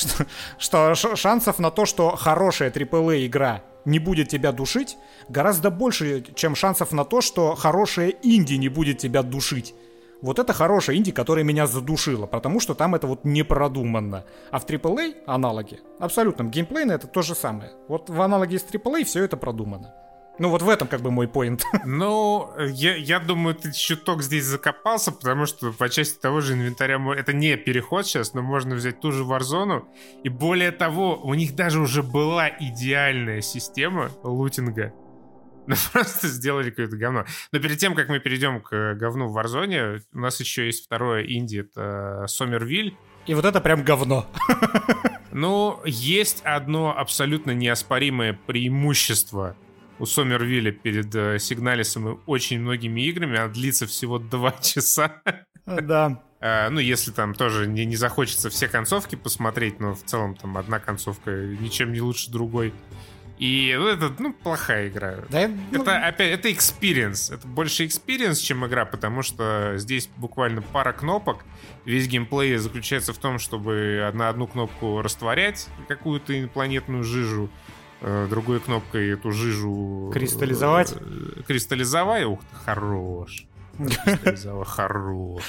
что, 0.58 0.96
что 0.96 1.16
шансов 1.18 1.60
на 1.60 1.72
то, 1.72 1.86
что 1.86 2.16
хорошая 2.16 2.72
AAA 2.72 3.26
игра 3.26 3.64
не 3.84 4.00
будет 4.00 4.30
тебя 4.30 4.54
душить, 4.54 4.96
гораздо 5.28 5.70
больше, 5.70 6.24
чем 6.36 6.56
шансов 6.56 6.94
на 6.94 7.04
то, 7.04 7.20
что 7.20 7.54
хорошая 7.56 8.14
инди 8.24 8.54
не 8.54 8.70
будет 8.70 8.98
тебя 8.98 9.24
душить. 9.24 9.76
Вот 10.22 10.40
это 10.40 10.52
хорошая 10.54 10.96
инди, 10.96 11.12
которая 11.12 11.44
меня 11.44 11.68
задушила, 11.68 12.26
потому 12.26 12.60
что 12.60 12.74
там 12.74 12.96
это 12.96 13.06
вот 13.08 13.24
не 13.24 13.44
продуманно. 13.44 14.26
А 14.52 14.60
в 14.60 14.66
AAA 14.66 15.24
аналоге, 15.28 15.80
абсолютно, 16.00 16.44
геймплейно 16.44 16.94
это 16.94 17.08
то 17.08 17.22
же 17.22 17.36
самое. 17.36 17.72
Вот 17.88 18.10
в 18.10 18.22
аналоге 18.22 18.58
с 18.58 18.64
AAA 18.64 19.04
все 19.04 19.24
это 19.24 19.38
продумано. 19.38 19.94
Ну 20.40 20.50
вот 20.50 20.62
в 20.62 20.70
этом 20.70 20.88
как 20.88 21.02
бы 21.02 21.12
мой 21.12 21.28
поинт. 21.28 21.64
Ну, 21.86 22.52
я, 22.60 22.96
я 22.96 23.20
думаю, 23.20 23.56
ты 23.56 23.72
чуток 23.72 24.22
здесь 24.22 24.44
закопался, 24.44 25.12
потому 25.12 25.46
что 25.46 25.72
по 25.72 25.90
части 25.90 26.20
того 26.20 26.42
же 26.42 26.54
инвентаря 26.54 27.00
это 27.16 27.34
не 27.34 27.56
переход 27.58 28.06
сейчас, 28.06 28.34
но 28.34 28.42
можно 28.42 28.76
взять 28.76 29.00
ту 29.00 29.12
же 29.12 29.24
Warzone. 29.24 29.84
И 30.24 30.30
более 30.30 30.72
того, 30.72 31.20
у 31.24 31.34
них 31.34 31.56
даже 31.56 31.80
уже 31.80 32.04
была 32.04 32.50
идеальная 32.50 33.42
система 33.42 34.12
лутинга. 34.24 34.94
Просто 35.94 36.28
сделали 36.28 36.70
какое-то 36.70 36.98
говно. 36.98 37.26
Но 37.52 37.60
перед 37.60 37.78
тем, 37.78 37.96
как 37.96 38.10
мы 38.10 38.20
перейдем 38.20 38.62
к 38.62 38.96
говну 38.96 39.28
в 39.28 39.38
Warzone, 39.38 40.02
у 40.14 40.20
нас 40.20 40.40
еще 40.40 40.66
есть 40.66 40.86
второе 40.86 41.26
инди, 41.26 41.58
это 41.58 42.26
Сомервиль. 42.28 42.96
И 43.26 43.34
вот 43.34 43.46
это 43.46 43.62
прям 43.62 43.84
говно. 43.84 44.26
Ну, 45.30 45.82
есть 45.86 46.42
одно 46.46 46.98
абсолютно 46.98 47.52
неоспоримое 47.52 48.40
преимущество 48.48 49.56
у 50.00 50.08
Сомервилля 50.08 50.72
перед 50.72 51.14
э, 51.14 51.38
Сигналисом 51.38 52.10
и 52.10 52.20
очень 52.26 52.60
многими 52.60 53.02
играми, 53.02 53.38
а 53.38 53.48
длится 53.48 53.86
всего 53.86 54.18
два 54.32 54.52
часа. 54.54 55.22
Да. 55.68 56.24
А, 56.40 56.70
ну, 56.70 56.80
если 56.80 57.12
там 57.12 57.34
тоже 57.34 57.68
не, 57.68 57.86
не 57.86 57.96
захочется 57.96 58.50
все 58.50 58.68
концовки 58.68 59.16
посмотреть, 59.16 59.80
но 59.80 59.94
в 59.94 60.04
целом 60.04 60.36
там 60.36 60.58
одна 60.58 60.80
концовка 60.80 61.32
ничем 61.32 61.92
не 61.94 62.02
лучше 62.02 62.32
другой. 62.32 62.74
И 63.38 63.76
ну, 63.78 63.88
это, 63.88 64.14
ну, 64.18 64.34
плохая 64.34 64.90
игра. 64.90 65.20
Да, 65.30 65.48
ну... 65.48 65.82
Это, 65.82 66.08
опять, 66.08 66.40
это 66.40 66.50
experience. 66.50 67.34
Это 67.34 67.48
больше 67.48 67.86
experience, 67.86 68.36
чем 68.36 68.66
игра, 68.66 68.86
потому 68.86 69.22
что 69.22 69.74
здесь 69.78 70.10
буквально 70.18 70.62
пара 70.62 70.92
кнопок. 70.94 71.46
Весь 71.86 72.08
геймплей 72.08 72.58
заключается 72.58 73.14
в 73.14 73.18
том, 73.18 73.40
чтобы 73.40 74.12
на 74.14 74.30
одну 74.30 74.48
кнопку 74.48 75.02
растворять 75.02 75.68
какую-то 75.88 76.38
инопланетную 76.38 77.04
жижу, 77.04 77.50
Э, 78.00 78.28
другой 78.30 78.60
кнопкой 78.60 79.10
эту 79.10 79.32
жижу... 79.32 80.12
Кристаллизовать? 80.14 80.94
Э, 80.96 81.42
кристаллизовать? 81.48 82.26
Ух 82.26 82.42
ты, 82.42 82.56
хорош. 82.56 83.48
Хорош. 84.66 85.44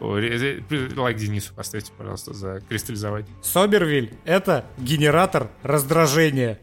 Лайк 0.00 1.16
Денису 1.16 1.54
поставьте, 1.54 1.92
пожалуйста, 1.96 2.32
за 2.32 2.60
кристаллизовать. 2.68 3.26
Собервиль— 3.42 4.14
это 4.24 4.66
генератор 4.78 5.50
раздражения. 5.62 6.58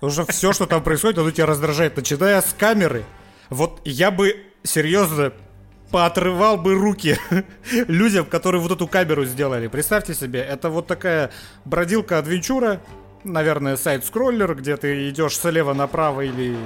Уже 0.00 0.24
все, 0.26 0.52
что 0.52 0.66
там 0.66 0.82
происходит, 0.82 1.18
оно 1.18 1.30
тебя 1.30 1.46
раздражает, 1.46 1.96
начиная 1.96 2.40
с 2.40 2.54
камеры. 2.56 3.04
Вот 3.50 3.80
я 3.84 4.10
бы 4.10 4.44
серьезно 4.62 5.32
поотрывал 5.90 6.56
бы 6.56 6.74
руки 6.74 7.18
людям, 7.88 8.26
которые 8.26 8.60
вот 8.60 8.70
эту 8.70 8.86
камеру 8.86 9.24
сделали. 9.24 9.68
Представьте 9.68 10.14
себе, 10.14 10.40
это 10.40 10.70
вот 10.70 10.86
такая 10.86 11.30
бродилка-адвенчура, 11.64 12.80
наверное, 13.24 13.76
сайт-скроллер, 13.76 14.54
где 14.54 14.76
ты 14.76 15.08
идешь 15.08 15.36
слева 15.36 15.72
направо 15.72 16.22
или 16.22 16.56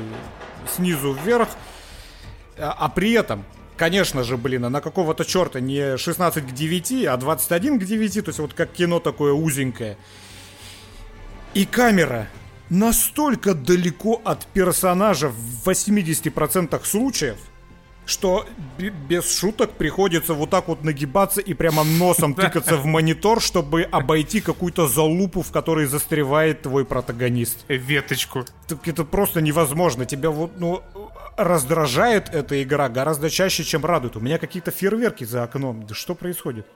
снизу 0.75 1.13
вверх. 1.13 1.49
А, 2.59 2.77
а 2.79 2.89
при 2.89 3.13
этом, 3.13 3.45
конечно 3.77 4.25
же, 4.25 4.37
блин, 4.37 4.63
на 4.63 4.81
какого-то 4.81 5.25
черта 5.25 5.61
не 5.61 5.97
16 5.97 6.49
к 6.49 6.53
9, 6.53 7.07
а 7.07 7.17
21 7.17 7.81
к 7.81 7.85
9, 7.85 8.15
то 8.25 8.29
есть 8.29 8.39
вот 8.39 8.55
как 8.55 8.73
кино 8.73 9.01
такое 9.01 9.33
узенькое. 9.33 9.97
И 11.55 11.65
камера 11.65 12.29
настолько 12.73 13.55
далеко 13.55 14.21
от 14.25 14.47
персонажа 14.47 15.29
в 15.29 15.69
80% 15.69 16.85
случаев, 16.85 17.37
что 18.07 18.47
без 18.79 19.39
шуток 19.39 19.73
приходится 19.73 20.35
вот 20.35 20.51
так 20.51 20.69
вот 20.69 20.83
нагибаться 20.83 21.41
и 21.41 21.55
прямо 21.55 21.85
носом 21.85 22.35
тыкаться 22.35 22.77
в 22.77 22.87
монитор, 22.87 23.41
чтобы 23.41 23.83
обойти 23.83 24.41
какую-то 24.41 24.89
залупу, 24.89 25.43
в 25.43 25.53
которой 25.53 25.87
застревает 25.87 26.63
твой 26.63 26.85
протагонист. 26.85 27.65
Веточку. 27.69 28.45
Так 28.67 28.89
это 28.89 29.05
просто 29.05 29.43
невозможно. 29.43 30.07
Тебя 30.07 30.31
вот, 30.31 30.53
ну, 30.59 30.83
раздражает 31.37 32.31
эта 32.31 32.63
игра 32.63 32.89
гораздо 32.89 33.29
чаще, 33.29 33.65
чем 33.65 33.85
радует. 33.85 34.17
У 34.17 34.21
меня 34.21 34.39
какие-то 34.39 34.71
фейерверки 34.71 35.25
за 35.25 35.43
окном. 35.43 35.87
Да 35.87 35.95
что 35.95 36.15
происходит? 36.15 36.67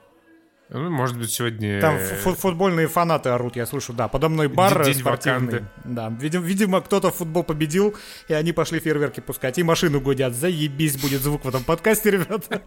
Ну, 0.68 0.90
может 0.90 1.16
быть, 1.16 1.30
сегодня... 1.30 1.80
Там 1.80 1.98
футбольные 1.98 2.88
фанаты 2.88 3.28
орут, 3.28 3.54
я 3.54 3.66
слышу, 3.66 3.92
да. 3.92 4.08
Подо 4.08 4.28
мной 4.28 4.48
бар 4.48 4.84
День 4.84 4.94
спортивный. 4.94 5.40
Ваканды. 5.40 5.64
Да, 5.84 6.12
видимо, 6.20 6.44
видимо 6.44 6.80
кто-то 6.80 7.10
в 7.10 7.14
футбол 7.14 7.44
победил, 7.44 7.94
и 8.26 8.34
они 8.34 8.52
пошли 8.52 8.80
фейерверки 8.80 9.20
пускать. 9.20 9.58
И 9.58 9.62
машину 9.62 10.00
гудят. 10.00 10.34
Заебись 10.34 10.96
будет 10.96 11.22
звук 11.22 11.44
в 11.44 11.48
этом 11.48 11.62
подкасте, 11.62 12.10
ребята. 12.10 12.62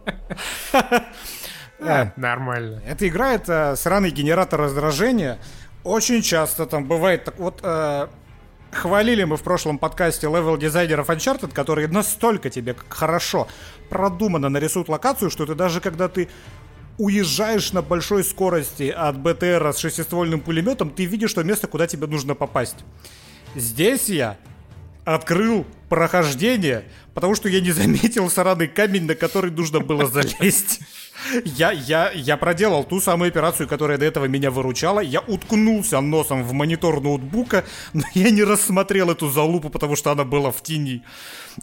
Э, 1.82 2.10
нормально. 2.16 2.82
Эта 2.86 3.08
игра— 3.08 3.32
это 3.34 3.74
сраный 3.74 4.10
генератор 4.10 4.60
раздражения. 4.60 5.38
Очень 5.82 6.20
часто 6.20 6.66
там 6.66 6.86
бывает 6.86 7.24
так 7.24 7.38
вот... 7.38 7.60
Э, 7.62 8.08
хвалили 8.70 9.24
мы 9.24 9.36
в 9.36 9.42
прошлом 9.42 9.78
подкасте 9.78 10.26
level 10.26 10.56
дизайнеров 10.56 11.08
Uncharted, 11.08 11.52
которые 11.52 11.88
настолько 11.88 12.50
тебе 12.50 12.76
хорошо 12.88 13.48
продуманно 13.88 14.48
нарисуют 14.48 14.88
локацию, 14.88 15.30
что 15.30 15.46
ты 15.46 15.54
даже 15.54 15.80
когда 15.80 16.08
ты 16.08 16.28
уезжаешь 17.00 17.72
на 17.72 17.80
большой 17.80 18.22
скорости 18.22 18.90
от 18.90 19.18
БТР 19.18 19.72
с 19.74 19.78
шестиствольным 19.78 20.40
пулеметом, 20.40 20.90
ты 20.90 21.06
видишь 21.06 21.32
то 21.32 21.42
место, 21.42 21.66
куда 21.66 21.86
тебе 21.86 22.06
нужно 22.06 22.34
попасть. 22.34 22.76
Здесь 23.54 24.10
я 24.10 24.36
открыл 25.04 25.66
прохождение, 25.88 26.84
потому 27.14 27.34
что 27.34 27.48
я 27.48 27.60
не 27.60 27.72
заметил 27.72 28.30
сраный 28.30 28.68
камень, 28.68 29.04
на 29.04 29.14
который 29.14 29.50
нужно 29.50 29.80
было 29.80 30.06
залезть. 30.10 30.80
Я, 31.44 31.70
я, 31.70 32.10
я 32.12 32.36
проделал 32.36 32.84
ту 32.84 33.00
самую 33.00 33.28
операцию, 33.28 33.68
которая 33.68 33.98
до 33.98 34.06
этого 34.06 34.24
меня 34.24 34.50
выручала. 34.50 35.00
Я 35.00 35.20
уткнулся 35.20 36.00
носом 36.00 36.42
в 36.42 36.52
монитор 36.52 37.02
ноутбука, 37.02 37.64
но 37.92 38.04
я 38.14 38.30
не 38.30 38.42
рассмотрел 38.42 39.10
эту 39.10 39.28
залупу, 39.28 39.68
потому 39.68 39.96
что 39.96 40.12
она 40.12 40.24
была 40.24 40.50
в 40.50 40.62
тени. 40.62 41.02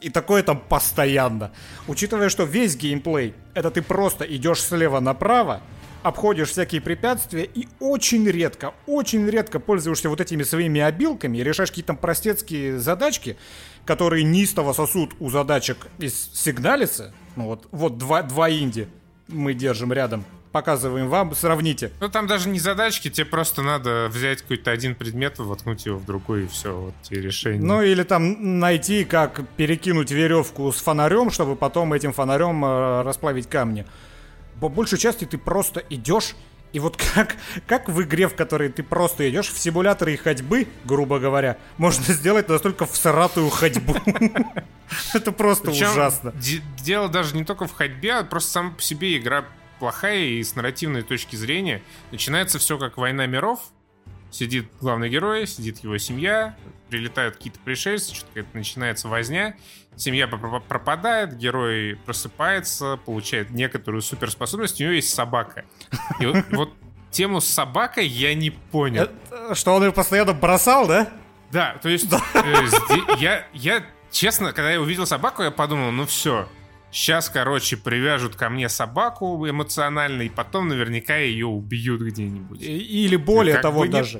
И 0.01 0.09
такое 0.09 0.43
там 0.43 0.59
постоянно. 0.59 1.51
Учитывая, 1.87 2.29
что 2.29 2.43
весь 2.43 2.75
геймплей, 2.75 3.33
это 3.55 3.71
ты 3.71 3.81
просто 3.81 4.25
идешь 4.25 4.61
слева 4.61 4.99
направо, 4.99 5.61
обходишь 6.03 6.49
всякие 6.49 6.81
препятствия 6.81 7.43
и 7.43 7.67
очень 7.79 8.27
редко, 8.27 8.73
очень 8.85 9.27
редко 9.27 9.59
пользуешься 9.59 10.09
вот 10.09 10.21
этими 10.21 10.43
своими 10.43 10.81
обилками 10.81 11.37
и 11.37 11.43
решаешь 11.43 11.69
какие-то 11.69 11.93
простецкие 11.93 12.79
задачки, 12.79 13.37
которые 13.85 14.23
неистово 14.23 14.73
сосут 14.73 15.13
у 15.19 15.29
задачек 15.29 15.87
из 15.97 16.31
сигналиса. 16.33 17.13
Ну 17.35 17.45
вот, 17.45 17.67
вот 17.71 17.97
два, 17.97 18.23
два 18.23 18.49
инди 18.49 18.87
мы 19.27 19.53
держим 19.53 19.93
рядом. 19.93 20.25
Показываем 20.51 21.09
вам, 21.09 21.35
сравните. 21.35 21.91
Ну 21.99 22.09
там 22.09 22.25
даже 22.25 22.49
не 22.49 22.59
задачки, 22.59 23.09
тебе 23.09 23.25
просто 23.25 23.61
надо 23.61 24.07
взять 24.11 24.41
какой-то 24.41 24.71
один 24.71 24.95
предмет, 24.95 25.37
воткнуть 25.37 25.85
его 25.85 25.97
в 25.97 26.05
другой, 26.05 26.45
и 26.45 26.47
все, 26.47 26.75
вот 26.75 26.93
те 27.03 27.21
решения. 27.21 27.63
Ну 27.63 27.81
или 27.81 28.03
там 28.03 28.59
найти, 28.59 29.03
как 29.03 29.47
перекинуть 29.57 30.09
веревку 30.09 30.71
с 30.71 30.77
фонарем, 30.77 31.29
чтобы 31.29 31.55
потом 31.55 31.93
этим 31.93 32.13
фонарем 32.13 32.63
э, 32.65 33.01
расплавить 33.03 33.47
камни 33.47 33.85
по 34.59 34.69
большей 34.69 34.97
части 34.97 35.25
ты 35.25 35.37
просто 35.37 35.83
идешь 35.89 36.35
и 36.73 36.79
вот 36.79 36.97
как, 36.97 37.37
как 37.65 37.87
в 37.89 38.01
игре, 38.03 38.27
в 38.27 38.35
которой 38.35 38.69
ты 38.69 38.83
просто 38.83 39.29
идешь 39.29 39.49
в 39.49 39.57
симуляторе 39.57 40.17
ходьбы, 40.17 40.67
грубо 40.83 41.17
говоря, 41.17 41.57
можно 41.77 42.13
сделать 42.13 42.49
настолько 42.49 42.85
всратую 42.85 43.49
ходьбу. 43.49 43.95
Это 45.13 45.31
просто 45.31 45.71
ужасно. 45.71 46.33
Дело 46.77 47.07
даже 47.07 47.35
не 47.35 47.45
только 47.45 47.67
в 47.67 47.73
ходьбе, 47.73 48.15
а 48.15 48.23
просто 48.23 48.51
сам 48.51 48.75
по 48.75 48.81
себе 48.81 49.17
игра 49.17 49.45
плохая 49.79 50.19
и 50.19 50.43
с 50.43 50.55
нарративной 50.55 51.03
точки 51.03 51.35
зрения. 51.35 51.81
Начинается 52.11 52.59
все 52.59 52.77
как 52.77 52.97
«Война 52.97 53.25
миров», 53.27 53.59
сидит 54.31 54.67
главный 54.79 55.09
герой, 55.09 55.47
сидит 55.47 55.79
его 55.79 55.97
семья, 55.97 56.55
прилетают 56.89 57.37
какие-то 57.37 57.59
пришельцы, 57.59 58.15
что-то 58.15 58.45
начинается 58.53 59.07
возня, 59.07 59.55
семья 59.95 60.27
пропадает, 60.27 61.37
герой 61.37 61.97
просыпается, 62.05 62.97
получает 63.05 63.49
некоторую 63.51 64.01
суперспособность, 64.01 64.79
у 64.79 64.83
него 64.83 64.93
есть 64.93 65.13
собака. 65.13 65.65
И 66.19 66.25
вот, 66.25 66.73
тему 67.11 67.41
с 67.41 67.47
собакой 67.47 68.07
я 68.07 68.33
не 68.35 68.51
понял. 68.51 69.09
Что 69.53 69.75
он 69.75 69.83
ее 69.83 69.91
постоянно 69.91 70.33
бросал, 70.33 70.87
да? 70.87 71.09
Да, 71.51 71.77
то 71.81 71.87
есть 71.89 72.11
э, 72.11 72.67
я, 73.19 73.47
я, 73.53 73.85
честно, 74.11 74.51
когда 74.51 74.71
я 74.71 74.81
увидел 74.81 75.05
собаку, 75.05 75.43
я 75.43 75.51
подумал, 75.51 75.91
ну 75.91 76.05
все, 76.05 76.47
Сейчас, 76.97 77.29
короче, 77.29 77.77
привяжут 77.77 78.35
ко 78.35 78.49
мне 78.49 78.69
собаку 78.69 79.47
эмоционально, 79.47 80.23
и 80.23 80.29
потом 80.29 80.67
наверняка 80.67 81.15
ее 81.17 81.45
убьют 81.45 82.01
где-нибудь. 82.01 82.59
Или 82.59 83.15
более 83.17 83.53
как 83.53 83.61
того 83.61 83.85
даже. 83.85 84.19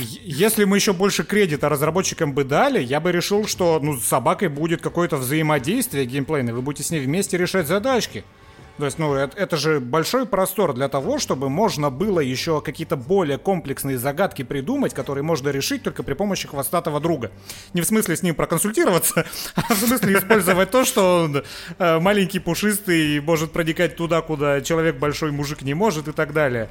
Если 0.00 0.64
мы 0.64 0.78
еще 0.78 0.92
больше 0.92 1.22
кредита 1.22 1.68
разработчикам 1.68 2.34
бы 2.34 2.42
дали, 2.42 2.82
я 2.82 2.98
бы 2.98 3.12
решил, 3.12 3.46
что 3.46 3.78
ну, 3.80 3.96
с 3.96 4.04
собакой 4.04 4.48
будет 4.48 4.82
какое-то 4.82 5.16
взаимодействие 5.16 6.06
геймплейное, 6.06 6.52
вы 6.52 6.60
будете 6.60 6.82
с 6.82 6.90
ней 6.90 6.98
вместе 6.98 7.38
решать 7.38 7.68
задачки. 7.68 8.24
То 8.78 8.84
есть, 8.84 8.98
ну, 8.98 9.12
это, 9.14 9.36
это 9.36 9.56
же 9.56 9.80
большой 9.80 10.24
простор 10.24 10.72
для 10.72 10.88
того, 10.88 11.18
чтобы 11.18 11.48
можно 11.48 11.90
было 11.90 12.20
еще 12.20 12.60
какие-то 12.60 12.96
более 12.96 13.36
комплексные 13.36 13.98
загадки 13.98 14.42
придумать, 14.42 14.94
которые 14.94 15.24
можно 15.24 15.48
решить 15.48 15.82
только 15.82 16.04
при 16.04 16.14
помощи 16.14 16.46
хвостатого 16.46 17.00
друга. 17.00 17.32
Не 17.74 17.80
в 17.80 17.86
смысле 17.86 18.16
с 18.16 18.22
ним 18.22 18.36
проконсультироваться, 18.36 19.26
а 19.56 19.74
в 19.74 19.78
смысле 19.78 20.18
использовать 20.18 20.70
то, 20.70 20.84
что 20.84 21.24
он 21.24 21.42
э, 21.78 21.98
маленький, 21.98 22.38
пушистый, 22.38 23.20
может 23.20 23.50
проникать 23.50 23.96
туда, 23.96 24.22
куда 24.22 24.60
человек 24.60 24.96
большой 24.96 25.32
мужик 25.32 25.62
не 25.62 25.74
может 25.74 26.06
и 26.06 26.12
так 26.12 26.32
далее 26.32 26.68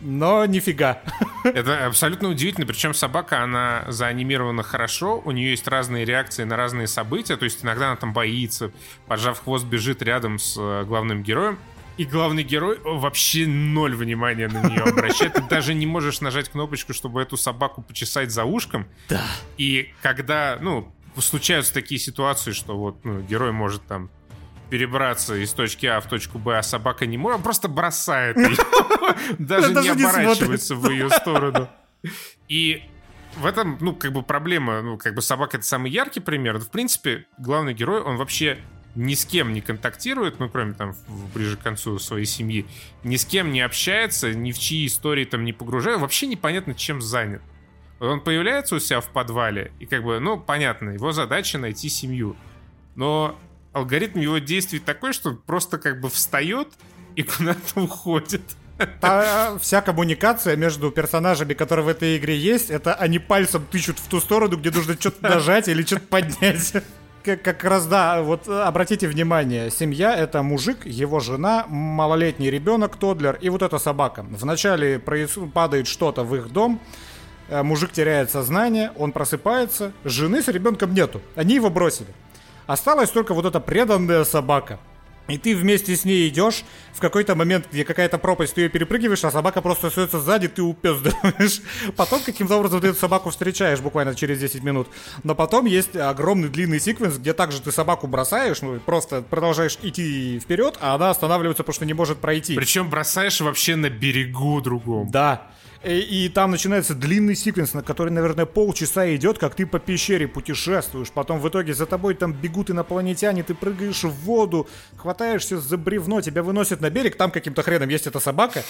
но 0.00 0.44
нифига. 0.46 1.02
Это 1.44 1.86
абсолютно 1.86 2.28
удивительно. 2.28 2.66
Причем 2.66 2.94
собака, 2.94 3.42
она 3.42 3.84
заанимирована 3.88 4.62
хорошо, 4.62 5.20
у 5.24 5.30
нее 5.30 5.50
есть 5.50 5.66
разные 5.68 6.04
реакции 6.04 6.44
на 6.44 6.56
разные 6.56 6.86
события, 6.86 7.36
то 7.36 7.44
есть 7.44 7.64
иногда 7.64 7.88
она 7.88 7.96
там 7.96 8.12
боится, 8.12 8.72
поджав 9.06 9.42
хвост, 9.42 9.64
бежит 9.66 10.02
рядом 10.02 10.38
с 10.38 10.56
э, 10.58 10.84
главным 10.84 11.22
героем. 11.22 11.58
И 11.96 12.06
главный 12.06 12.44
герой 12.44 12.78
вообще 12.82 13.46
ноль 13.46 13.94
внимания 13.94 14.48
на 14.48 14.62
нее 14.62 14.82
обращает. 14.84 15.34
Ты 15.34 15.42
даже 15.42 15.74
не 15.74 15.84
можешь 15.84 16.22
нажать 16.22 16.48
кнопочку, 16.48 16.94
чтобы 16.94 17.20
эту 17.20 17.36
собаку 17.36 17.82
почесать 17.82 18.30
за 18.30 18.44
ушком. 18.44 18.86
Да. 19.10 19.22
И 19.58 19.92
когда, 20.00 20.56
ну, 20.62 20.90
случаются 21.18 21.74
такие 21.74 22.00
ситуации, 22.00 22.52
что 22.52 22.78
вот 22.78 23.04
ну, 23.04 23.20
герой 23.20 23.52
может 23.52 23.82
там 23.86 24.08
перебраться 24.70 25.34
из 25.34 25.52
точки 25.52 25.86
А 25.86 26.00
в 26.00 26.06
точку 26.06 26.38
Б, 26.38 26.58
а 26.58 26.62
собака 26.62 27.06
не 27.06 27.18
может, 27.18 27.38
он 27.38 27.42
просто 27.42 27.68
бросает 27.68 28.36
ее. 28.38 28.56
Даже 29.38 29.74
не 29.74 29.88
оборачивается 29.88 30.76
в 30.76 30.88
ее 30.90 31.10
сторону. 31.10 31.68
И 32.48 32.82
в 33.36 33.46
этом, 33.46 33.78
ну, 33.80 33.94
как 33.94 34.12
бы 34.12 34.22
проблема, 34.22 34.82
ну, 34.82 34.96
как 34.96 35.14
бы 35.14 35.22
собака 35.22 35.56
это 35.58 35.66
самый 35.66 35.90
яркий 35.90 36.20
пример. 36.20 36.58
В 36.58 36.70
принципе, 36.70 37.26
главный 37.38 37.74
герой, 37.74 38.00
он 38.00 38.16
вообще 38.16 38.58
ни 38.94 39.14
с 39.14 39.24
кем 39.24 39.52
не 39.52 39.60
контактирует, 39.60 40.40
ну, 40.40 40.48
кроме 40.48 40.72
там 40.72 40.94
ближе 41.34 41.56
к 41.56 41.60
концу 41.60 41.98
своей 41.98 42.26
семьи, 42.26 42.66
ни 43.04 43.16
с 43.16 43.24
кем 43.24 43.52
не 43.52 43.60
общается, 43.60 44.34
ни 44.34 44.52
в 44.52 44.58
чьи 44.58 44.86
истории 44.86 45.24
там 45.24 45.44
не 45.44 45.52
погружает, 45.52 46.00
вообще 46.00 46.26
непонятно, 46.26 46.74
чем 46.74 47.00
занят. 47.00 47.42
Он 48.00 48.20
появляется 48.20 48.76
у 48.76 48.78
себя 48.80 49.00
в 49.00 49.10
подвале, 49.10 49.72
и 49.78 49.86
как 49.86 50.02
бы, 50.02 50.18
ну, 50.20 50.38
понятно, 50.40 50.90
его 50.90 51.12
задача 51.12 51.58
найти 51.58 51.88
семью. 51.88 52.34
Но 52.96 53.38
алгоритм 53.72 54.18
его 54.18 54.38
действий 54.38 54.78
такой, 54.78 55.12
что 55.12 55.32
просто 55.32 55.78
как 55.78 56.00
бы 56.00 56.08
встает 56.08 56.68
и 57.16 57.22
куда-то 57.22 57.80
уходит. 57.80 58.42
Та, 59.00 59.58
вся 59.58 59.82
коммуникация 59.82 60.56
между 60.56 60.90
персонажами, 60.90 61.52
которые 61.52 61.84
в 61.84 61.88
этой 61.88 62.16
игре 62.16 62.36
есть, 62.38 62.70
это 62.70 62.94
они 62.94 63.18
пальцем 63.18 63.66
тычут 63.70 63.98
в 63.98 64.08
ту 64.08 64.20
сторону, 64.20 64.56
где 64.56 64.70
нужно 64.70 64.94
что-то 64.94 65.22
нажать 65.22 65.68
или 65.68 65.82
что-то 65.82 66.06
поднять. 66.06 66.72
Как, 67.22 67.42
как 67.42 67.64
раз, 67.64 67.86
да, 67.86 68.22
вот 68.22 68.48
обратите 68.48 69.06
внимание, 69.06 69.70
семья— 69.70 70.16
это 70.16 70.42
мужик, 70.42 70.86
его 70.86 71.20
жена, 71.20 71.66
малолетний 71.68 72.48
ребенок, 72.48 72.96
тодлер 72.96 73.36
и 73.42 73.50
вот 73.50 73.60
эта 73.60 73.78
собака. 73.78 74.24
Вначале 74.30 74.98
проис... 74.98 75.36
падает 75.52 75.86
что-то 75.86 76.24
в 76.24 76.34
их 76.34 76.50
дом, 76.50 76.80
э, 77.50 77.62
мужик 77.62 77.92
теряет 77.92 78.30
сознание, 78.30 78.90
он 78.96 79.12
просыпается, 79.12 79.92
жены 80.02 80.42
с 80.42 80.48
ребенком 80.48 80.94
нету, 80.94 81.20
они 81.36 81.56
его 81.56 81.68
бросили. 81.68 82.08
Осталась 82.70 83.10
только 83.10 83.34
вот 83.34 83.46
эта 83.46 83.58
преданная 83.58 84.22
собака. 84.22 84.78
И 85.26 85.38
ты 85.38 85.56
вместе 85.56 85.96
с 85.96 86.04
ней 86.04 86.28
идешь, 86.28 86.62
в 86.92 87.00
какой-то 87.00 87.34
момент, 87.34 87.66
где 87.72 87.84
какая-то 87.84 88.16
пропасть, 88.16 88.54
ты 88.54 88.60
ее 88.60 88.68
перепрыгиваешь, 88.68 89.24
а 89.24 89.32
собака 89.32 89.60
просто 89.60 89.88
остается 89.88 90.20
сзади, 90.20 90.46
ты 90.46 90.62
упездываешь. 90.62 91.62
Потом 91.96 92.20
каким-то 92.22 92.56
образом 92.56 92.80
ты 92.80 92.88
эту 92.88 92.98
собаку 93.00 93.30
встречаешь 93.30 93.80
буквально 93.80 94.14
через 94.14 94.38
10 94.38 94.62
минут. 94.62 94.86
Но 95.24 95.34
потом 95.34 95.66
есть 95.66 95.96
огромный 95.96 96.48
длинный 96.48 96.78
секвенс, 96.78 97.16
где 97.16 97.32
также 97.32 97.60
ты 97.60 97.72
собаку 97.72 98.06
бросаешь, 98.06 98.62
ну 98.62 98.78
просто 98.78 99.22
продолжаешь 99.22 99.76
идти 99.82 100.38
вперед, 100.38 100.78
а 100.80 100.94
она 100.94 101.10
останавливается, 101.10 101.64
потому 101.64 101.74
что 101.74 101.86
не 101.86 101.94
может 101.94 102.18
пройти. 102.18 102.54
Причем 102.54 102.88
бросаешь 102.88 103.40
вообще 103.40 103.74
на 103.74 103.90
берегу 103.90 104.60
другом. 104.60 105.10
Да. 105.10 105.50
И, 105.82 106.24
и 106.26 106.28
там 106.28 106.50
начинается 106.50 106.94
длинный 106.94 107.34
секвенс, 107.34 107.72
на 107.72 107.82
который, 107.82 108.10
наверное, 108.10 108.44
полчаса 108.44 109.14
идет, 109.14 109.38
как 109.38 109.54
ты 109.54 109.66
по 109.66 109.78
пещере 109.78 110.28
путешествуешь. 110.28 111.10
Потом 111.10 111.40
в 111.40 111.48
итоге 111.48 111.72
за 111.72 111.86
тобой 111.86 112.14
там 112.14 112.34
бегут 112.34 112.70
инопланетяне, 112.70 113.42
ты 113.42 113.54
прыгаешь 113.54 114.04
в 114.04 114.10
воду, 114.10 114.68
хватаешься 114.96 115.58
за 115.58 115.78
бревно, 115.78 116.20
тебя 116.20 116.42
выносят 116.42 116.82
на 116.82 116.90
берег, 116.90 117.16
там 117.16 117.30
каким-то 117.30 117.62
хреном 117.62 117.88
есть 117.88 118.06
эта 118.06 118.20
собака. 118.20 118.62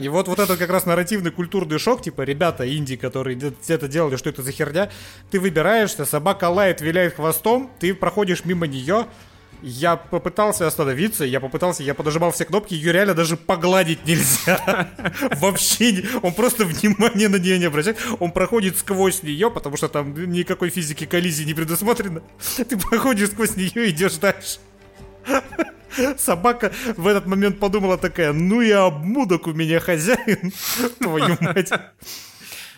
И 0.00 0.08
вот, 0.08 0.28
вот 0.28 0.38
этот 0.38 0.58
как 0.58 0.70
раз 0.70 0.86
нарративный 0.86 1.30
культурный 1.30 1.78
шок, 1.78 2.02
типа, 2.02 2.22
ребята 2.22 2.68
инди, 2.76 2.96
которые 2.96 3.38
это 3.68 3.88
делали, 3.88 4.16
что 4.16 4.28
это 4.28 4.42
за 4.42 4.52
херня, 4.52 4.90
ты 5.30 5.38
выбираешься, 5.38 6.04
собака 6.04 6.48
лает, 6.48 6.80
виляет 6.80 7.14
хвостом, 7.14 7.70
ты 7.78 7.94
проходишь 7.94 8.44
мимо 8.44 8.66
нее, 8.66 9.06
я 9.62 9.96
попытался 9.96 10.66
остановиться, 10.66 11.24
я 11.24 11.40
попытался, 11.40 11.82
я 11.82 11.94
подожимал 11.94 12.32
все 12.32 12.44
кнопки, 12.44 12.74
ее 12.74 12.92
реально 12.92 13.14
даже 13.14 13.36
погладить 13.36 14.06
нельзя. 14.06 14.90
Вообще, 15.40 16.04
он 16.22 16.32
просто 16.34 16.64
внимания 16.64 17.28
на 17.28 17.36
нее 17.36 17.58
не 17.58 17.66
обращает. 17.66 17.98
Он 18.18 18.32
проходит 18.32 18.78
сквозь 18.78 19.22
нее, 19.22 19.50
потому 19.50 19.76
что 19.76 19.88
там 19.88 20.14
никакой 20.30 20.70
физики 20.70 21.06
коллизии 21.06 21.44
не 21.44 21.54
предусмотрено. 21.54 22.22
Ты 22.56 22.76
проходишь 22.76 23.30
сквозь 23.30 23.56
нее, 23.56 23.90
идешь 23.90 24.16
дальше. 24.16 24.58
Собака 26.18 26.72
в 26.96 27.06
этот 27.06 27.26
момент 27.26 27.58
подумала 27.58 27.98
такая, 27.98 28.32
ну 28.32 28.60
и 28.60 28.70
обмудок 28.70 29.46
у 29.46 29.52
меня 29.52 29.80
хозяин, 29.80 30.52
твою 30.98 31.36
мать. 31.40 31.70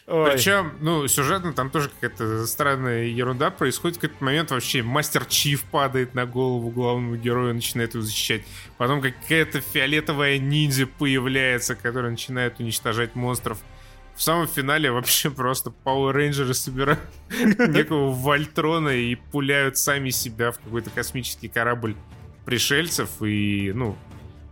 Ой. 0.07 0.32
Причем, 0.32 0.72
ну, 0.80 1.07
сюжетно 1.07 1.53
там 1.53 1.70
тоже 1.70 1.88
какая-то 1.88 2.46
странная 2.46 3.05
ерунда 3.05 3.50
происходит. 3.50 3.98
В 3.98 4.00
какой-то 4.00 4.24
момент 4.24 4.50
вообще 4.50 4.82
мастер 4.82 5.24
Чиф 5.24 5.62
падает 5.64 6.14
на 6.14 6.26
голову 6.26 6.70
главному 6.70 7.16
герою, 7.16 7.55
начинает 7.55 7.94
его 7.94 8.03
защищать. 8.03 8.42
Потом 8.78 9.00
какая-то 9.00 9.61
фиолетовая 9.61 10.38
ниндзя 10.38 10.86
появляется, 10.86 11.76
которая 11.76 12.11
начинает 12.11 12.59
уничтожать 12.59 13.14
монстров 13.14 13.59
в 14.14 14.22
самом 14.22 14.46
финале 14.46 14.90
вообще 14.90 15.30
просто 15.32 15.72
Power 15.84 16.14
Rangers 16.14 16.55
собирают 16.55 17.00
некого 17.30 18.12
Вольтрона 18.12 18.90
и 18.90 19.14
пуляют 19.14 19.78
сами 19.78 20.11
себя 20.11 20.53
в 20.53 20.59
какой-то 20.59 20.90
космический 20.90 21.48
корабль 21.48 21.96
пришельцев. 22.44 23.09
И, 23.22 23.72
ну, 23.74 23.96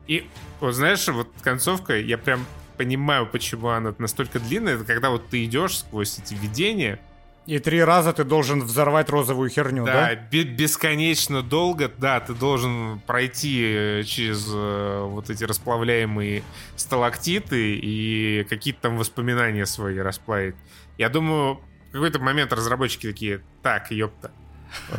и 0.07 0.26
вот 0.61 0.74
знаешь, 0.74 1.07
вот 1.09 1.28
концовка, 1.42 1.98
я 1.98 2.18
прям 2.18 2.46
понимаю, 2.81 3.26
почему 3.26 3.68
она 3.68 3.95
настолько 3.99 4.41
длинная. 4.41 4.76
Это 4.76 4.87
когда 4.87 5.11
вот 5.11 5.28
ты 5.28 5.45
идешь 5.45 5.81
сквозь 5.81 6.18
эти 6.18 6.33
видения, 6.33 6.99
и 7.45 7.59
три 7.59 7.85
раза 7.85 8.14
ты 8.14 8.24
должен 8.24 8.62
взорвать 8.62 9.11
розовую 9.11 9.51
херню, 9.51 9.85
да? 9.85 10.14
Да, 10.14 10.45
бесконечно 10.45 11.43
долго, 11.43 11.91
да, 11.99 12.20
ты 12.20 12.33
должен 12.33 13.01
пройти 13.01 13.61
э, 13.62 14.03
через 14.05 14.49
э, 14.51 15.03
вот 15.07 15.28
эти 15.28 15.45
расплавляемые 15.45 16.43
сталактиты 16.76 17.76
и 17.76 18.47
какие-то 18.49 18.81
там 18.81 18.97
воспоминания 18.97 19.66
свои 19.66 19.99
расплавить. 19.99 20.55
Я 20.97 21.11
думаю, 21.11 21.61
в 21.91 21.93
какой-то 21.93 22.18
момент 22.18 22.51
разработчики 22.55 23.09
такие, 23.09 23.43
так, 23.62 23.91
ёпта, 23.91 24.31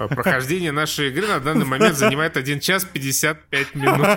Прохождение 0.09 0.71
нашей 0.71 1.09
игры 1.09 1.27
на 1.27 1.39
данный 1.39 1.65
момент 1.65 1.97
занимает 1.97 2.37
1 2.37 2.59
час 2.59 2.85
55 2.85 3.75
минут. 3.75 4.07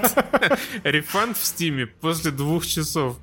Рефанд 0.85 1.37
в 1.37 1.45
стиме 1.45 1.87
после 1.87 2.31
двух 2.31 2.67
часов 2.67 3.17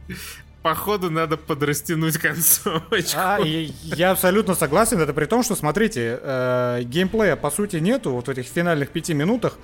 походу 0.61 1.09
надо 1.09 1.37
подрастянуть 1.37 2.17
концовочку. 2.17 3.17
А, 3.17 3.39
я, 3.39 3.69
я 3.81 4.11
абсолютно 4.11 4.55
согласен. 4.55 4.99
Это 4.99 5.13
при 5.13 5.25
том, 5.25 5.43
что, 5.43 5.55
смотрите, 5.55 6.19
э, 6.21 6.81
геймплея 6.83 7.35
по 7.35 7.49
сути 7.49 7.77
нету 7.77 8.11
вот 8.11 8.27
в 8.27 8.29
этих 8.29 8.45
финальных 8.45 8.89
пяти 8.89 9.13
минутах. 9.13 9.57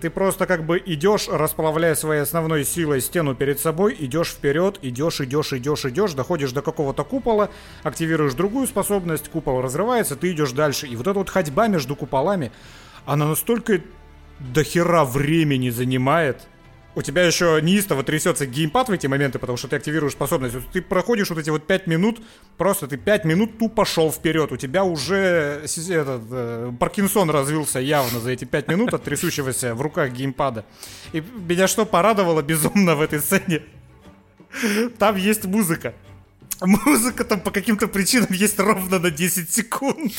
Ты 0.00 0.10
просто 0.10 0.46
как 0.46 0.64
бы 0.64 0.82
идешь, 0.84 1.26
расплавляя 1.28 1.94
своей 1.94 2.20
основной 2.20 2.64
силой 2.64 3.00
стену 3.00 3.34
перед 3.34 3.58
собой, 3.58 3.96
идешь 3.98 4.28
вперед, 4.28 4.78
идешь, 4.82 5.20
идешь, 5.22 5.52
идешь, 5.54 5.84
идешь, 5.86 6.12
доходишь 6.12 6.52
до 6.52 6.60
какого-то 6.60 7.02
купола, 7.02 7.50
активируешь 7.82 8.34
другую 8.34 8.66
способность, 8.66 9.28
купол 9.28 9.62
разрывается, 9.62 10.14
ты 10.14 10.32
идешь 10.32 10.52
дальше. 10.52 10.86
И 10.86 10.96
вот 10.96 11.06
эта 11.06 11.18
вот 11.18 11.30
ходьба 11.30 11.68
между 11.68 11.96
куполами, 11.96 12.52
она 13.06 13.26
настолько 13.26 13.80
дохера 14.38 15.04
времени 15.04 15.70
занимает, 15.70 16.46
у 16.96 17.02
тебя 17.02 17.24
еще 17.24 17.60
неистово 17.62 18.02
трясется 18.02 18.46
геймпад 18.46 18.88
в 18.88 18.92
эти 18.92 19.06
моменты, 19.06 19.38
потому 19.38 19.58
что 19.58 19.68
ты 19.68 19.76
активируешь 19.76 20.14
способность. 20.14 20.56
Ты 20.72 20.80
проходишь 20.80 21.28
вот 21.28 21.38
эти 21.38 21.50
вот 21.50 21.66
5 21.66 21.86
минут, 21.86 22.22
просто 22.56 22.88
ты 22.88 22.96
5 22.96 23.26
минут 23.26 23.58
тупо 23.58 23.84
шел 23.84 24.10
вперед. 24.10 24.50
У 24.50 24.56
тебя 24.56 24.82
уже 24.82 25.60
этот, 25.62 26.22
э, 26.30 26.72
Паркинсон 26.80 27.28
развился 27.28 27.80
явно 27.80 28.18
за 28.18 28.30
эти 28.30 28.46
5 28.46 28.68
минут 28.68 28.94
от 28.94 29.04
трясущегося 29.04 29.74
в 29.74 29.82
руках 29.82 30.10
геймпада. 30.12 30.64
И 31.12 31.20
меня 31.20 31.68
что 31.68 31.84
порадовало 31.84 32.40
безумно 32.40 32.96
в 32.96 33.02
этой 33.02 33.20
сцене? 33.20 33.62
Там 34.98 35.16
есть 35.16 35.44
музыка. 35.44 35.94
Музыка 36.62 37.24
там 37.24 37.40
по 37.40 37.50
каким-то 37.50 37.88
причинам 37.88 38.32
есть 38.32 38.58
ровно 38.58 38.98
на 38.98 39.10
10 39.10 39.52
секунд. 39.52 40.14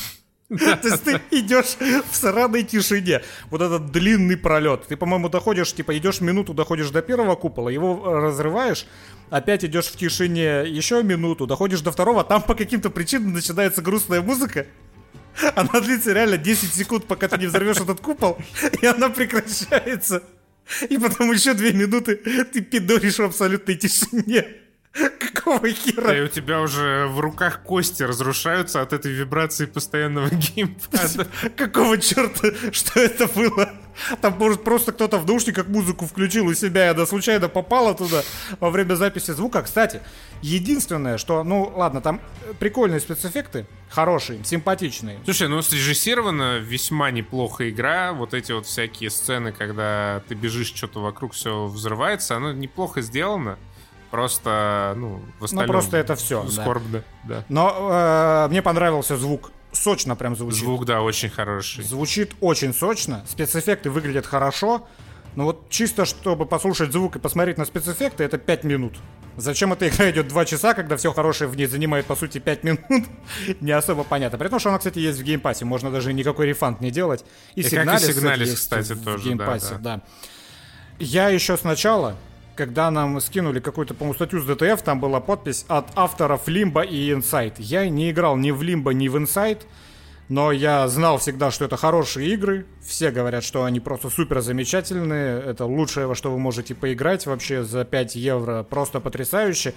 То 0.60 0.80
есть 0.88 1.04
ты 1.04 1.22
идешь 1.32 1.76
в 2.10 2.16
сраной 2.16 2.64
тишине. 2.64 3.22
Вот 3.50 3.62
этот 3.62 3.92
длинный 3.92 4.38
пролет. 4.38 4.88
Ты, 4.88 4.96
по-моему, 4.96 5.28
доходишь, 5.28 5.74
типа, 5.74 5.98
идешь 5.98 6.22
минуту, 6.22 6.54
доходишь 6.54 6.90
до 6.90 7.02
первого 7.02 7.36
купола, 7.36 7.68
его 7.68 8.02
разрываешь, 8.22 8.86
опять 9.30 9.66
идешь 9.66 9.88
в 9.88 9.98
тишине 9.98 10.64
еще 10.66 11.04
минуту, 11.04 11.48
доходишь 11.48 11.82
до 11.82 11.92
второго, 11.92 12.24
там 12.24 12.42
по 12.42 12.56
каким-то 12.56 12.90
причинам 12.90 13.34
начинается 13.34 13.82
грустная 13.82 14.22
музыка. 14.22 14.68
Она 15.56 15.82
длится 15.82 16.14
реально 16.14 16.38
10 16.38 16.74
секунд, 16.74 17.06
пока 17.06 17.28
ты 17.28 17.38
не 17.38 17.48
взорвешь 17.48 17.78
этот 17.78 18.00
купол, 18.00 18.38
и 18.82 18.86
она 18.86 19.10
прекращается. 19.10 20.24
И 20.90 20.98
потом 20.98 21.32
еще 21.32 21.54
две 21.54 21.74
минуты 21.74 22.16
ты 22.16 22.62
пидоришь 22.62 23.20
в 23.20 23.24
абсолютной 23.24 23.76
тишине. 23.76 24.46
Какого 25.20 25.70
хера? 25.70 26.08
Да 26.08 26.18
и 26.18 26.22
у 26.22 26.28
тебя 26.28 26.62
уже 26.62 27.08
в 27.08 27.20
руках 27.20 27.64
кости 27.64 28.04
разрушаются 28.04 28.82
от 28.82 28.94
этой 28.94 29.12
вибрации 29.12 29.66
постоянного 29.66 30.30
геймпада. 30.32 31.28
Какого 31.56 31.98
черта? 31.98 32.50
Что 32.72 33.00
это 33.00 33.28
было? 33.28 33.70
Там, 34.22 34.38
может, 34.38 34.64
просто 34.64 34.92
кто-то 34.92 35.18
в 35.18 35.26
наушниках 35.26 35.68
музыку 35.68 36.06
включил 36.06 36.46
у 36.46 36.54
себя, 36.54 36.88
и 36.88 36.90
она 36.92 37.06
случайно 37.08 37.50
попала 37.50 37.96
туда 37.96 38.22
во 38.60 38.70
время 38.70 38.94
записи 38.94 39.32
звука. 39.32 39.64
Кстати, 39.64 40.02
единственное, 40.42 41.18
что, 41.18 41.44
ну, 41.44 41.72
ладно, 41.76 42.02
там 42.02 42.22
прикольные 42.60 43.00
спецэффекты, 43.00 43.66
хорошие, 43.90 44.44
симпатичные. 44.44 45.20
Слушай, 45.24 45.48
ну, 45.48 45.64
срежиссирована 45.64 46.60
весьма 46.60 47.10
неплохо 47.10 47.70
игра. 47.70 48.14
Вот 48.14 48.36
эти 48.36 48.52
вот 48.52 48.68
всякие 48.68 49.10
сцены, 49.10 49.52
когда 49.52 50.22
ты 50.28 50.36
бежишь, 50.36 50.74
что-то 50.76 51.02
вокруг 51.02 51.34
все 51.34 51.66
взрывается, 51.66 52.36
оно 52.36 52.54
неплохо 52.54 53.02
сделано. 53.02 53.58
Просто, 54.12 54.94
ну, 54.98 55.22
в 55.40 55.46
остальном... 55.46 55.68
Ну, 55.68 55.74
просто 55.74 55.98
это 55.98 56.16
все. 56.16 56.48
Скорбно, 56.48 57.04
да. 57.24 57.36
да. 57.36 57.44
Но 57.50 57.90
э, 57.92 58.48
мне 58.50 58.62
понравился 58.62 59.18
звук. 59.18 59.52
Сочно 59.74 60.16
прям 60.16 60.36
звучит. 60.36 60.62
Звук, 60.64 60.86
да, 60.86 61.02
очень 61.02 61.30
хороший. 61.30 61.84
Звучит 61.84 62.34
очень 62.40 62.74
сочно. 62.74 63.24
Спецэффекты 63.28 63.90
выглядят 63.90 64.26
хорошо. 64.26 64.88
Но 65.36 65.44
вот 65.44 65.70
чисто, 65.70 66.06
чтобы 66.06 66.48
послушать 66.48 66.92
звук 66.92 67.18
и 67.18 67.20
посмотреть 67.20 67.60
на 67.60 67.66
спецэффекты, 67.66 68.24
это 68.24 68.40
5 68.40 68.64
минут. 68.64 68.98
Зачем 69.36 69.72
эта 69.72 69.88
игра 69.88 70.10
идет 70.10 70.30
2 70.30 70.46
часа, 70.46 70.74
когда 70.74 70.98
все 70.98 71.14
хорошее 71.14 71.48
в 71.48 71.56
ней 71.56 71.68
занимает, 71.68 72.08
по 72.08 72.16
сути, 72.16 72.40
5 72.40 72.64
минут, 72.64 72.80
не 73.62 73.72
особо 73.72 74.04
понятно. 74.04 74.40
При 74.40 74.48
том, 74.48 74.58
что 74.58 74.70
она, 74.70 74.80
кстати, 74.80 74.98
есть 74.98 75.20
в 75.20 75.24
Game 75.24 75.40
Pass 75.40 75.56
е, 75.56 75.64
можно 75.64 75.92
даже 75.92 76.12
никакой 76.12 76.48
refund 76.48 76.82
не 76.82 76.90
делать. 76.90 77.24
И, 77.54 77.62
и 77.62 77.64
SIGNALIS, 77.64 78.02
как 78.02 78.10
и 78.10 78.14
SIGNALIS, 78.14 78.56
кстати, 78.56 78.94
в, 78.94 79.04
тоже, 79.04 79.18
в 79.20 79.26
Game 79.26 79.45
Pass 79.45 79.64
е, 79.64 79.74
да, 79.74 79.78
да. 79.78 79.96
да. 79.98 80.02
Я 80.98 81.30
еще 81.30 81.56
сначала 81.56 82.16
когда 82.58 82.92
нам 82.92 83.22
скинули 83.22 83.60
какую-то, 83.60 83.94
по-моему, 83.94 84.16
статью 84.16 84.42
с 84.42 84.46
ДТФ, 84.46 84.82
там 84.82 85.00
была 85.00 85.22
подпись 85.22 85.64
от 85.68 85.88
авторов 85.96 86.48
Limbo 86.48 86.86
и 86.86 87.12
Inside. 87.12 87.54
Я 87.60 87.88
не 87.88 88.12
играл 88.12 88.36
ни 88.36 88.52
в 88.52 88.62
Limbo, 88.62 88.94
ни 88.94 89.08
в 89.08 89.16
Inside, 89.16 89.62
но 90.28 90.52
я 90.52 90.88
знал 90.88 91.20
всегда, 91.20 91.52
что 91.52 91.66
это 91.66 91.78
хорошие 91.78 92.28
игры. 92.34 92.66
Все 92.82 93.12
говорят, 93.12 93.44
что 93.44 93.64
они 93.64 93.80
просто 93.80 94.10
супер 94.10 94.42
замечательные. 94.42 95.40
Это 95.40 95.66
лучшее, 95.66 96.08
во 96.08 96.16
что 96.16 96.32
вы 96.32 96.40
можете 96.40 96.76
поиграть 96.76 97.26
вообще 97.28 97.64
за 97.64 97.86
5 97.86 98.16
евро. 98.16 98.64
Просто 98.64 99.00
потрясающе. 99.00 99.74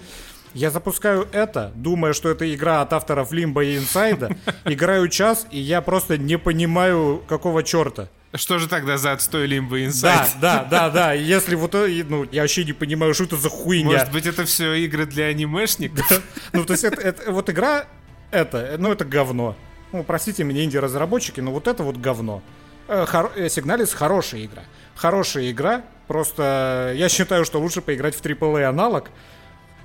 Я 0.53 0.69
запускаю 0.69 1.27
это, 1.31 1.71
думая, 1.75 2.11
что 2.11 2.27
это 2.27 2.53
игра 2.53 2.81
от 2.81 2.91
авторов 2.91 3.31
Limbo 3.31 3.63
и 3.63 3.77
Inside. 3.77 4.35
Играю 4.65 5.07
час, 5.07 5.47
и 5.51 5.59
я 5.59 5.81
просто 5.81 6.17
не 6.17 6.37
понимаю, 6.37 7.21
какого 7.29 7.63
черта. 7.63 8.09
Что 8.33 8.59
же 8.59 8.67
тогда 8.69 8.97
за 8.97 9.11
отстой 9.11 9.47
Limbo 9.47 9.71
Inside? 9.71 10.01
Да, 10.01 10.27
да, 10.39 10.63
да, 10.63 10.89
да. 10.89 11.13
Если 11.13 11.55
вот, 11.55 11.75
э, 11.75 12.03
ну, 12.07 12.25
я 12.31 12.41
вообще 12.41 12.63
не 12.63 12.71
понимаю, 12.71 13.13
что 13.13 13.25
это 13.25 13.35
за 13.35 13.49
хуйня. 13.49 13.91
Может 13.91 14.11
быть, 14.11 14.25
это 14.25 14.45
все 14.45 14.73
игры 14.75 15.05
для 15.05 15.25
анимешников? 15.25 16.21
Ну, 16.53 16.63
то 16.63 16.73
есть, 16.73 16.85
это, 16.85 17.31
вот 17.31 17.49
игра, 17.49 17.85
это, 18.31 18.75
ну, 18.77 18.91
это 18.91 19.03
говно. 19.03 19.57
Ну, 19.91 20.03
простите 20.03 20.45
меня, 20.45 20.63
инди-разработчики, 20.63 21.41
но 21.41 21.51
вот 21.51 21.67
это 21.67 21.83
вот 21.83 21.97
говно. 21.97 22.41
Э. 22.87 23.05
Э, 23.35 23.49
Сигналис 23.49 23.93
хорошая 23.93 24.45
игра. 24.45 24.63
Хорошая 24.95 25.51
игра, 25.51 25.83
просто 26.07 26.93
я 26.95 27.09
считаю, 27.09 27.43
что 27.43 27.59
лучше 27.59 27.81
поиграть 27.81 28.15
в 28.15 28.21
AAA 28.21 28.63
аналог, 28.63 29.09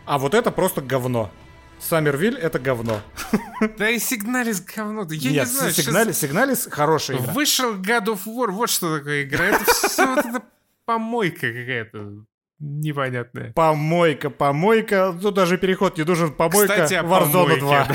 а 0.05 0.19
вот 0.19 0.35
это 0.35 0.51
просто 0.51 0.81
говно. 0.83 1.31
Саммервиль 1.79 2.37
это 2.37 2.59
говно. 2.59 3.01
Да 3.79 3.89
и 3.89 3.99
Сигналис 3.99 4.61
говно. 4.61 5.07
Я 5.11 5.31
Нет, 5.31 5.47
не 5.47 5.53
знаю. 5.53 5.72
Сигналис, 5.72 6.18
Сигналис 6.18 6.68
хорошая 6.70 7.18
игра. 7.18 7.33
Вышел 7.33 7.74
God 7.74 8.07
of 8.07 8.20
War, 8.27 8.51
вот 8.51 8.70
что 8.70 8.99
такое 8.99 9.22
игра. 9.22 9.47
Это 9.47 9.64
все 9.64 10.07
вот 10.07 10.24
эта 10.24 10.43
помойка 10.85 11.49
какая-то 11.53 12.24
непонятная. 12.59 13.53
Помойка, 13.53 14.31
помойка. 14.31 15.16
Тут 15.20 15.35
даже 15.35 15.59
переход 15.59 15.97
не 15.99 16.05
нужен. 16.05 16.33
Помойка 16.33 16.72
Кстати, 16.72 16.95
о 16.95 17.03
Warzone 17.03 17.33
помойке, 17.33 17.61
2. 17.61 17.89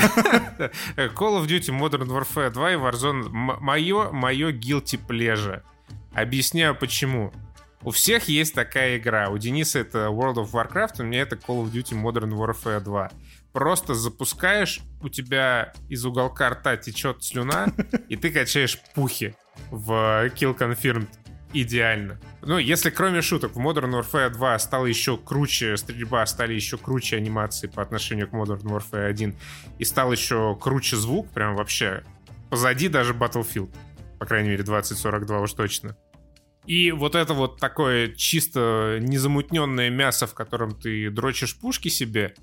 Да. 0.58 0.70
Call 1.08 1.40
of 1.40 1.46
Duty 1.46 1.70
Modern 1.70 2.06
Warfare 2.06 2.50
2 2.50 2.72
и 2.72 2.76
Warzone. 2.76 3.28
Мое, 3.30 4.10
мое 4.12 4.52
guilty 4.52 5.00
pleasure. 5.06 5.62
Объясняю 6.12 6.74
почему. 6.74 7.32
У 7.82 7.90
всех 7.90 8.28
есть 8.28 8.54
такая 8.54 8.98
игра. 8.98 9.28
У 9.28 9.38
Дениса 9.38 9.80
это 9.80 10.06
World 10.06 10.36
of 10.36 10.52
Warcraft, 10.52 11.00
у 11.00 11.02
меня 11.02 11.22
это 11.22 11.34
Call 11.34 11.64
of 11.64 11.72
Duty 11.72 12.00
Modern 12.00 12.30
Warfare 12.30 12.80
2 12.80 13.10
просто 13.52 13.94
запускаешь, 13.94 14.80
у 15.02 15.08
тебя 15.08 15.72
из 15.88 16.04
уголка 16.04 16.50
рта 16.50 16.76
течет 16.76 17.22
слюна, 17.22 17.72
и 18.08 18.16
ты 18.16 18.30
качаешь 18.30 18.78
пухи 18.94 19.34
в 19.70 19.90
Kill 20.34 20.56
Confirmed 20.56 21.08
идеально. 21.52 22.18
Ну, 22.40 22.58
если 22.58 22.90
кроме 22.90 23.20
шуток, 23.22 23.54
в 23.54 23.58
Modern 23.58 23.92
Warfare 23.92 24.30
2 24.30 24.58
стало 24.58 24.86
еще 24.86 25.16
круче 25.16 25.76
стрельба, 25.76 26.24
стали 26.26 26.54
еще 26.54 26.78
круче 26.78 27.16
анимации 27.16 27.66
по 27.66 27.82
отношению 27.82 28.28
к 28.28 28.32
Modern 28.32 28.62
Warfare 28.62 29.06
1, 29.06 29.34
и 29.78 29.84
стал 29.84 30.12
еще 30.12 30.56
круче 30.60 30.96
звук, 30.96 31.30
прям 31.30 31.56
вообще 31.56 32.04
позади 32.50 32.88
даже 32.88 33.12
Battlefield. 33.12 33.74
По 34.18 34.26
крайней 34.26 34.50
мере, 34.50 34.62
2042 34.62 35.40
уж 35.40 35.52
точно. 35.52 35.96
И 36.64 36.92
вот 36.92 37.16
это 37.16 37.34
вот 37.34 37.58
такое 37.58 38.12
чисто 38.14 38.98
незамутненное 39.00 39.90
мясо, 39.90 40.26
в 40.26 40.34
котором 40.34 40.78
ты 40.78 41.10
дрочишь 41.10 41.58
пушки 41.58 41.88
себе, 41.88 42.34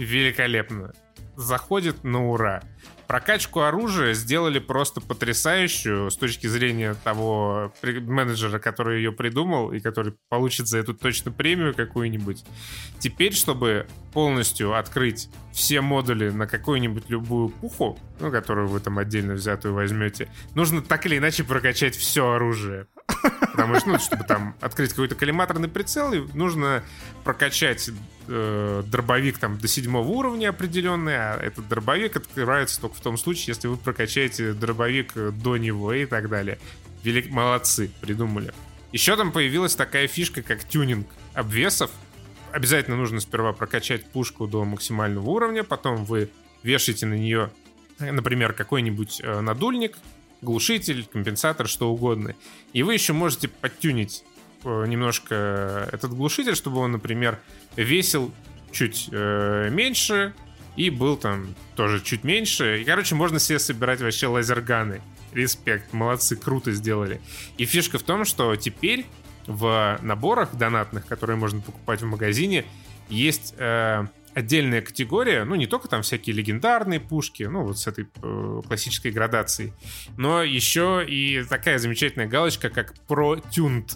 великолепно. 0.00 0.92
заходит 1.36 2.04
на 2.04 2.28
ура. 2.28 2.62
Прокачку 3.06 3.60
оружия 3.60 4.14
сделали 4.14 4.60
просто 4.60 5.00
потрясающую 5.00 6.10
с 6.10 6.16
точки 6.16 6.46
зрения 6.46 6.94
того 7.02 7.72
менеджера, 7.82 8.60
который 8.60 8.98
ее 8.98 9.10
придумал 9.10 9.72
и 9.72 9.80
который 9.80 10.14
получит 10.28 10.68
за 10.68 10.78
эту 10.78 10.94
точно 10.94 11.32
премию 11.32 11.74
какую-нибудь. 11.74 12.44
Теперь, 13.00 13.32
чтобы 13.32 13.88
полностью 14.12 14.76
открыть 14.76 15.28
все 15.52 15.80
модули 15.80 16.30
на 16.30 16.46
какую-нибудь 16.46 17.10
любую 17.10 17.48
пуху, 17.48 17.98
ну, 18.20 18.30
которую 18.30 18.68
вы 18.68 18.78
там 18.78 18.98
отдельно 18.98 19.32
взятую 19.32 19.74
возьмете, 19.74 20.28
нужно 20.54 20.80
так 20.80 21.06
или 21.06 21.18
иначе 21.18 21.42
прокачать 21.42 21.96
все 21.96 22.30
оружие. 22.32 22.86
Потому 23.52 23.76
что, 23.76 23.88
ну, 23.90 23.98
чтобы 23.98 24.24
там 24.24 24.54
открыть 24.60 24.90
какой-то 24.90 25.14
коллиматорный 25.14 25.68
прицел, 25.68 26.12
нужно 26.34 26.82
прокачать 27.24 27.90
э, 28.28 28.82
дробовик 28.86 29.38
там 29.38 29.58
до 29.58 29.68
седьмого 29.68 30.08
уровня 30.08 30.50
определенный, 30.50 31.16
а 31.16 31.38
этот 31.38 31.68
дробовик 31.68 32.16
открывается 32.16 32.80
только 32.80 32.96
в 32.96 33.00
том 33.00 33.18
случае, 33.18 33.54
если 33.54 33.68
вы 33.68 33.76
прокачаете 33.76 34.52
дробовик 34.52 35.12
до 35.14 35.56
него 35.56 35.92
и 35.92 36.06
так 36.06 36.28
далее. 36.28 36.58
Велик... 37.02 37.30
Молодцы, 37.30 37.90
придумали. 38.00 38.52
Еще 38.92 39.16
там 39.16 39.32
появилась 39.32 39.74
такая 39.76 40.08
фишка, 40.08 40.42
как 40.42 40.64
тюнинг 40.64 41.06
обвесов. 41.34 41.90
Обязательно 42.52 42.96
нужно 42.96 43.20
сперва 43.20 43.52
прокачать 43.52 44.04
пушку 44.10 44.46
до 44.46 44.64
максимального 44.64 45.28
уровня, 45.30 45.62
потом 45.62 46.04
вы 46.04 46.30
вешаете 46.62 47.06
на 47.06 47.14
нее, 47.14 47.50
например, 47.98 48.52
какой-нибудь 48.52 49.20
э, 49.22 49.40
надульник, 49.40 49.96
глушитель, 50.42 51.04
компенсатор, 51.04 51.68
что 51.68 51.90
угодно. 51.90 52.34
И 52.72 52.82
вы 52.82 52.94
еще 52.94 53.12
можете 53.12 53.48
подтюнить 53.48 54.24
э, 54.64 54.86
немножко 54.86 55.88
этот 55.92 56.12
глушитель, 56.14 56.54
чтобы 56.54 56.78
он, 56.78 56.92
например, 56.92 57.38
весил 57.76 58.32
чуть 58.72 59.08
э, 59.12 59.68
меньше 59.70 60.34
и 60.76 60.90
был 60.90 61.16
там 61.16 61.54
тоже 61.76 62.00
чуть 62.00 62.24
меньше. 62.24 62.80
И, 62.80 62.84
короче, 62.84 63.14
можно 63.14 63.38
себе 63.38 63.58
собирать 63.58 64.00
вообще 64.00 64.26
лазерганы. 64.28 65.02
Респект, 65.32 65.92
молодцы, 65.92 66.36
круто 66.36 66.72
сделали. 66.72 67.20
И 67.56 67.64
фишка 67.64 67.98
в 67.98 68.02
том, 68.02 68.24
что 68.24 68.56
теперь 68.56 69.06
в 69.46 69.98
наборах 70.02 70.54
донатных, 70.54 71.06
которые 71.06 71.36
можно 71.36 71.60
покупать 71.60 72.02
в 72.02 72.06
магазине, 72.06 72.64
есть 73.08 73.54
э, 73.58 74.06
отдельная 74.34 74.82
категория, 74.82 75.44
ну, 75.44 75.54
не 75.54 75.66
только 75.66 75.88
там 75.88 76.02
всякие 76.02 76.34
легендарные 76.34 77.00
пушки, 77.00 77.44
ну, 77.44 77.64
вот 77.64 77.78
с 77.78 77.86
этой 77.86 78.08
э, 78.22 78.62
классической 78.66 79.10
градацией, 79.10 79.72
но 80.16 80.42
еще 80.42 81.04
и 81.06 81.42
такая 81.44 81.78
замечательная 81.78 82.26
галочка, 82.26 82.70
как 82.70 82.94
ProTuned. 83.08 83.92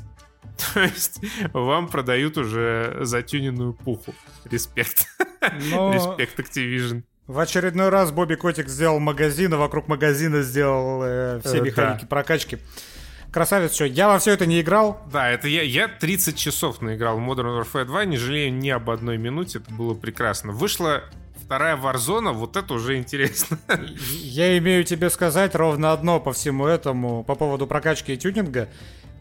То 0.74 0.82
есть 0.82 1.20
вам 1.52 1.88
продают 1.88 2.36
уже 2.38 2.98
затюненную 3.00 3.74
пуху. 3.74 4.14
Респект. 4.44 5.06
Но... 5.70 5.92
Респект 5.94 6.38
Activision. 6.38 7.02
В 7.26 7.38
очередной 7.38 7.88
раз 7.88 8.10
Бобби 8.12 8.34
Котик 8.34 8.68
сделал 8.68 9.00
магазин, 9.00 9.54
а 9.54 9.56
вокруг 9.56 9.88
магазина 9.88 10.42
сделал 10.42 11.02
э, 11.02 11.40
все 11.42 11.58
э, 11.58 11.60
механики 11.62 12.02
да. 12.02 12.06
прокачки. 12.06 12.58
Красавец, 13.34 13.74
что, 13.74 13.84
я 13.84 14.06
во 14.06 14.20
все 14.20 14.30
это 14.30 14.46
не 14.46 14.60
играл? 14.60 15.02
Да, 15.10 15.28
это 15.28 15.48
я, 15.48 15.62
я 15.62 15.88
30 15.88 16.36
часов 16.36 16.80
наиграл 16.80 17.18
в 17.18 17.20
Modern 17.20 17.60
Warfare 17.60 17.84
2, 17.84 18.04
не 18.04 18.16
жалею 18.16 18.54
ни 18.54 18.68
об 18.68 18.88
одной 18.88 19.18
минуте, 19.18 19.58
это 19.58 19.74
было 19.74 19.92
прекрасно. 19.94 20.52
Вышла 20.52 21.02
вторая 21.44 21.76
Warzone, 21.76 22.30
вот 22.30 22.56
это 22.56 22.74
уже 22.74 22.96
интересно. 22.96 23.58
Я 24.20 24.56
имею 24.58 24.84
тебе 24.84 25.10
сказать 25.10 25.56
ровно 25.56 25.90
одно 25.90 26.20
по 26.20 26.32
всему 26.32 26.66
этому, 26.66 27.24
по 27.24 27.34
поводу 27.34 27.66
прокачки 27.66 28.14
и 28.14 28.16
тюнинга. 28.16 28.68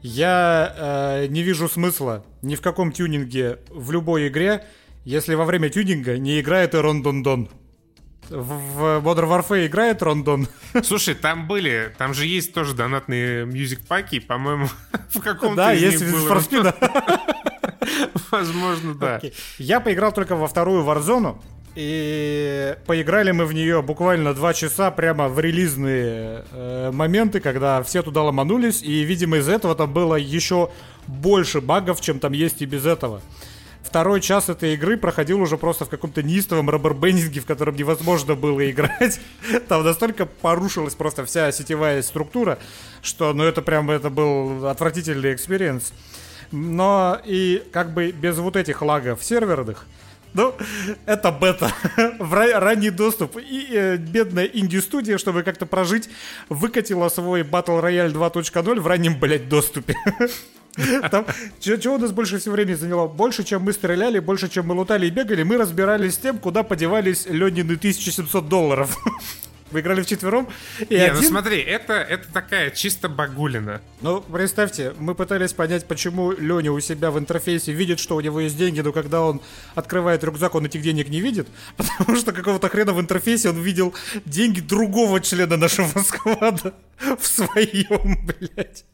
Я 0.03 0.75
э, 0.77 1.25
не 1.25 1.41
вижу 1.41 1.67
смысла 1.67 2.23
ни 2.43 2.53
в 2.53 2.61
каком 2.61 2.91
тюнинге 2.91 3.57
в 3.71 3.89
любой 3.89 4.27
игре, 4.27 4.63
если 5.05 5.33
во 5.33 5.45
время 5.45 5.69
тюнинга 5.69 6.19
не 6.19 6.39
играет 6.39 6.75
Эрон 6.75 7.01
Дондон. 7.01 7.49
В 8.29 9.01
Modern 9.03 9.29
Warfare 9.29 9.67
играет 9.67 10.01
Рондон? 10.01 10.47
Слушай, 10.83 11.15
там 11.15 11.47
были, 11.47 11.93
там 11.97 12.13
же 12.13 12.25
есть 12.25 12.53
тоже 12.53 12.73
донатные 12.73 13.45
мьюзик 13.45 13.85
паки, 13.85 14.19
по-моему, 14.19 14.67
в 15.09 15.19
каком-то 15.19 15.55
Да, 15.55 15.71
есть 15.71 16.03
Форспида. 16.03 16.75
Возможно, 18.31 18.95
да. 18.95 19.21
Я 19.57 19.79
поиграл 19.79 20.11
только 20.11 20.35
во 20.35 20.47
вторую 20.47 20.83
Warzone, 20.83 21.37
и 21.75 22.75
поиграли 22.85 23.31
мы 23.31 23.45
в 23.45 23.53
нее 23.53 23.81
буквально 23.81 24.33
два 24.33 24.53
часа 24.53 24.91
прямо 24.91 25.27
в 25.27 25.39
релизные 25.39 26.45
э, 26.51 26.91
моменты, 26.91 27.39
когда 27.39 27.81
все 27.83 28.03
туда 28.03 28.23
ломанулись, 28.23 28.83
и, 28.83 29.03
видимо, 29.03 29.37
из 29.37 29.49
этого 29.49 29.73
там 29.75 29.91
было 29.91 30.15
еще 30.15 30.69
больше 31.07 31.61
багов, 31.61 31.99
чем 31.99 32.19
там 32.19 32.33
есть 32.33 32.61
и 32.61 32.65
без 32.65 32.85
этого 32.85 33.21
второй 33.93 34.21
час 34.21 34.49
этой 34.49 34.73
игры 34.73 34.97
проходил 34.97 35.39
уже 35.39 35.55
просто 35.55 35.85
в 35.85 35.89
каком-то 35.89 36.23
неистовом 36.23 36.67
rubberbanding 36.67 37.31
е, 37.31 37.41
в 37.41 37.45
котором 37.45 37.75
невозможно 37.75 38.33
было 38.33 38.67
играть. 38.71 39.19
Там 39.67 39.83
настолько 39.83 40.25
порушилась 40.25 40.95
просто 40.95 41.25
вся 41.25 41.51
сетевая 41.51 42.01
структура, 42.01 42.57
что, 43.03 43.33
ну, 43.33 43.43
это 43.43 43.61
прям, 43.61 43.91
это 43.91 44.09
был 44.09 44.65
отвратительный 44.65 45.35
experience. 45.35 45.93
Но 46.51 47.21
и 47.23 47.61
как 47.71 47.93
бы 47.93 48.09
без 48.09 48.39
вот 48.39 48.55
этих 48.55 48.81
лагов 48.81 49.23
серверных, 49.23 49.85
ну, 50.33 50.55
это 51.05 51.31
бета. 51.31 51.71
в 52.17 52.33
ранний 52.33 52.89
доступ. 52.89 53.37
И 53.37 53.67
э, 53.71 53.97
бедная 53.97 54.45
инди-студия, 54.45 55.19
чтобы 55.19 55.43
как-то 55.43 55.67
прожить, 55.67 56.09
выкатила 56.49 57.09
свой 57.09 57.43
Battle 57.43 57.79
Royale 57.79 58.11
2.0 58.11 58.79
в 58.79 58.87
раннем, 58.87 59.19
блядь, 59.19 59.47
доступе. 59.47 59.95
Там, 61.11 61.25
чего 61.59 61.95
у 61.95 61.97
нас 61.97 62.11
больше 62.11 62.39
всего 62.39 62.53
времени 62.55 62.75
заняло? 62.75 63.07
Больше, 63.07 63.43
чем 63.43 63.63
мы 63.63 63.73
стреляли, 63.73 64.19
больше, 64.19 64.49
чем 64.49 64.67
мы 64.67 64.75
лутали 64.75 65.07
и 65.07 65.09
бегали, 65.09 65.43
мы 65.43 65.57
разбирались 65.57 66.15
с 66.15 66.17
тем, 66.17 66.39
куда 66.39 66.63
подевались 66.63 67.25
Ленины 67.27 67.73
1700 67.73 68.47
долларов. 68.47 68.97
Вы 69.73 69.79
играли 69.79 70.03
вчетвером? 70.03 70.47
И 70.87 70.93
Не, 70.93 70.99
ну 70.99 71.03
один... 71.05 71.15
ну 71.15 71.21
смотри, 71.23 71.59
это, 71.59 71.93
это 71.93 72.31
такая 72.31 72.69
чисто 72.69 73.09
багулина. 73.09 73.81
Ну, 74.01 74.21
представьте, 74.21 74.93
мы 74.99 75.15
пытались 75.15 75.51
понять, 75.53 75.87
почему 75.87 76.31
Леня 76.31 76.71
у 76.71 76.79
себя 76.79 77.09
в 77.09 77.17
интерфейсе 77.17 77.71
видит, 77.71 77.99
что 77.99 78.15
у 78.15 78.21
него 78.21 78.39
есть 78.39 78.55
деньги, 78.55 78.81
но 78.81 78.91
когда 78.91 79.21
он 79.21 79.41
открывает 79.73 80.23
рюкзак, 80.23 80.53
он 80.53 80.67
этих 80.67 80.83
денег 80.83 81.09
не 81.09 81.21
видит, 81.21 81.47
потому 81.77 82.15
что 82.17 82.33
какого-то 82.33 82.69
хрена 82.69 82.93
в 82.93 83.01
интерфейсе 83.01 83.49
он 83.49 83.59
видел 83.61 83.95
деньги 84.25 84.59
другого 84.59 85.19
члена 85.21 85.57
нашего 85.57 86.03
сквада 86.03 86.75
в 87.19 87.25
своем, 87.25 88.27
блядь. 88.27 88.85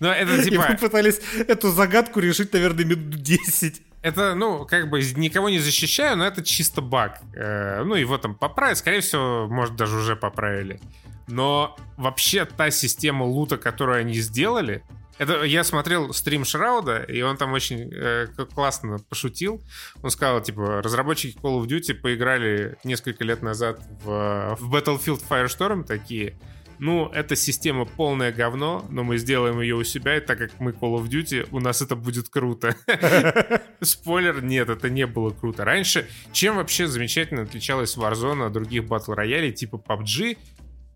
Но 0.00 0.12
это 0.12 0.42
типа... 0.42 0.54
И 0.54 0.68
мы 0.70 0.76
пытались 0.76 1.20
эту 1.46 1.70
загадку 1.70 2.20
решить, 2.20 2.52
наверное, 2.52 2.84
минут 2.84 3.10
10. 3.10 3.82
Это, 4.02 4.34
ну, 4.34 4.66
как 4.66 4.90
бы 4.90 5.00
никого 5.16 5.48
не 5.48 5.58
защищаю, 5.58 6.16
но 6.16 6.26
это 6.26 6.42
чисто 6.42 6.82
баг. 6.82 7.20
Э, 7.34 7.82
ну, 7.84 7.94
его 7.94 8.18
там 8.18 8.34
поправят, 8.34 8.78
скорее 8.78 9.00
всего, 9.00 9.48
может, 9.48 9.76
даже 9.76 9.96
уже 9.96 10.14
поправили. 10.14 10.80
Но 11.26 11.76
вообще 11.96 12.44
та 12.44 12.70
система 12.70 13.24
лута, 13.24 13.56
которую 13.56 14.00
они 14.00 14.14
сделали, 14.14 14.82
это 15.16 15.44
я 15.44 15.62
смотрел 15.62 16.12
стрим 16.12 16.44
Шрауда, 16.44 17.02
и 17.02 17.22
он 17.22 17.36
там 17.36 17.52
очень 17.52 17.90
э, 17.94 18.26
классно 18.52 18.98
пошутил. 18.98 19.62
Он 20.02 20.10
сказал, 20.10 20.42
типа, 20.42 20.82
разработчики 20.82 21.38
Call 21.38 21.62
of 21.62 21.66
Duty 21.66 21.94
поиграли 21.94 22.76
несколько 22.84 23.24
лет 23.24 23.40
назад 23.40 23.80
в, 24.02 24.56
в 24.58 24.74
Battlefield 24.74 25.22
Firestorm 25.28 25.84
такие 25.84 26.36
ну, 26.78 27.08
эта 27.08 27.36
система 27.36 27.84
полное 27.84 28.32
говно, 28.32 28.84
но 28.90 29.04
мы 29.04 29.18
сделаем 29.18 29.60
ее 29.60 29.76
у 29.76 29.84
себя, 29.84 30.16
и 30.16 30.20
так 30.20 30.38
как 30.38 30.60
мы 30.60 30.72
Call 30.72 30.98
of 30.98 31.08
Duty, 31.08 31.48
у 31.50 31.60
нас 31.60 31.82
это 31.82 31.96
будет 31.96 32.28
круто. 32.28 32.76
Спойлер, 33.80 34.42
нет, 34.42 34.68
это 34.68 34.90
не 34.90 35.06
было 35.06 35.30
круто. 35.30 35.64
Раньше, 35.64 36.08
чем 36.32 36.56
вообще 36.56 36.86
замечательно 36.86 37.42
отличалась 37.42 37.96
Warzone 37.96 38.46
от 38.46 38.52
других 38.52 38.84
батл 38.86 39.12
роялей 39.12 39.52
типа 39.52 39.76
PUBG, 39.76 40.38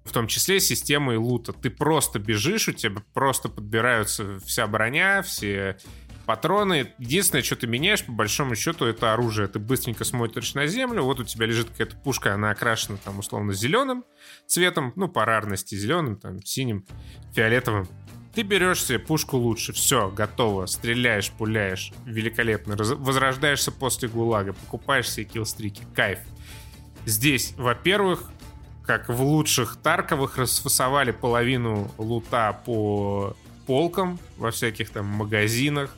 в 0.04 0.12
том 0.12 0.26
числе 0.26 0.58
системой 0.58 1.16
лута. 1.16 1.52
Ты 1.52 1.70
просто 1.70 2.18
бежишь, 2.18 2.68
у 2.68 2.72
тебя 2.72 3.02
просто 3.12 3.48
подбираются 3.48 4.38
вся 4.40 4.66
броня, 4.66 5.22
все 5.22 5.76
патроны. 6.28 6.92
Единственное, 6.98 7.42
что 7.42 7.56
ты 7.56 7.66
меняешь, 7.66 8.04
по 8.04 8.12
большому 8.12 8.54
счету, 8.54 8.84
это 8.84 9.14
оружие. 9.14 9.48
Ты 9.48 9.58
быстренько 9.58 10.04
смотришь 10.04 10.52
на 10.52 10.66
землю, 10.66 11.02
вот 11.02 11.20
у 11.20 11.24
тебя 11.24 11.46
лежит 11.46 11.70
какая-то 11.70 11.96
пушка, 11.96 12.34
она 12.34 12.50
окрашена 12.50 12.98
там 13.02 13.18
условно 13.18 13.54
зеленым 13.54 14.04
цветом, 14.46 14.92
ну, 14.94 15.08
по 15.08 15.24
рарности 15.24 15.74
зеленым, 15.74 16.16
там, 16.18 16.42
синим, 16.42 16.84
фиолетовым. 17.32 17.88
Ты 18.34 18.42
берешь 18.42 18.84
себе 18.84 18.98
пушку 18.98 19.38
лучше, 19.38 19.72
все, 19.72 20.10
готово, 20.10 20.66
стреляешь, 20.66 21.30
пуляешь, 21.30 21.92
великолепно, 22.04 22.76
возрождаешься 22.76 23.72
после 23.72 24.10
ГУЛАГа, 24.10 24.52
покупаешь 24.52 25.10
себе 25.10 25.24
киллстрики, 25.24 25.82
кайф. 25.94 26.18
Здесь, 27.06 27.54
во-первых, 27.56 28.30
как 28.84 29.08
в 29.08 29.22
лучших 29.22 29.76
Тарковых, 29.82 30.36
расфасовали 30.36 31.10
половину 31.10 31.90
лута 31.96 32.52
по 32.52 33.34
полкам 33.66 34.18
во 34.36 34.50
всяких 34.50 34.90
там 34.90 35.06
магазинах, 35.06 35.96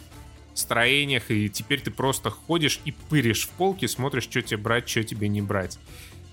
строениях, 0.61 1.30
и 1.30 1.48
теперь 1.48 1.80
ты 1.80 1.90
просто 1.90 2.30
ходишь 2.30 2.80
и 2.84 2.92
пыришь 2.92 3.46
в 3.46 3.50
полки, 3.50 3.86
смотришь, 3.86 4.24
что 4.24 4.42
тебе 4.42 4.58
брать, 4.58 4.88
что 4.88 5.02
тебе 5.02 5.28
не 5.28 5.42
брать. 5.42 5.78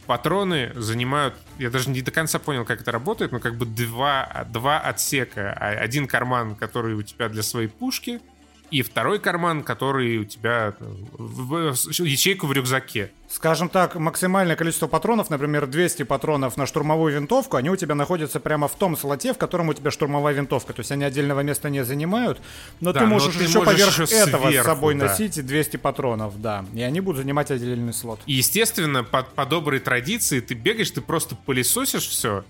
Патроны 0.05 0.71
занимают, 0.75 1.35
я 1.59 1.69
даже 1.69 1.89
не 1.89 2.01
до 2.01 2.11
конца 2.11 2.39
понял, 2.39 2.63
как 2.63 2.79
это 2.81 2.91
работает, 2.91 3.33
но 3.33 3.39
как 3.39 3.57
бы 3.57 3.65
два, 3.65 4.47
два 4.49 4.79
отсека. 4.79 5.53
А 5.59 5.69
один 5.71 6.07
карман, 6.07 6.55
который 6.55 6.95
у 6.95 7.01
тебя 7.01 7.27
для 7.27 7.43
своей 7.43 7.67
пушки, 7.67 8.21
и 8.71 8.81
второй 8.81 9.19
карман, 9.19 9.63
который 9.63 10.17
у 10.17 10.25
тебя 10.25 10.73
в, 10.79 11.73
в, 11.73 11.89
ячейку 12.03 12.47
в 12.47 12.51
рюкзаке. 12.51 13.11
Скажем 13.29 13.67
так, 13.67 13.95
максимальное 13.95 14.55
количество 14.55 14.87
патронов, 14.87 15.29
например, 15.29 15.67
200 15.67 16.03
патронов 16.03 16.55
на 16.57 16.65
штурмовую 16.65 17.13
винтовку, 17.13 17.57
они 17.57 17.69
у 17.69 17.75
тебя 17.75 17.95
находятся 17.95 18.39
прямо 18.39 18.67
в 18.67 18.75
том 18.75 18.95
слоте, 18.95 19.33
в 19.33 19.37
котором 19.37 19.69
у 19.69 19.73
тебя 19.73 19.91
штурмовая 19.91 20.33
винтовка. 20.33 20.73
То 20.73 20.79
есть 20.79 20.91
они 20.91 21.03
отдельного 21.03 21.41
места 21.41 21.69
не 21.69 21.83
занимают, 21.83 22.39
но 22.79 22.93
да, 22.93 23.01
ты 23.01 23.05
можешь 23.05 23.33
но 23.33 23.39
ты 23.39 23.45
еще 23.45 23.59
можешь 23.59 23.73
поверх 23.73 23.99
еще 23.99 24.15
этого 24.15 24.49
сверху, 24.49 24.63
с 24.63 24.65
собой 24.65 24.95
да. 24.95 25.05
носить 25.05 25.45
200 25.45 25.77
патронов, 25.77 26.41
да. 26.41 26.65
И 26.73 26.81
они 26.81 27.01
будут 27.01 27.21
занимать 27.21 27.51
отдельный 27.51 27.93
слот. 27.93 28.19
И, 28.25 28.33
естественно, 28.33 29.03
по, 29.03 29.23
по 29.23 29.45
доброй 29.45 29.79
традиции 29.79 30.39
ты 30.39 30.53
бегаешь, 30.53 30.91
ты 30.91 31.01
просто 31.01 31.35
пылесосишь 31.35 32.07
все, 32.07 32.43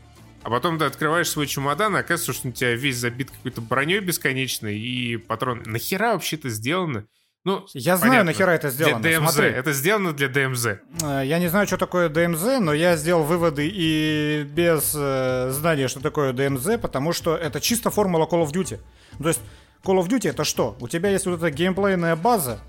а 0.47 0.49
потом 0.49 0.79
ты 0.79 0.85
открываешь 0.85 1.29
свой 1.29 1.45
чемодан, 1.45 1.97
и 1.97 1.99
оказывается, 1.99 2.31
что 2.31 2.47
у 2.47 2.51
тебя 2.53 2.73
весь 2.73 2.95
забит 2.95 3.31
какой-то 3.31 3.59
броней 3.59 3.99
бесконечной 3.99 4.79
и 4.79 5.17
патрон. 5.17 5.61
Нахера 5.65 6.13
вообще 6.13 6.37
это 6.37 6.47
сделано? 6.47 7.05
Ну, 7.43 7.65
я 7.73 7.95
понятно. 7.95 7.97
знаю, 7.97 8.25
нахера 8.25 8.51
это 8.51 8.69
сделано. 8.69 9.01
Для 9.01 9.17
DMZ. 9.17 9.29
Смотри. 9.29 9.49
Это 9.49 9.73
сделано 9.73 10.13
для 10.13 10.27
DMZ. 10.29 10.79
Э, 11.03 11.25
я 11.25 11.39
не 11.39 11.49
знаю, 11.49 11.67
что 11.67 11.75
такое 11.75 12.07
DMZ, 12.07 12.59
но 12.59 12.71
я 12.71 12.95
сделал 12.95 13.23
выводы 13.23 13.69
и 13.69 14.47
без 14.49 14.93
э, 14.95 15.49
знания, 15.51 15.89
что 15.89 15.99
такое 15.99 16.31
DMZ, 16.31 16.77
потому 16.77 17.11
что 17.11 17.35
это 17.35 17.59
чисто 17.59 17.89
формула 17.89 18.25
Call 18.25 18.45
of 18.45 18.53
Duty. 18.53 18.79
То 19.21 19.27
есть 19.27 19.41
Call 19.83 19.99
of 20.01 20.07
Duty 20.07 20.29
это 20.29 20.45
что? 20.45 20.77
У 20.79 20.87
тебя 20.87 21.09
есть 21.09 21.25
вот 21.25 21.39
эта 21.39 21.51
геймплейная 21.51 22.15
база 22.15 22.61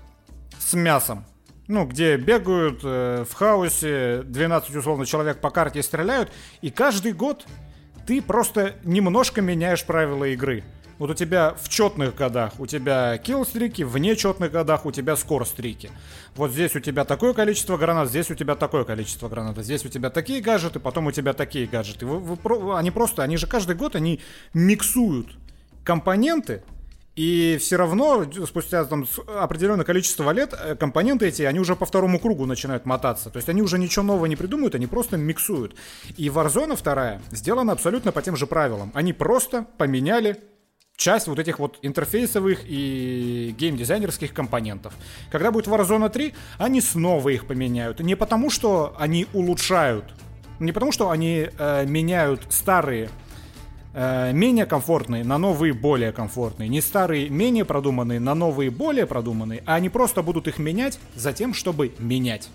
с 0.59 0.73
мясом, 0.73 1.23
ну, 1.69 1.85
где 1.85 2.17
бегают 2.17 2.81
э, 2.83 3.23
в 3.23 3.33
хаосе, 3.35 4.23
12 4.23 4.75
условно 4.75 5.05
человек 5.05 5.39
по 5.39 5.49
карте 5.49 5.81
стреляют, 5.81 6.29
и 6.59 6.71
каждый 6.71 7.13
год 7.13 7.45
ты 8.05 8.21
просто 8.21 8.75
немножко 8.83 9.41
меняешь 9.41 9.85
правила 9.85 10.25
игры. 10.25 10.63
Вот 10.99 11.09
у 11.09 11.13
тебя 11.13 11.55
в 11.61 11.69
четных 11.69 12.13
годах 12.13 12.59
у 12.59 12.67
тебя 12.67 13.17
килл-стрики, 13.17 13.83
в 13.83 13.97
нечетных 13.97 14.51
годах 14.51 14.85
у 14.85 14.91
тебя 14.91 15.15
скор-стрики. 15.15 15.89
Вот 16.35 16.51
здесь 16.51 16.75
у 16.75 16.81
тебя 16.81 17.05
такое 17.05 17.33
количество 17.33 17.77
гранат, 17.77 18.09
здесь 18.09 18.29
у 18.29 18.35
тебя 18.35 18.55
такое 18.55 18.83
количество 18.83 19.29
гранат, 19.29 19.57
здесь 19.59 19.85
у 19.85 19.89
тебя 19.89 20.09
такие 20.09 20.41
гаджеты, 20.41 20.81
потом 20.81 21.07
у 21.07 21.11
тебя 21.13 21.31
такие 21.31 21.67
гаджеты. 21.67 22.05
Вы, 22.05 22.19
вы, 22.19 22.77
они 22.77 22.91
просто, 22.91 23.23
они 23.23 23.37
же 23.37 23.47
каждый 23.47 23.77
год, 23.77 23.95
они 23.95 24.19
миксуют 24.53 25.27
компоненты, 25.85 26.63
и 27.19 27.57
все 27.57 27.75
равно, 27.75 28.25
спустя 28.45 28.85
там, 28.85 29.05
определенное 29.27 29.83
количество 29.83 30.31
лет, 30.31 30.53
э, 30.57 30.77
компоненты 30.77 31.27
эти, 31.27 31.41
они 31.41 31.59
уже 31.59 31.75
по 31.75 31.85
второму 31.85 32.17
кругу 32.17 32.45
начинают 32.45 32.85
мотаться. 32.85 33.29
То 33.29 33.35
есть 33.35 33.49
они 33.49 33.61
уже 33.61 33.77
ничего 33.77 34.05
нового 34.05 34.25
не 34.25 34.37
придумывают, 34.37 34.75
они 34.75 34.87
просто 34.87 35.17
миксуют. 35.17 35.75
И 36.15 36.29
Warzone 36.29 36.77
вторая 36.77 37.21
сделана 37.31 37.73
абсолютно 37.73 38.13
по 38.13 38.21
тем 38.21 38.37
же 38.37 38.47
правилам. 38.47 38.93
Они 38.93 39.11
просто 39.11 39.65
поменяли 39.77 40.37
часть 40.95 41.27
вот 41.27 41.39
этих 41.39 41.59
вот 41.59 41.77
интерфейсовых 41.81 42.61
и 42.63 43.53
геймдизайнерских 43.59 44.33
компонентов. 44.33 44.93
Когда 45.29 45.51
будет 45.51 45.67
Warzone 45.67 46.09
3, 46.09 46.33
они 46.57 46.79
снова 46.79 47.27
их 47.27 47.47
поменяют. 47.47 47.99
Не 47.99 48.15
потому, 48.15 48.49
что 48.49 48.95
они 48.97 49.27
улучшают, 49.33 50.05
не 50.61 50.71
потому, 50.71 50.93
что 50.93 51.09
они 51.09 51.49
э, 51.57 51.85
меняют 51.85 52.43
старые 52.47 53.09
э, 53.93 54.31
менее 54.33 54.65
комфортные 54.65 55.23
на 55.23 55.37
новые 55.37 55.73
более 55.73 56.11
комфортные. 56.11 56.69
Не 56.69 56.81
старые 56.81 57.29
менее 57.29 57.65
продуманные 57.65 58.19
на 58.19 58.35
новые 58.35 58.69
более 58.69 59.05
продуманные, 59.05 59.63
а 59.65 59.75
они 59.75 59.89
просто 59.89 60.21
будут 60.21 60.47
их 60.47 60.59
менять 60.59 60.99
за 61.15 61.33
тем, 61.33 61.53
чтобы 61.53 61.93
менять. 61.99 62.49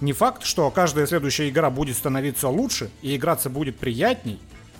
Не 0.00 0.12
факт, 0.12 0.44
что 0.44 0.70
каждая 0.70 1.06
следующая 1.06 1.48
игра 1.48 1.70
будет 1.70 1.96
становиться 1.96 2.48
лучше 2.48 2.90
и 3.02 3.16
играться 3.16 3.50
будет 3.50 3.78
приятней, 3.78 4.38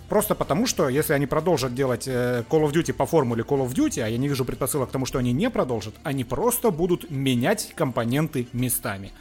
Просто 0.09 0.34
потому, 0.34 0.66
что 0.66 0.89
если 0.89 1.12
они 1.12 1.26
продолжат 1.26 1.74
делать 1.74 2.09
э, 2.09 2.43
Call 2.49 2.66
of 2.66 2.72
Duty 2.72 2.95
по 2.95 3.05
формуле 3.05 3.45
Call 3.47 3.66
of 3.66 3.74
Duty, 3.74 4.01
а 4.01 4.09
я 4.09 4.16
не 4.16 4.26
вижу 4.26 4.45
предпосылок 4.45 4.89
к 4.89 4.93
тому, 4.93 5.05
что 5.05 5.18
они 5.18 5.32
не 5.32 5.51
продолжат, 5.51 5.95
они 6.03 6.24
просто 6.24 6.70
будут 6.70 7.11
менять 7.11 7.72
компоненты 7.76 8.49
местами. 8.55 9.12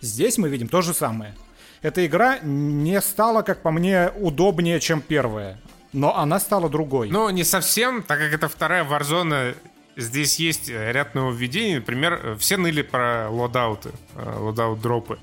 Здесь 0.00 0.38
мы 0.38 0.48
видим 0.48 0.68
то 0.68 0.82
же 0.82 0.94
самое. 0.94 1.34
Эта 1.82 2.06
игра 2.06 2.38
не 2.42 3.00
стала, 3.00 3.42
как 3.42 3.62
по 3.62 3.72
мне, 3.72 4.10
удобнее, 4.20 4.78
чем 4.78 5.00
первая. 5.00 5.58
Но 5.96 6.14
она 6.14 6.38
стала 6.40 6.68
другой. 6.68 7.08
Ну, 7.08 7.30
не 7.30 7.42
совсем, 7.42 8.02
так 8.02 8.18
как 8.18 8.30
это 8.30 8.48
вторая 8.48 8.84
Warzone, 8.84 9.56
здесь 9.96 10.38
есть 10.38 10.68
ряд 10.68 11.14
нововведений. 11.14 11.76
Например, 11.76 12.36
все 12.38 12.58
ныли 12.58 12.82
про 12.82 13.30
loadout 13.30 13.78
ы, 13.78 13.92
э, 14.14 14.38
loadout 14.38 14.81
drop 14.81 15.06
ы. 15.06 15.18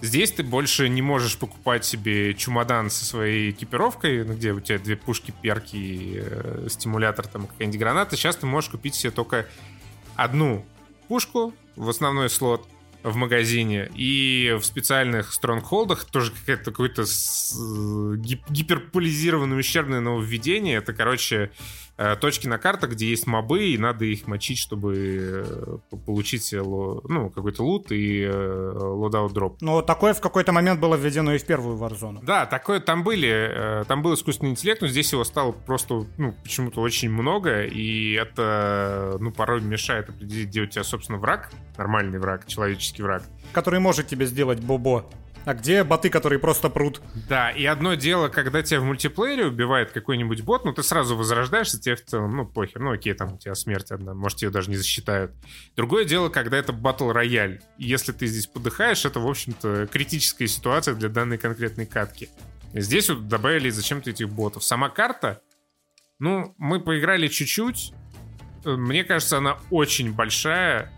Здесь 0.00 0.32
ты 0.32 0.42
больше 0.42 0.88
не 0.88 1.02
можешь 1.02 1.36
покупать 1.36 1.84
себе 1.84 2.32
чемодан 2.32 2.88
со 2.88 3.04
своей 3.04 3.50
экипировкой, 3.50 4.24
ну, 4.24 4.32
где 4.32 4.52
у 4.52 4.60
тебя 4.60 4.78
две 4.78 4.96
пушки, 4.96 5.34
перки, 5.42 6.22
э, 6.24 6.68
стимулятор, 6.70 7.26
там 7.26 7.46
какая-нибудь 7.46 7.78
граната. 7.78 8.16
Сейчас 8.16 8.36
ты 8.36 8.46
можешь 8.46 8.70
купить 8.70 8.94
себе 8.94 9.10
только 9.10 9.46
одну 10.14 10.64
пушку 11.08 11.52
в 11.76 11.90
основной 11.90 12.30
слот 12.30 12.66
в 13.02 13.16
магазине 13.16 13.90
и 13.94 14.56
в 14.60 14.64
специальных 14.64 15.32
стронгхолдах 15.32 16.04
тоже 16.04 16.32
какое-то 16.32 16.64
какое-то 16.64 17.02
э, 17.02 18.16
гиперполизированное 18.50 19.58
ущербное 19.58 20.00
нововведение. 20.00 20.76
Это, 20.78 20.92
короче, 20.92 21.50
точки 22.20 22.46
на 22.46 22.58
картах, 22.58 22.90
где 22.90 23.08
есть 23.08 23.26
мобы, 23.26 23.68
и 23.68 23.78
надо 23.78 24.04
их 24.04 24.26
мочить, 24.26 24.58
чтобы 24.58 25.44
э, 25.46 25.78
получить 26.04 26.52
ну, 26.52 27.30
какой-то 27.30 27.62
лут 27.62 27.90
и 27.90 28.22
э, 28.22 28.72
loadout 28.76 29.32
drop. 29.32 29.58
Ну, 29.60 29.82
такое 29.82 30.12
в 30.14 30.20
какой-то 30.20 30.52
момент 30.52 30.80
было 30.80 30.94
введено 30.94 31.34
и 31.34 31.38
в 31.38 31.46
первую 31.46 31.78
Warzone. 31.78 32.22
Да, 32.22 32.46
такое 32.46 32.80
там 32.80 33.02
были, 33.02 33.84
там 33.88 34.02
был 34.02 34.14
искусственный 34.14 34.50
интеллект, 34.50 34.82
но 34.82 34.88
здесь 34.88 35.12
его 35.12 35.24
стало 35.24 35.52
просто, 35.52 36.06
ну, 36.18 36.34
почему-то 36.42 36.80
очень 36.80 37.10
много, 37.10 37.64
и 37.64 38.12
это, 38.12 39.16
ну, 39.20 39.32
порой 39.32 39.62
мешает 39.62 40.08
определить, 40.08 40.48
где 40.48 40.60
у 40.62 40.66
тебя, 40.66 40.84
собственно, 40.84 41.18
враг, 41.18 41.50
нормальный 41.78 42.18
враг, 42.18 42.46
человеческий 42.46 43.02
враг. 43.02 43.22
Который 43.52 43.80
может 43.80 44.06
тебе 44.06 44.26
сделать 44.26 44.60
бобо. 44.60 45.06
А 45.46 45.54
где 45.54 45.84
боты, 45.84 46.10
которые 46.10 46.40
просто 46.40 46.68
прут? 46.68 47.00
Да, 47.28 47.52
и 47.52 47.64
одно 47.64 47.94
дело, 47.94 48.26
когда 48.26 48.64
тебя 48.64 48.80
в 48.80 48.84
мультиплеере 48.84 49.46
убивает 49.46 49.92
какой-нибудь 49.92 50.40
бот, 50.40 50.64
ну 50.64 50.72
ты 50.72 50.82
сразу 50.82 51.16
возрождаешься, 51.16 51.80
тебе 51.80 51.94
в 51.94 52.04
целом, 52.04 52.36
ну 52.36 52.44
похер, 52.44 52.80
ну 52.80 52.90
окей, 52.90 53.14
там 53.14 53.34
у 53.34 53.38
тебя 53.38 53.54
смерть 53.54 53.92
одна, 53.92 54.12
может 54.12 54.42
ее 54.42 54.50
даже 54.50 54.70
не 54.70 54.76
засчитают. 54.76 55.30
Другое 55.76 56.04
дело, 56.04 56.30
когда 56.30 56.56
это 56.56 56.72
батл 56.72 57.12
рояль. 57.12 57.62
Если 57.78 58.10
ты 58.10 58.26
здесь 58.26 58.48
подыхаешь, 58.48 59.04
это, 59.04 59.20
в 59.20 59.28
общем-то, 59.28 59.86
критическая 59.86 60.48
ситуация 60.48 60.96
для 60.96 61.08
данной 61.08 61.38
конкретной 61.38 61.86
катки. 61.86 62.28
Здесь 62.74 63.08
вот 63.08 63.28
добавили 63.28 63.70
зачем-то 63.70 64.10
этих 64.10 64.28
ботов. 64.28 64.64
Сама 64.64 64.88
карта, 64.88 65.40
ну, 66.18 66.56
мы 66.58 66.80
поиграли 66.80 67.28
чуть-чуть. 67.28 67.92
Мне 68.64 69.04
кажется, 69.04 69.38
она 69.38 69.58
очень 69.70 70.12
большая 70.12 70.92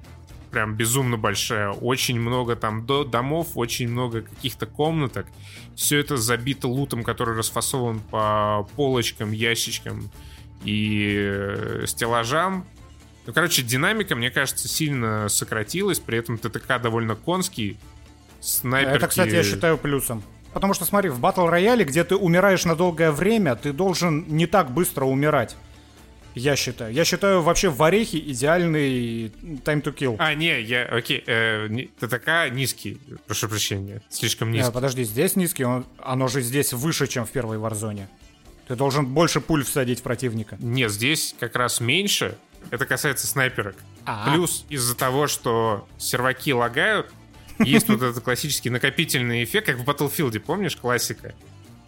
прям 0.49 0.75
безумно 0.75 1.17
большая. 1.17 1.71
Очень 1.71 2.21
много 2.21 2.57
там 2.57 2.87
до 2.87 3.05
домов, 3.05 3.49
очень 3.55 3.89
много 3.89 4.23
каких-то 4.23 4.67
комнаток. 4.67 5.27
Все 5.75 5.99
это 5.99 6.17
забито 6.17 6.69
лутом, 6.69 7.03
который 7.03 7.37
расфасован 7.37 8.01
по 8.01 8.67
полочкам, 8.77 9.33
ящичкам 9.33 10.11
и 10.65 11.17
э, 11.19 11.85
стеллажам. 11.87 12.67
Ну, 13.27 13.33
короче, 13.33 13.63
динамика, 13.63 14.17
мне 14.17 14.31
кажется, 14.31 14.69
сильно 14.69 15.29
сократилась, 15.29 16.01
при 16.01 16.19
этом 16.19 16.39
ТТК 16.39 16.79
довольно 16.79 17.15
конский. 17.15 17.77
Снайперки... 18.41 18.97
Это, 18.97 19.09
кстати, 19.09 19.35
я 19.35 19.43
считаю 19.43 19.77
плюсом. 19.77 20.23
Потому 20.53 20.73
что, 20.75 20.85
смотри, 20.85 21.11
в 21.11 21.21
батл 21.21 21.47
рояле, 21.47 21.85
где 21.85 22.05
ты 22.05 22.17
умираешь 22.17 22.65
на 22.65 22.75
долгое 22.75 23.13
время, 23.13 23.55
ты 23.55 23.73
должен 23.73 24.25
не 24.29 24.47
так 24.47 24.71
быстро 24.71 25.05
умирать. 25.05 25.57
Я 26.39 26.57
считаю. 26.57 26.93
Я 26.93 27.05
считаю 27.05 27.43
вообще 27.43 27.68
в 27.68 27.82
Орехе 27.82 28.18
идеальный 28.18 29.26
time 29.64 29.82
to 29.82 29.95
kill. 29.95 30.16
А, 30.18 30.34
не, 30.34 30.61
я, 30.61 30.84
окей, 30.84 31.22
э, 31.26 31.68
ТТК 31.99 32.49
низкий, 32.51 33.01
прошу 33.26 33.49
прощения, 33.49 34.03
слишком 34.09 34.51
низкий. 34.51 34.66
Нет, 34.66 34.74
подожди, 34.74 35.05
здесь 35.05 35.36
низкий, 35.36 35.64
он, 35.64 35.86
оно 35.99 36.28
же 36.28 36.41
здесь 36.41 36.72
выше, 36.72 37.07
чем 37.07 37.26
в 37.26 37.30
первой 37.30 37.59
варзоне. 37.59 38.09
Ты 38.68 38.76
должен 38.76 39.07
больше 39.07 39.41
пуль 39.41 39.64
всадить 39.64 40.01
в 40.01 40.03
противника. 40.03 40.57
Нет, 40.61 40.91
здесь 40.91 41.34
как 41.41 41.57
раз 41.57 41.80
меньше. 41.80 42.36
Это 42.70 42.84
касается 42.84 43.26
снайперок. 43.26 43.76
А-а. 44.05 44.30
Плюс 44.30 44.66
из-за 44.68 44.95
того, 44.95 45.26
что 45.26 45.89
серваки 45.97 46.53
лагают, 46.53 47.11
есть 47.59 47.89
вот 47.89 48.03
этот 48.03 48.22
классический 48.22 48.70
накопительный 48.70 49.43
эффект, 49.43 49.66
как 49.66 49.78
в 49.78 49.89
Battlefield, 49.89 50.39
помнишь, 50.41 50.76
классика? 50.76 51.34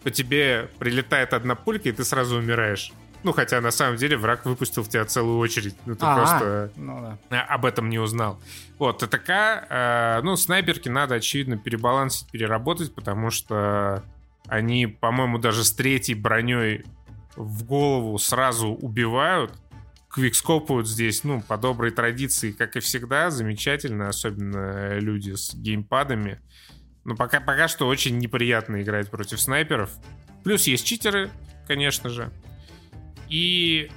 По 0.03 0.11
тебе 0.11 0.69
прилетает 0.79 1.35
одна 1.35 1.55
пулька, 1.55 1.91
и 1.91 1.93
ты 1.93 2.05
сразу 2.05 2.37
умираешь. 2.37 2.93
Ну, 3.23 3.33
хотя 3.33 3.61
на 3.61 3.71
самом 3.71 3.97
деле 3.97 4.17
враг 4.17 4.47
выпустил 4.47 4.83
в 4.83 4.89
тебя 4.89 5.05
целую 5.05 5.39
очередь. 5.39 5.75
Ну, 5.85 5.95
ты 5.95 6.07
А-а. 6.07 6.17
просто 6.17 6.73
ну, 6.77 7.19
да. 7.29 7.43
об 7.43 7.67
этом 7.67 7.91
не 7.91 7.99
узнал. 7.99 8.41
Вот, 8.79 8.99
ТТК, 8.99 9.67
э, 9.69 10.21
ну, 10.23 10.37
снайперки 10.37 10.89
надо, 10.89 11.17
очевидно, 11.17 11.59
перебалансить, 11.59 12.31
переработать, 12.31 12.95
потому 12.95 13.31
что 13.31 14.03
они, 14.49 14.87
по-моему, 14.87 15.39
даже 15.39 15.65
с 15.65 15.73
третьей 15.73 16.15
броней 16.15 16.85
в 17.37 17.65
голову 17.65 18.19
сразу 18.19 18.69
убивают. 18.69 19.53
Квикскопают 20.09 20.89
здесь, 20.89 21.23
ну, 21.23 21.41
по 21.41 21.57
доброй 21.57 21.93
традиции, 21.93 22.51
как 22.51 22.75
и 22.77 22.81
всегда, 22.81 23.31
замечательно, 23.31 24.09
особенно 24.09 24.99
люди 24.99 25.35
с 25.35 25.55
геймпадами. 25.55 26.41
Но 27.05 27.15
пока, 27.15 27.41
пока 27.41 27.69
что 27.69 27.87
очень 27.87 28.19
неприятно 28.19 28.83
играть 28.83 29.09
против 29.09 29.41
снайперов. 29.41 29.91
Плюс 30.43 30.67
есть 30.67 30.85
читеры, 30.85 31.31
конечно 31.69 32.11
же. 32.11 32.33
И 33.31 33.91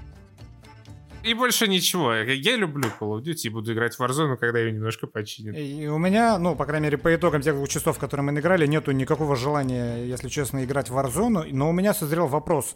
И 1.24 1.34
больше 1.34 1.68
ничего. 1.68 2.14
Я 2.14 2.58
люблю 2.58 2.90
Call 3.00 3.18
of 3.18 3.24
Duty 3.24 3.44
и 3.46 3.50
буду 3.50 3.74
играть 3.74 3.96
в 3.96 4.02
Warzone, 4.02 4.36
когда 4.36 4.60
ее 4.60 4.74
немножко 4.74 5.08
починят. 5.08 5.56
И 5.58 5.88
у 5.88 5.98
меня, 5.98 6.38
ну, 6.38 6.54
по 6.56 6.66
крайней 6.66 6.86
мере, 6.86 6.98
по 6.98 7.16
итогам 7.16 7.42
тех 7.42 7.56
двух 7.56 7.70
часов, 7.70 7.98
которые 7.98 8.26
мы 8.26 8.40
играли, 8.40 8.68
нету 8.68 8.92
никакого 8.92 9.36
желания, 9.36 10.04
если 10.06 10.28
честно, 10.28 10.66
играть 10.66 10.90
в 10.90 10.98
Warzone. 10.98 11.50
Но 11.54 11.70
у 11.70 11.72
меня 11.72 11.94
созрел 11.94 12.28
вопрос. 12.28 12.76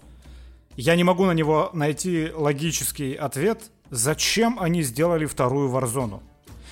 Я 0.78 0.96
не 0.96 1.04
могу 1.04 1.26
на 1.26 1.34
него 1.34 1.72
найти 1.74 2.30
логический 2.34 3.16
ответ. 3.16 3.64
Зачем 3.90 4.58
они 4.60 4.82
сделали 4.82 5.26
вторую 5.26 5.70
Warzone? 5.70 6.22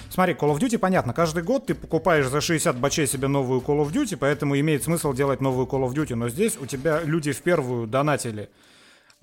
Смотри, 0.10 0.34
Call 0.34 0.56
of 0.56 0.60
Duty, 0.60 0.78
понятно, 0.78 1.14
каждый 1.14 1.44
год 1.44 1.66
ты 1.66 1.76
покупаешь 1.76 2.28
за 2.28 2.40
60 2.40 2.80
бачей 2.80 3.06
себе 3.06 3.28
новую 3.28 3.60
Call 3.60 3.86
of 3.86 3.92
Duty, 3.92 4.16
поэтому 4.16 4.58
имеет 4.58 4.84
смысл 4.84 5.12
делать 5.14 5.42
новую 5.42 5.68
Call 5.68 5.86
of 5.86 5.94
Duty, 5.94 6.16
но 6.16 6.30
здесь 6.30 6.58
у 6.58 6.66
тебя 6.66 7.02
люди 7.02 7.34
в 7.34 7.42
первую 7.42 7.88
донатили 7.88 8.50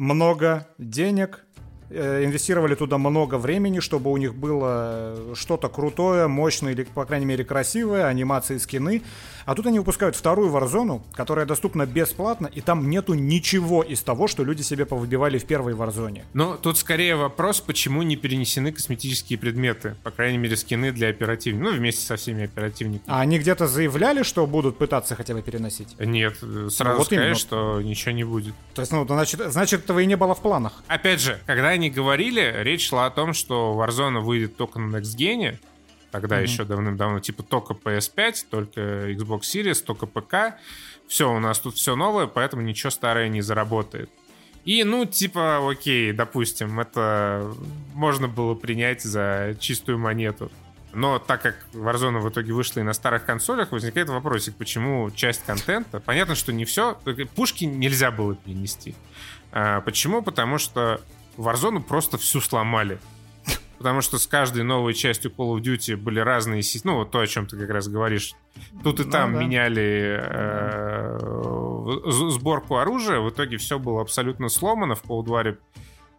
много 0.03 0.67
денег, 0.81 1.47
инвестировали 1.93 2.75
туда 2.75 2.99
много 2.99 3.37
времени, 3.37 3.81
чтобы 3.81 4.11
у 4.11 4.17
них 4.17 4.35
было 4.35 5.35
что-то 5.35 5.69
крутое, 5.69 6.27
мощное 6.27 6.73
или, 6.73 6.85
по 6.85 7.05
крайней 7.05 7.27
мере, 7.27 7.45
красивое, 7.45 8.07
анимации, 8.07 8.59
скины. 8.59 9.03
А 9.45 9.55
тут 9.55 9.67
они 9.67 9.79
выпускают 9.81 10.15
вторую 10.15 10.53
Warzone, 10.53 11.03
которая 11.15 11.47
доступна 11.47 11.85
бесплатно, 11.85 12.47
и 12.47 12.61
там 12.61 12.89
нету 12.89 13.15
ничего 13.15 13.83
из 13.83 14.01
того, 14.03 14.29
что 14.29 14.45
люди 14.45 14.63
себе 14.63 14.87
повыбивали 14.87 15.39
в 15.39 15.45
первой 15.45 15.75
Warzone. 15.75 16.23
Но 16.33 16.57
тут 16.57 16.79
скорее 16.79 17.17
вопрос, 17.17 17.61
почему 17.61 18.03
не 18.03 18.17
перенесены 18.17 18.71
косметические 18.71 19.39
предметы, 19.39 19.97
по 20.05 20.11
крайней 20.13 20.39
мере, 20.39 20.57
скины 20.57 20.93
для 20.93 21.09
оперативников, 21.09 21.73
ну, 21.73 21.77
вместе 21.77 22.07
со 22.07 22.17
всеми 22.17 22.45
оперативниками. 22.45 23.13
А 23.13 23.21
они 23.21 23.39
где-то 23.39 23.67
заявляли, 23.67 24.23
что 24.23 24.47
будут 24.47 24.79
пытаться 24.79 25.17
хотя 25.17 25.35
бы 25.35 25.43
переносить? 25.43 25.97
Нет, 25.99 26.37
сразу 26.71 26.99
вот 26.99 27.07
сказали, 27.07 27.35
что 27.35 27.83
ничего 27.83 28.13
не 28.13 28.25
будет. 28.25 28.55
То 28.75 28.83
есть, 28.83 28.93
ну, 28.93 29.05
значит, 29.05 29.41
значит, 29.53 29.85
этого 29.85 29.99
и 29.99 30.07
не 30.07 30.17
было 30.17 30.37
в 30.37 30.41
планах. 30.41 30.85
Опять 30.87 31.21
же, 31.21 31.41
когда 31.47 31.69
они 31.69 31.82
они 31.83 31.91
говорили, 31.91 32.55
речь 32.59 32.89
шла 32.89 33.07
о 33.07 33.11
том, 33.11 33.33
что 33.35 33.77
Warzone 33.77 34.21
выйдет 34.21 34.57
только 34.57 34.79
на 34.79 34.97
Next 34.97 35.17
Gen, 35.17 35.59
тогда 36.13 36.39
mm-hmm. 36.39 36.43
еще 36.45 36.65
давным-давно, 36.65 37.19
типа 37.19 37.43
только 37.43 37.75
PS5, 37.75 38.47
только 38.49 38.81
Xbox 39.11 39.41
Series, 39.41 39.83
только 39.85 40.07
ПК. 40.07 40.57
Все, 41.09 41.29
у 41.29 41.41
нас 41.41 41.59
тут 41.59 41.75
все 41.75 41.97
новое, 41.97 42.29
поэтому 42.29 42.63
ничего 42.63 42.91
старое 42.91 43.29
не 43.29 43.41
заработает. 43.41 44.11
И, 44.65 44.85
ну, 44.85 45.07
типа, 45.07 45.69
окей, 45.69 46.13
допустим, 46.13 46.79
это 46.79 47.53
можно 47.95 48.29
было 48.29 48.55
принять 48.55 49.03
за 49.03 49.57
чистую 49.59 49.99
монету. 49.99 50.53
Но 50.95 51.19
так 51.19 51.43
как 51.43 51.57
Warzone 51.73 52.21
в 52.21 52.29
итоге 52.29 52.53
вышла 52.53 52.79
и 52.79 52.85
на 52.85 52.93
старых 52.93 53.25
консолях, 53.25 53.73
возникает 53.73 54.09
вопросик, 54.09 54.55
почему 54.55 55.11
часть 55.11 55.45
контента... 55.45 55.99
Понятно, 55.99 56.37
что 56.37 56.53
не 56.53 56.65
все. 56.65 56.97
Пушки 57.35 57.65
нельзя 57.65 58.13
было 58.13 58.37
перенести. 58.37 58.95
А, 59.51 59.81
почему? 59.81 60.23
Потому 60.23 60.59
что 60.59 61.01
Warzone 61.37 61.83
просто 61.83 62.19
всю 62.19 62.41
сломали. 62.41 62.99
Потому 63.79 64.01
что 64.01 64.19
с 64.19 64.29
каждой 64.29 64.63
новой 64.63 64.95
частью 64.95 65.33
Call 65.33 65.57
of 65.57 65.61
Duty 65.61 65.97
были 65.97 66.21
разные 66.21 66.63
системы. 66.63 66.95
Ну, 66.95 66.99
вот 67.01 67.11
то, 67.11 67.19
о 67.19 67.27
чем 67.27 67.47
ты 67.47 67.59
как 67.59 67.69
раз 67.71 67.89
говоришь. 67.89 68.35
Тут 68.85 69.01
и 69.01 69.05
ну, 69.05 69.11
там 69.11 69.33
да. 69.33 69.41
меняли 69.41 70.21
э, 70.23 71.19
сборку 72.31 72.77
оружия. 72.77 73.19
В 73.19 73.31
итоге 73.31 73.57
все 73.57 73.81
было 73.81 74.01
абсолютно 74.01 74.49
сломано. 74.49 74.95
В 74.95 75.03
Cold 75.03 75.25
War 75.25 75.57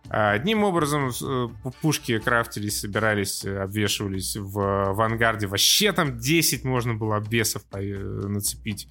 Одним 0.09 0.63
образом 0.63 1.09
э, 1.09 1.47
пушки 1.81 2.19
крафтились, 2.19 2.81
собирались, 2.81 3.45
обвешивались 3.45 4.35
в 4.35 4.89
авангарде. 4.89 5.47
Вообще 5.47 5.91
там 5.91 6.19
10 6.19 6.65
можно 6.65 6.93
было 6.93 7.15
обвесов 7.15 7.63
нацепить. 7.71 8.89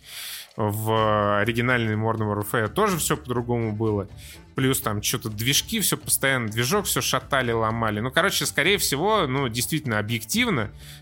В 0.57 1.39
оригинальной 1.41 1.95
Modern 1.95 2.35
Warfare 2.35 2.69
тоже 2.69 2.99
все 2.99 3.17
по-другому 3.17 3.73
было 3.73 4.09
плюс 4.55 4.81
там 4.81 5.03
что-то 5.03 5.31
движки, 5.31 5.81
все 5.81 5.97
постоянно, 5.97 6.49
движок 6.49 6.87
все 6.87 7.01
шатали, 7.01 7.53
ломали. 7.53 8.01
Ну, 8.01 8.11
короче, 8.11 8.47
скорее 8.47 8.79
всего, 8.79 9.27
ну, 9.27 9.49
действительно, 9.49 9.99
объективно 9.99 10.71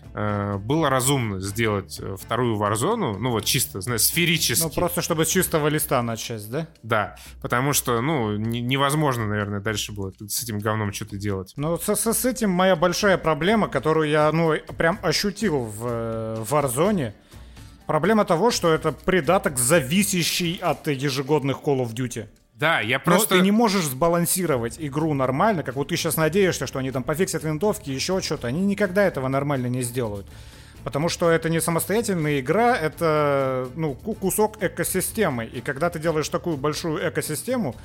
было 0.57 0.89
разумно 0.89 1.39
сделать 1.39 1.99
э, 1.99 2.15
вторую 2.19 2.57
Warzone, 2.57 3.17
ну, 3.17 3.31
вот 3.31 3.45
чисто, 3.45 3.81
знаешь, 3.81 4.01
сферически. 4.01 4.63
Ну, 4.63 4.69
просто 4.69 5.01
чтобы 5.01 5.25
с 5.25 5.29
чистого 5.29 5.67
листа 5.67 6.01
начать, 6.01 6.49
да? 6.49 6.67
Да, 6.83 7.15
потому 7.41 7.73
что, 7.73 8.01
ну, 8.01 8.35
не, 8.35 8.61
невозможно, 8.61 9.27
наверное, 9.27 9.61
дальше 9.61 9.93
было 9.93 10.11
с 10.27 10.43
этим 10.43 10.59
говном 10.59 10.91
что-то 10.91 11.17
делать. 11.17 11.53
Ну, 11.55 11.77
с, 11.77 11.95
с, 11.95 12.13
с 12.13 12.25
этим 12.25 12.49
моя 12.49 12.75
большая 12.75 13.17
проблема, 13.17 13.69
которую 13.69 14.09
я, 14.09 14.31
ну, 14.31 14.53
прям 14.77 14.99
ощутил 15.01 15.59
в, 15.59 15.87
э, 15.87 16.43
в 16.43 16.53
Warzone, 16.53 17.13
Проблема 17.87 18.23
того, 18.23 18.51
что 18.51 18.73
это 18.73 18.93
придаток, 18.93 19.57
зависящий 19.57 20.57
от 20.61 20.87
ежегодных 20.87 21.57
Call 21.57 21.85
of 21.85 21.93
Duty. 21.93 22.27
Да, 22.61 22.79
я 22.79 22.99
просто... 22.99 23.33
Но 23.33 23.39
ты 23.39 23.43
не 23.43 23.49
можешь 23.49 23.85
сбалансировать 23.85 24.75
игру 24.77 25.15
нормально, 25.15 25.63
как 25.63 25.75
вот 25.75 25.87
ты 25.87 25.97
сейчас 25.97 26.15
надеешься, 26.15 26.67
что 26.67 26.77
они 26.77 26.91
там 26.91 27.01
пофиксят 27.01 27.43
винтовки, 27.43 27.89
еще 27.89 28.21
что-то. 28.21 28.47
Они 28.47 28.61
никогда 28.61 29.03
этого 29.03 29.27
нормально 29.27 29.65
не 29.65 29.81
сделают. 29.81 30.27
Потому 30.83 31.09
что 31.09 31.31
это 31.31 31.49
не 31.49 31.59
самостоятельная 31.59 32.39
игра, 32.39 32.77
это 32.77 33.67
ну, 33.75 33.95
кусок 33.95 34.61
экосистемы. 34.61 35.45
И 35.45 35.59
когда 35.61 35.89
ты 35.89 35.97
делаешь 35.97 36.29
такую 36.29 36.55
большую 36.57 37.09
экосистему, 37.09 37.75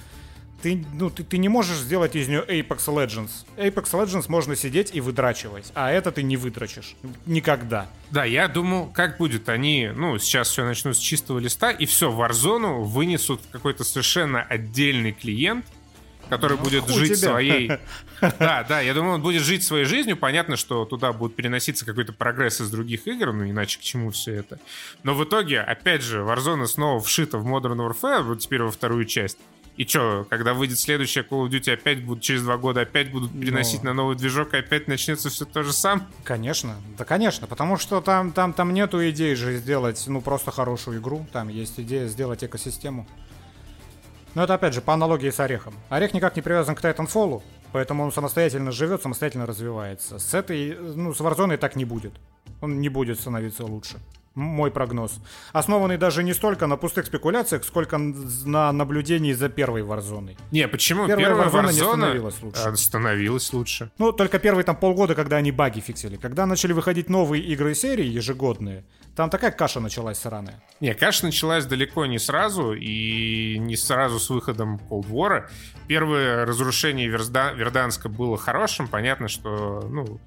ты, 0.67 0.85
ну, 0.95 1.11
ты, 1.11 1.23
ты 1.23 1.39
не 1.39 1.49
можешь 1.49 1.77
сделать 1.77 2.17
из 2.17 2.27
нее 2.27 2.45
Apex 2.45 2.87
Legends. 2.87 3.31
Apex 3.57 3.93
Legends 3.93 4.25
можно 4.27 4.57
сидеть 4.57 4.93
и 4.93 5.01
выдрачивать, 5.01 5.71
а 5.75 5.93
это 5.93 6.11
ты 6.11 6.25
не 6.25 6.37
выдрачишь. 6.37 6.97
Никогда. 7.25 7.87
Да, 8.11 8.25
я 8.25 8.49
думал, 8.49 8.91
как 8.93 9.17
будет. 9.17 9.49
Они, 9.49 9.89
ну, 9.95 10.19
сейчас 10.19 10.49
все 10.49 10.65
начнут 10.65 10.97
с 10.97 10.99
чистого 10.99 11.39
листа, 11.39 11.71
и 11.71 11.87
все, 11.87 12.11
Warzone 12.11 12.83
вынесут 12.83 13.43
какой-то 13.53 13.85
совершенно 13.85 14.43
отдельный 14.43 15.13
клиент, 15.13 15.65
который 16.29 16.57
ну, 16.57 16.65
будет 16.65 16.89
жить 16.89 17.19
тебя. 17.19 17.31
своей... 17.31 17.71
Да, 18.39 18.65
да, 18.67 18.81
я 18.81 18.95
думаю, 18.95 19.17
он 19.17 19.23
будет 19.23 19.43
жить 19.43 19.63
своей 19.63 19.85
жизнью. 19.85 20.17
Понятно, 20.17 20.57
что 20.57 20.85
туда 20.87 21.13
будет 21.13 21.37
переноситься 21.37 21.85
какой-то 21.85 22.15
прогресс 22.15 22.63
из 22.63 22.71
других 22.71 23.07
игр, 23.07 23.33
ну 23.33 23.45
иначе 23.45 23.79
к 23.79 23.83
чему 23.83 24.11
все 24.11 24.33
это. 24.33 24.59
Но 25.03 25.15
в 25.15 25.23
итоге, 25.23 25.61
опять 25.61 26.03
же, 26.03 26.21
Warzone 26.21 26.67
снова 26.67 26.99
вшита 27.01 27.37
в 27.37 27.47
Modern 27.47 27.77
Warfare, 27.77 28.23
вот 28.23 28.41
теперь 28.41 28.63
во 28.63 28.71
вторую 28.71 29.05
часть. 29.05 29.37
И 29.77 29.87
что, 29.87 30.27
когда 30.31 30.55
выйдет 30.55 30.79
следующая 30.79 31.21
Call 31.21 31.47
of 31.47 31.51
Duty, 31.51 31.75
опять 31.75 32.03
будут 32.03 32.23
через 32.23 32.43
два 32.43 32.57
года 32.57 32.81
опять 32.81 33.11
будут 33.11 33.33
переносить 33.33 33.83
Но... 33.83 33.91
на 33.91 33.95
новый 33.95 34.17
движок, 34.17 34.55
и 34.55 34.57
опять 34.57 34.89
начнется 34.89 35.29
все 35.29 35.45
то 35.45 35.63
же 35.63 35.73
самое? 35.73 36.07
Конечно, 36.25 36.77
да, 36.97 37.05
конечно, 37.05 37.47
потому 37.47 37.77
что 37.77 38.01
там, 38.01 38.33
там, 38.33 38.55
там 38.55 38.73
нету 38.73 39.07
идеи 39.11 39.35
же 39.35 39.57
сделать, 39.59 40.03
ну, 40.07 40.23
просто 40.23 40.51
хорошую 40.51 41.01
игру, 41.01 41.27
там 41.31 41.49
есть 41.49 41.79
идея 41.79 42.07
сделать 42.09 42.43
экосистему. 42.43 43.07
Но 44.35 44.45
это, 44.45 44.55
опять 44.55 44.73
же, 44.73 44.81
по 44.81 44.95
аналогии 44.95 45.31
с 45.31 45.41
Орехом. 45.41 45.75
Орех 45.91 46.15
никак 46.15 46.37
не 46.37 46.43
привязан 46.43 46.75
к 46.75 46.83
Titanfall, 46.83 47.43
поэтому 47.73 48.05
он 48.05 48.13
самостоятельно 48.13 48.73
живет, 48.73 49.03
самостоятельно 49.03 49.45
развивается. 49.45 50.19
С 50.19 50.33
этой, 50.33 50.75
ну, 50.75 51.13
с 51.13 51.21
Warzone 51.21 51.59
так 51.59 51.77
не 51.77 51.85
будет. 51.85 52.15
Он 52.63 52.81
не 52.81 52.89
будет 52.89 53.21
становиться 53.21 53.65
лучше 53.65 53.99
мой 54.37 54.71
прогноз. 54.71 55.19
Основанный 55.53 55.97
даже 55.97 56.23
не 56.23 56.35
столько 56.35 56.67
на 56.67 56.77
пустых 56.77 57.07
спекуляциях, 57.07 57.65
сколько 57.65 57.99
на 57.99 58.71
наблюдении 58.71 59.33
за 59.33 59.49
первой 59.49 59.83
Warzone. 59.83 60.37
Не, 60.53 60.69
почему? 60.69 61.07
Первая, 61.07 61.27
Первая 61.27 61.49
Warzone, 61.49 61.65
Warzone 61.65 61.73
не 61.73 61.79
становилась 61.79 62.43
лучше. 62.43 62.63
А, 62.65 62.77
становилась 62.77 63.53
лучше. 63.53 63.91
Ну, 63.99 64.13
только 64.13 64.39
первые 64.39 64.65
там 64.65 64.77
полгода, 64.77 65.15
когда 65.15 65.37
они 65.37 65.53
баги 65.53 65.81
фиксили. 65.81 66.17
Когда 66.17 66.47
начали 66.47 66.73
выходить 66.73 67.09
новые 67.09 67.43
игры 67.43 67.73
и 67.73 67.75
серии 67.75 68.05
ежегодные, 68.05 68.85
там 69.17 69.31
такая 69.31 69.51
каша 69.51 69.81
началась 69.81 70.19
сраная. 70.19 70.63
Не, 70.81 70.95
каша 70.95 71.25
началась 71.25 71.65
далеко 71.65 72.05
не 72.05 72.19
сразу, 72.19 72.75
и 72.75 73.57
не 73.59 73.77
сразу 73.77 74.21
с 74.21 74.29
выходом 74.29 74.79
Cold 74.91 75.09
War. 75.09 75.49
Первое 75.89 76.45
разрушение 76.45 77.09
Верда... 77.09 77.53
Верданска 77.53 78.11
было 78.11 78.37
хорошим, 78.37 78.87
понятно, 78.87 79.29
что, 79.29 79.81
ну... 79.91 80.21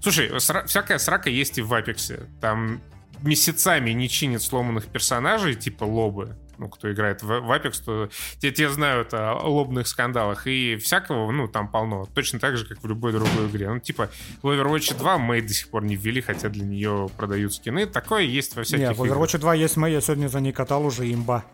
Слушай, 0.00 0.40
сра... 0.40 0.64
всякая 0.64 0.98
срака 0.98 1.30
есть 1.30 1.58
и 1.58 1.62
в 1.62 1.72
Апексе. 1.72 2.26
Там 2.40 2.80
месяцами 3.24 3.90
не 3.90 4.08
чинит 4.08 4.42
сломанных 4.42 4.86
персонажей, 4.86 5.54
типа 5.54 5.84
лобы, 5.84 6.36
ну, 6.58 6.68
кто 6.68 6.92
играет 6.92 7.22
в, 7.22 7.26
в 7.26 7.50
Apex, 7.50 7.82
то 7.84 8.08
те, 8.38 8.50
те 8.50 8.68
знают 8.68 9.14
о 9.14 9.34
лобных 9.34 9.86
скандалах 9.86 10.46
и 10.46 10.76
всякого, 10.76 11.30
ну, 11.30 11.48
там 11.48 11.68
полно. 11.68 12.06
Точно 12.14 12.38
так 12.38 12.56
же, 12.56 12.66
как 12.66 12.82
в 12.82 12.86
любой 12.86 13.12
другой 13.12 13.46
игре. 13.48 13.70
Ну, 13.70 13.78
типа, 13.78 14.08
в 14.42 14.48
Overwatch 14.48 14.96
2 14.96 15.18
Мэй 15.18 15.40
до 15.42 15.52
сих 15.52 15.68
пор 15.68 15.84
не 15.84 15.96
ввели, 15.96 16.20
хотя 16.20 16.48
для 16.48 16.64
нее 16.64 17.08
продают 17.16 17.54
скины. 17.54 17.86
Такое 17.86 18.22
есть 18.22 18.56
во 18.56 18.62
всяких 18.62 18.88
Нет, 18.88 18.96
в 18.96 19.02
Overwatch 19.02 19.38
2 19.38 19.54
есть 19.54 19.76
Мэй, 19.76 19.92
я 19.92 20.00
сегодня 20.00 20.28
за 20.28 20.40
ней 20.40 20.52
катал 20.52 20.84
уже 20.84 21.10
имба. 21.12 21.44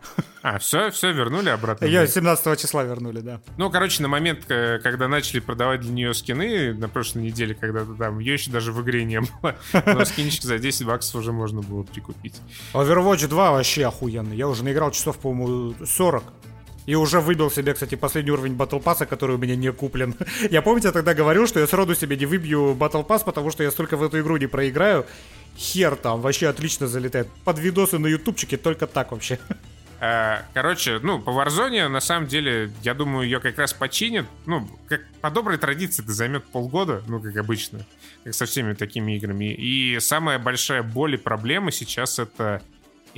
А, 0.41 0.57
все, 0.57 0.89
все, 0.91 1.11
вернули 1.11 1.49
обратно? 1.49 1.85
Ее 1.85 2.07
17 2.07 2.59
числа 2.59 2.83
вернули, 2.83 3.19
да. 3.19 3.41
Ну, 3.57 3.69
короче, 3.69 4.01
на 4.01 4.07
момент, 4.07 4.45
когда 4.45 5.07
начали 5.07 5.39
продавать 5.39 5.81
для 5.81 5.91
нее 5.91 6.13
скины, 6.13 6.73
на 6.73 6.87
прошлой 6.87 7.23
неделе, 7.23 7.53
когда 7.53 7.85
там 7.97 8.19
ее 8.19 8.33
еще 8.33 8.49
даже 8.49 8.71
в 8.71 8.81
игре 8.81 9.03
не 9.03 9.19
было, 9.19 9.55
но 9.85 10.05
скинчик 10.05 10.43
за 10.43 10.57
10 10.57 10.85
баксов 10.85 11.15
уже 11.15 11.33
можно 11.33 11.61
было 11.61 11.83
прикупить. 11.83 12.35
Overwatch 12.73 13.27
2 13.27 13.51
вообще 13.51 13.85
охуенный. 13.85 14.37
Я 14.37 14.47
уже 14.47 14.63
наиграл 14.63 14.88
часов, 14.91 15.17
по-моему, 15.17 15.75
40. 15.85 16.23
И 16.85 16.95
уже 16.95 17.19
выбил 17.19 17.51
себе, 17.51 17.73
кстати, 17.73 17.95
последний 17.95 18.31
уровень 18.31 18.55
Battle 18.55 18.81
Pass, 18.81 19.05
который 19.05 19.35
у 19.35 19.39
меня 19.39 19.55
не 19.55 19.71
куплен. 19.71 20.15
я 20.49 20.61
помните, 20.61 20.87
я 20.87 20.91
тогда 20.91 21.13
говорил, 21.13 21.45
что 21.45 21.59
я 21.59 21.67
сроду 21.67 21.93
себе 21.93 22.17
не 22.17 22.25
выбью 22.25 22.75
Battle 22.79 23.05
Pass, 23.05 23.23
потому 23.23 23.51
что 23.51 23.63
я 23.63 23.71
столько 23.71 23.95
в 23.95 24.03
эту 24.03 24.19
игру 24.19 24.37
не 24.37 24.47
проиграю. 24.47 25.05
Хер 25.55 25.95
там, 25.95 26.21
вообще 26.21 26.47
отлично 26.47 26.87
залетает. 26.87 27.27
Под 27.43 27.59
видосы 27.59 27.99
на 27.99 28.07
ютубчике 28.07 28.57
только 28.57 28.87
так 28.87 29.11
вообще. 29.11 29.37
Э, 30.01 30.43
короче, 30.53 30.99
ну, 31.03 31.19
по 31.19 31.31
Warzone, 31.31 31.87
на 31.89 31.99
самом 31.99 32.27
деле, 32.27 32.71
я 32.83 32.93
думаю, 32.93 33.25
ее 33.25 33.39
как 33.39 33.57
раз 33.57 33.73
починят. 33.73 34.25
Ну, 34.45 34.67
как 34.87 35.01
по 35.21 35.29
доброй 35.29 35.57
традиции 35.57 36.01
это 36.01 36.13
займет 36.13 36.45
полгода, 36.45 37.03
ну, 37.07 37.21
как 37.21 37.35
обычно, 37.35 37.85
как 38.23 38.33
со 38.33 38.45
всеми 38.45 38.73
такими 38.73 39.17
играми. 39.17 39.53
И 39.53 39.99
самая 39.99 40.39
большая 40.39 40.83
боль 40.83 41.15
и 41.15 41.17
проблема 41.17 41.71
сейчас 41.71 42.17
это 42.17 42.61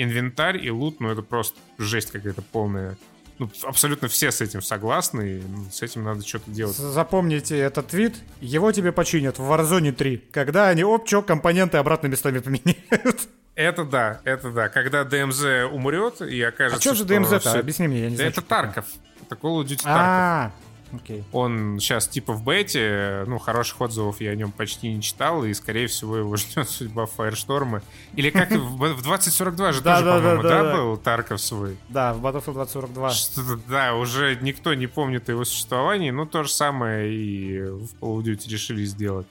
инвентарь 0.04 0.58
и 0.64 0.70
лут, 0.70 1.00
ну, 1.00 1.10
это 1.10 1.22
просто 1.22 1.58
жесть 1.78 2.12
какая-то 2.12 2.42
полная. 2.42 2.98
Ну, 3.40 3.50
абсолютно 3.64 4.08
все 4.08 4.32
с 4.32 4.40
этим 4.42 4.62
согласны, 4.62 5.40
и 5.40 5.42
ну, 5.42 5.66
с 5.72 5.82
этим 5.82 6.04
надо 6.04 6.26
что-то 6.28 6.52
делать. 6.52 6.76
Запомните 6.76 7.58
этот 7.58 7.88
твит, 7.88 8.16
его 8.40 8.72
тебе 8.72 8.92
починят 8.92 9.40
в 9.40 9.42
Warzone 9.52 9.92
3, 9.94 10.18
когда 10.32 10.68
они, 10.70 10.84
оп, 10.84 11.08
чё, 11.08 11.22
компоненты 11.24 11.78
обратно 11.78 12.08
местами 12.08 12.38
поменяют. 12.40 13.28
Это 13.56 13.84
да, 13.84 14.22
это 14.24 14.52
да. 14.52 14.70
Когда 14.70 15.04
ДМЗ 15.04 15.44
умрет 15.72 16.22
и 16.22 16.42
окажется, 16.42 16.78
А 16.78 16.82
что 16.82 16.94
же 16.94 17.04
ДМЗ-то? 17.04 17.40
всё- 17.40 17.60
Объясни 17.60 17.88
мне, 17.88 18.02
я 18.04 18.10
не 18.10 18.16
знаю. 18.16 18.32
это. 18.32 18.42
Тарков. 18.42 18.86
Это 19.24 19.36
Call 19.36 19.62
of 19.62 19.66
Duty 19.66 19.84
Tarkov. 19.84 20.52
Окей. 20.94 21.24
Он 21.32 21.80
сейчас 21.80 22.08
типа 22.08 22.34
в 22.34 22.44
бете, 22.44 23.24
ну, 23.28 23.40
хороших 23.40 23.80
отзывов 23.82 24.22
я 24.22 24.32
о 24.32 24.36
нем 24.36 24.52
почти 24.52 24.94
не 24.94 25.02
читал, 25.02 25.44
и, 25.46 25.54
скорее 25.54 25.88
всего, 25.88 26.18
его 26.18 26.36
ждет 26.38 26.70
судьба 26.70 27.06
Фаершторма. 27.06 27.82
Или 28.16 28.30
как 28.30 28.52
в 28.52 28.92
в 28.94 29.02
2042 29.02 29.72
же 29.72 29.82
тоже, 29.82 30.04
по-моему, 30.04 30.44
да, 30.44 30.76
был 30.76 30.98
Тарков 30.98 31.42
свой? 31.42 31.78
Да, 31.90 32.14
в 32.14 32.26
Battlefield 32.26 32.54
2042. 32.54 33.10
Что-то, 33.12 33.60
да, 33.68 33.96
уже 33.96 34.38
никто 34.42 34.74
не 34.74 34.88
помнит 34.88 35.30
о 35.30 35.34
его 35.34 35.46
существовании, 35.46 36.12
но 36.12 36.26
то 36.26 36.44
же 36.44 36.50
самое 36.50 37.14
и 37.14 37.62
в 37.62 37.94
Call 38.00 38.18
of 38.18 38.24
Duty 38.24 38.50
решили 38.50 38.84
сделать. 38.86 39.28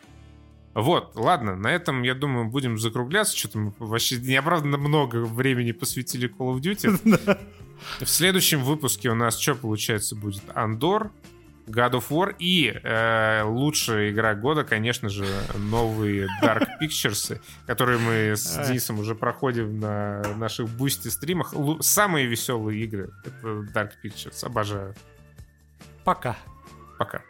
Вот, 0.74 1.12
ладно, 1.16 1.56
на 1.56 1.68
этом, 1.68 2.02
я 2.02 2.14
думаю, 2.14 2.46
будем 2.46 2.78
закругляться. 2.78 3.36
Что-то 3.36 3.58
мы 3.58 3.72
вообще 3.78 4.18
неоправданно 4.18 4.78
много 4.78 5.16
времени 5.24 5.72
посвятили 5.72 6.28
Call 6.28 6.56
of 6.56 6.60
Duty. 6.60 7.38
В 8.00 8.06
следующем 8.06 8.62
выпуске 8.62 9.08
у 9.10 9.14
нас 9.14 9.38
что 9.38 9.54
получается 9.54 10.14
будет? 10.14 10.42
Андор, 10.54 11.10
God 11.70 11.92
of 11.92 12.04
War 12.10 12.34
и 12.38 12.68
э, 12.82 13.42
лучшая 13.44 14.10
игра 14.10 14.34
года, 14.34 14.64
конечно 14.64 15.08
же, 15.08 15.26
новые 15.56 16.26
Dark 16.42 16.66
Pictures, 16.80 17.40
которые 17.66 17.98
мы 17.98 18.36
с 18.36 18.56
Денисом 18.66 18.98
уже 18.98 19.14
проходим 19.14 19.78
на 19.80 20.22
наших 20.36 20.68
Boosty 20.68 21.08
стримах. 21.08 21.52
Лу- 21.54 21.80
Самые 21.82 22.26
веселые 22.26 22.82
игры— 22.84 23.10
это 23.24 23.46
Dark 23.74 23.90
Pictures. 24.04 24.44
Обожаю. 24.44 24.94
Пока. 26.04 26.36
Пока. 26.98 27.22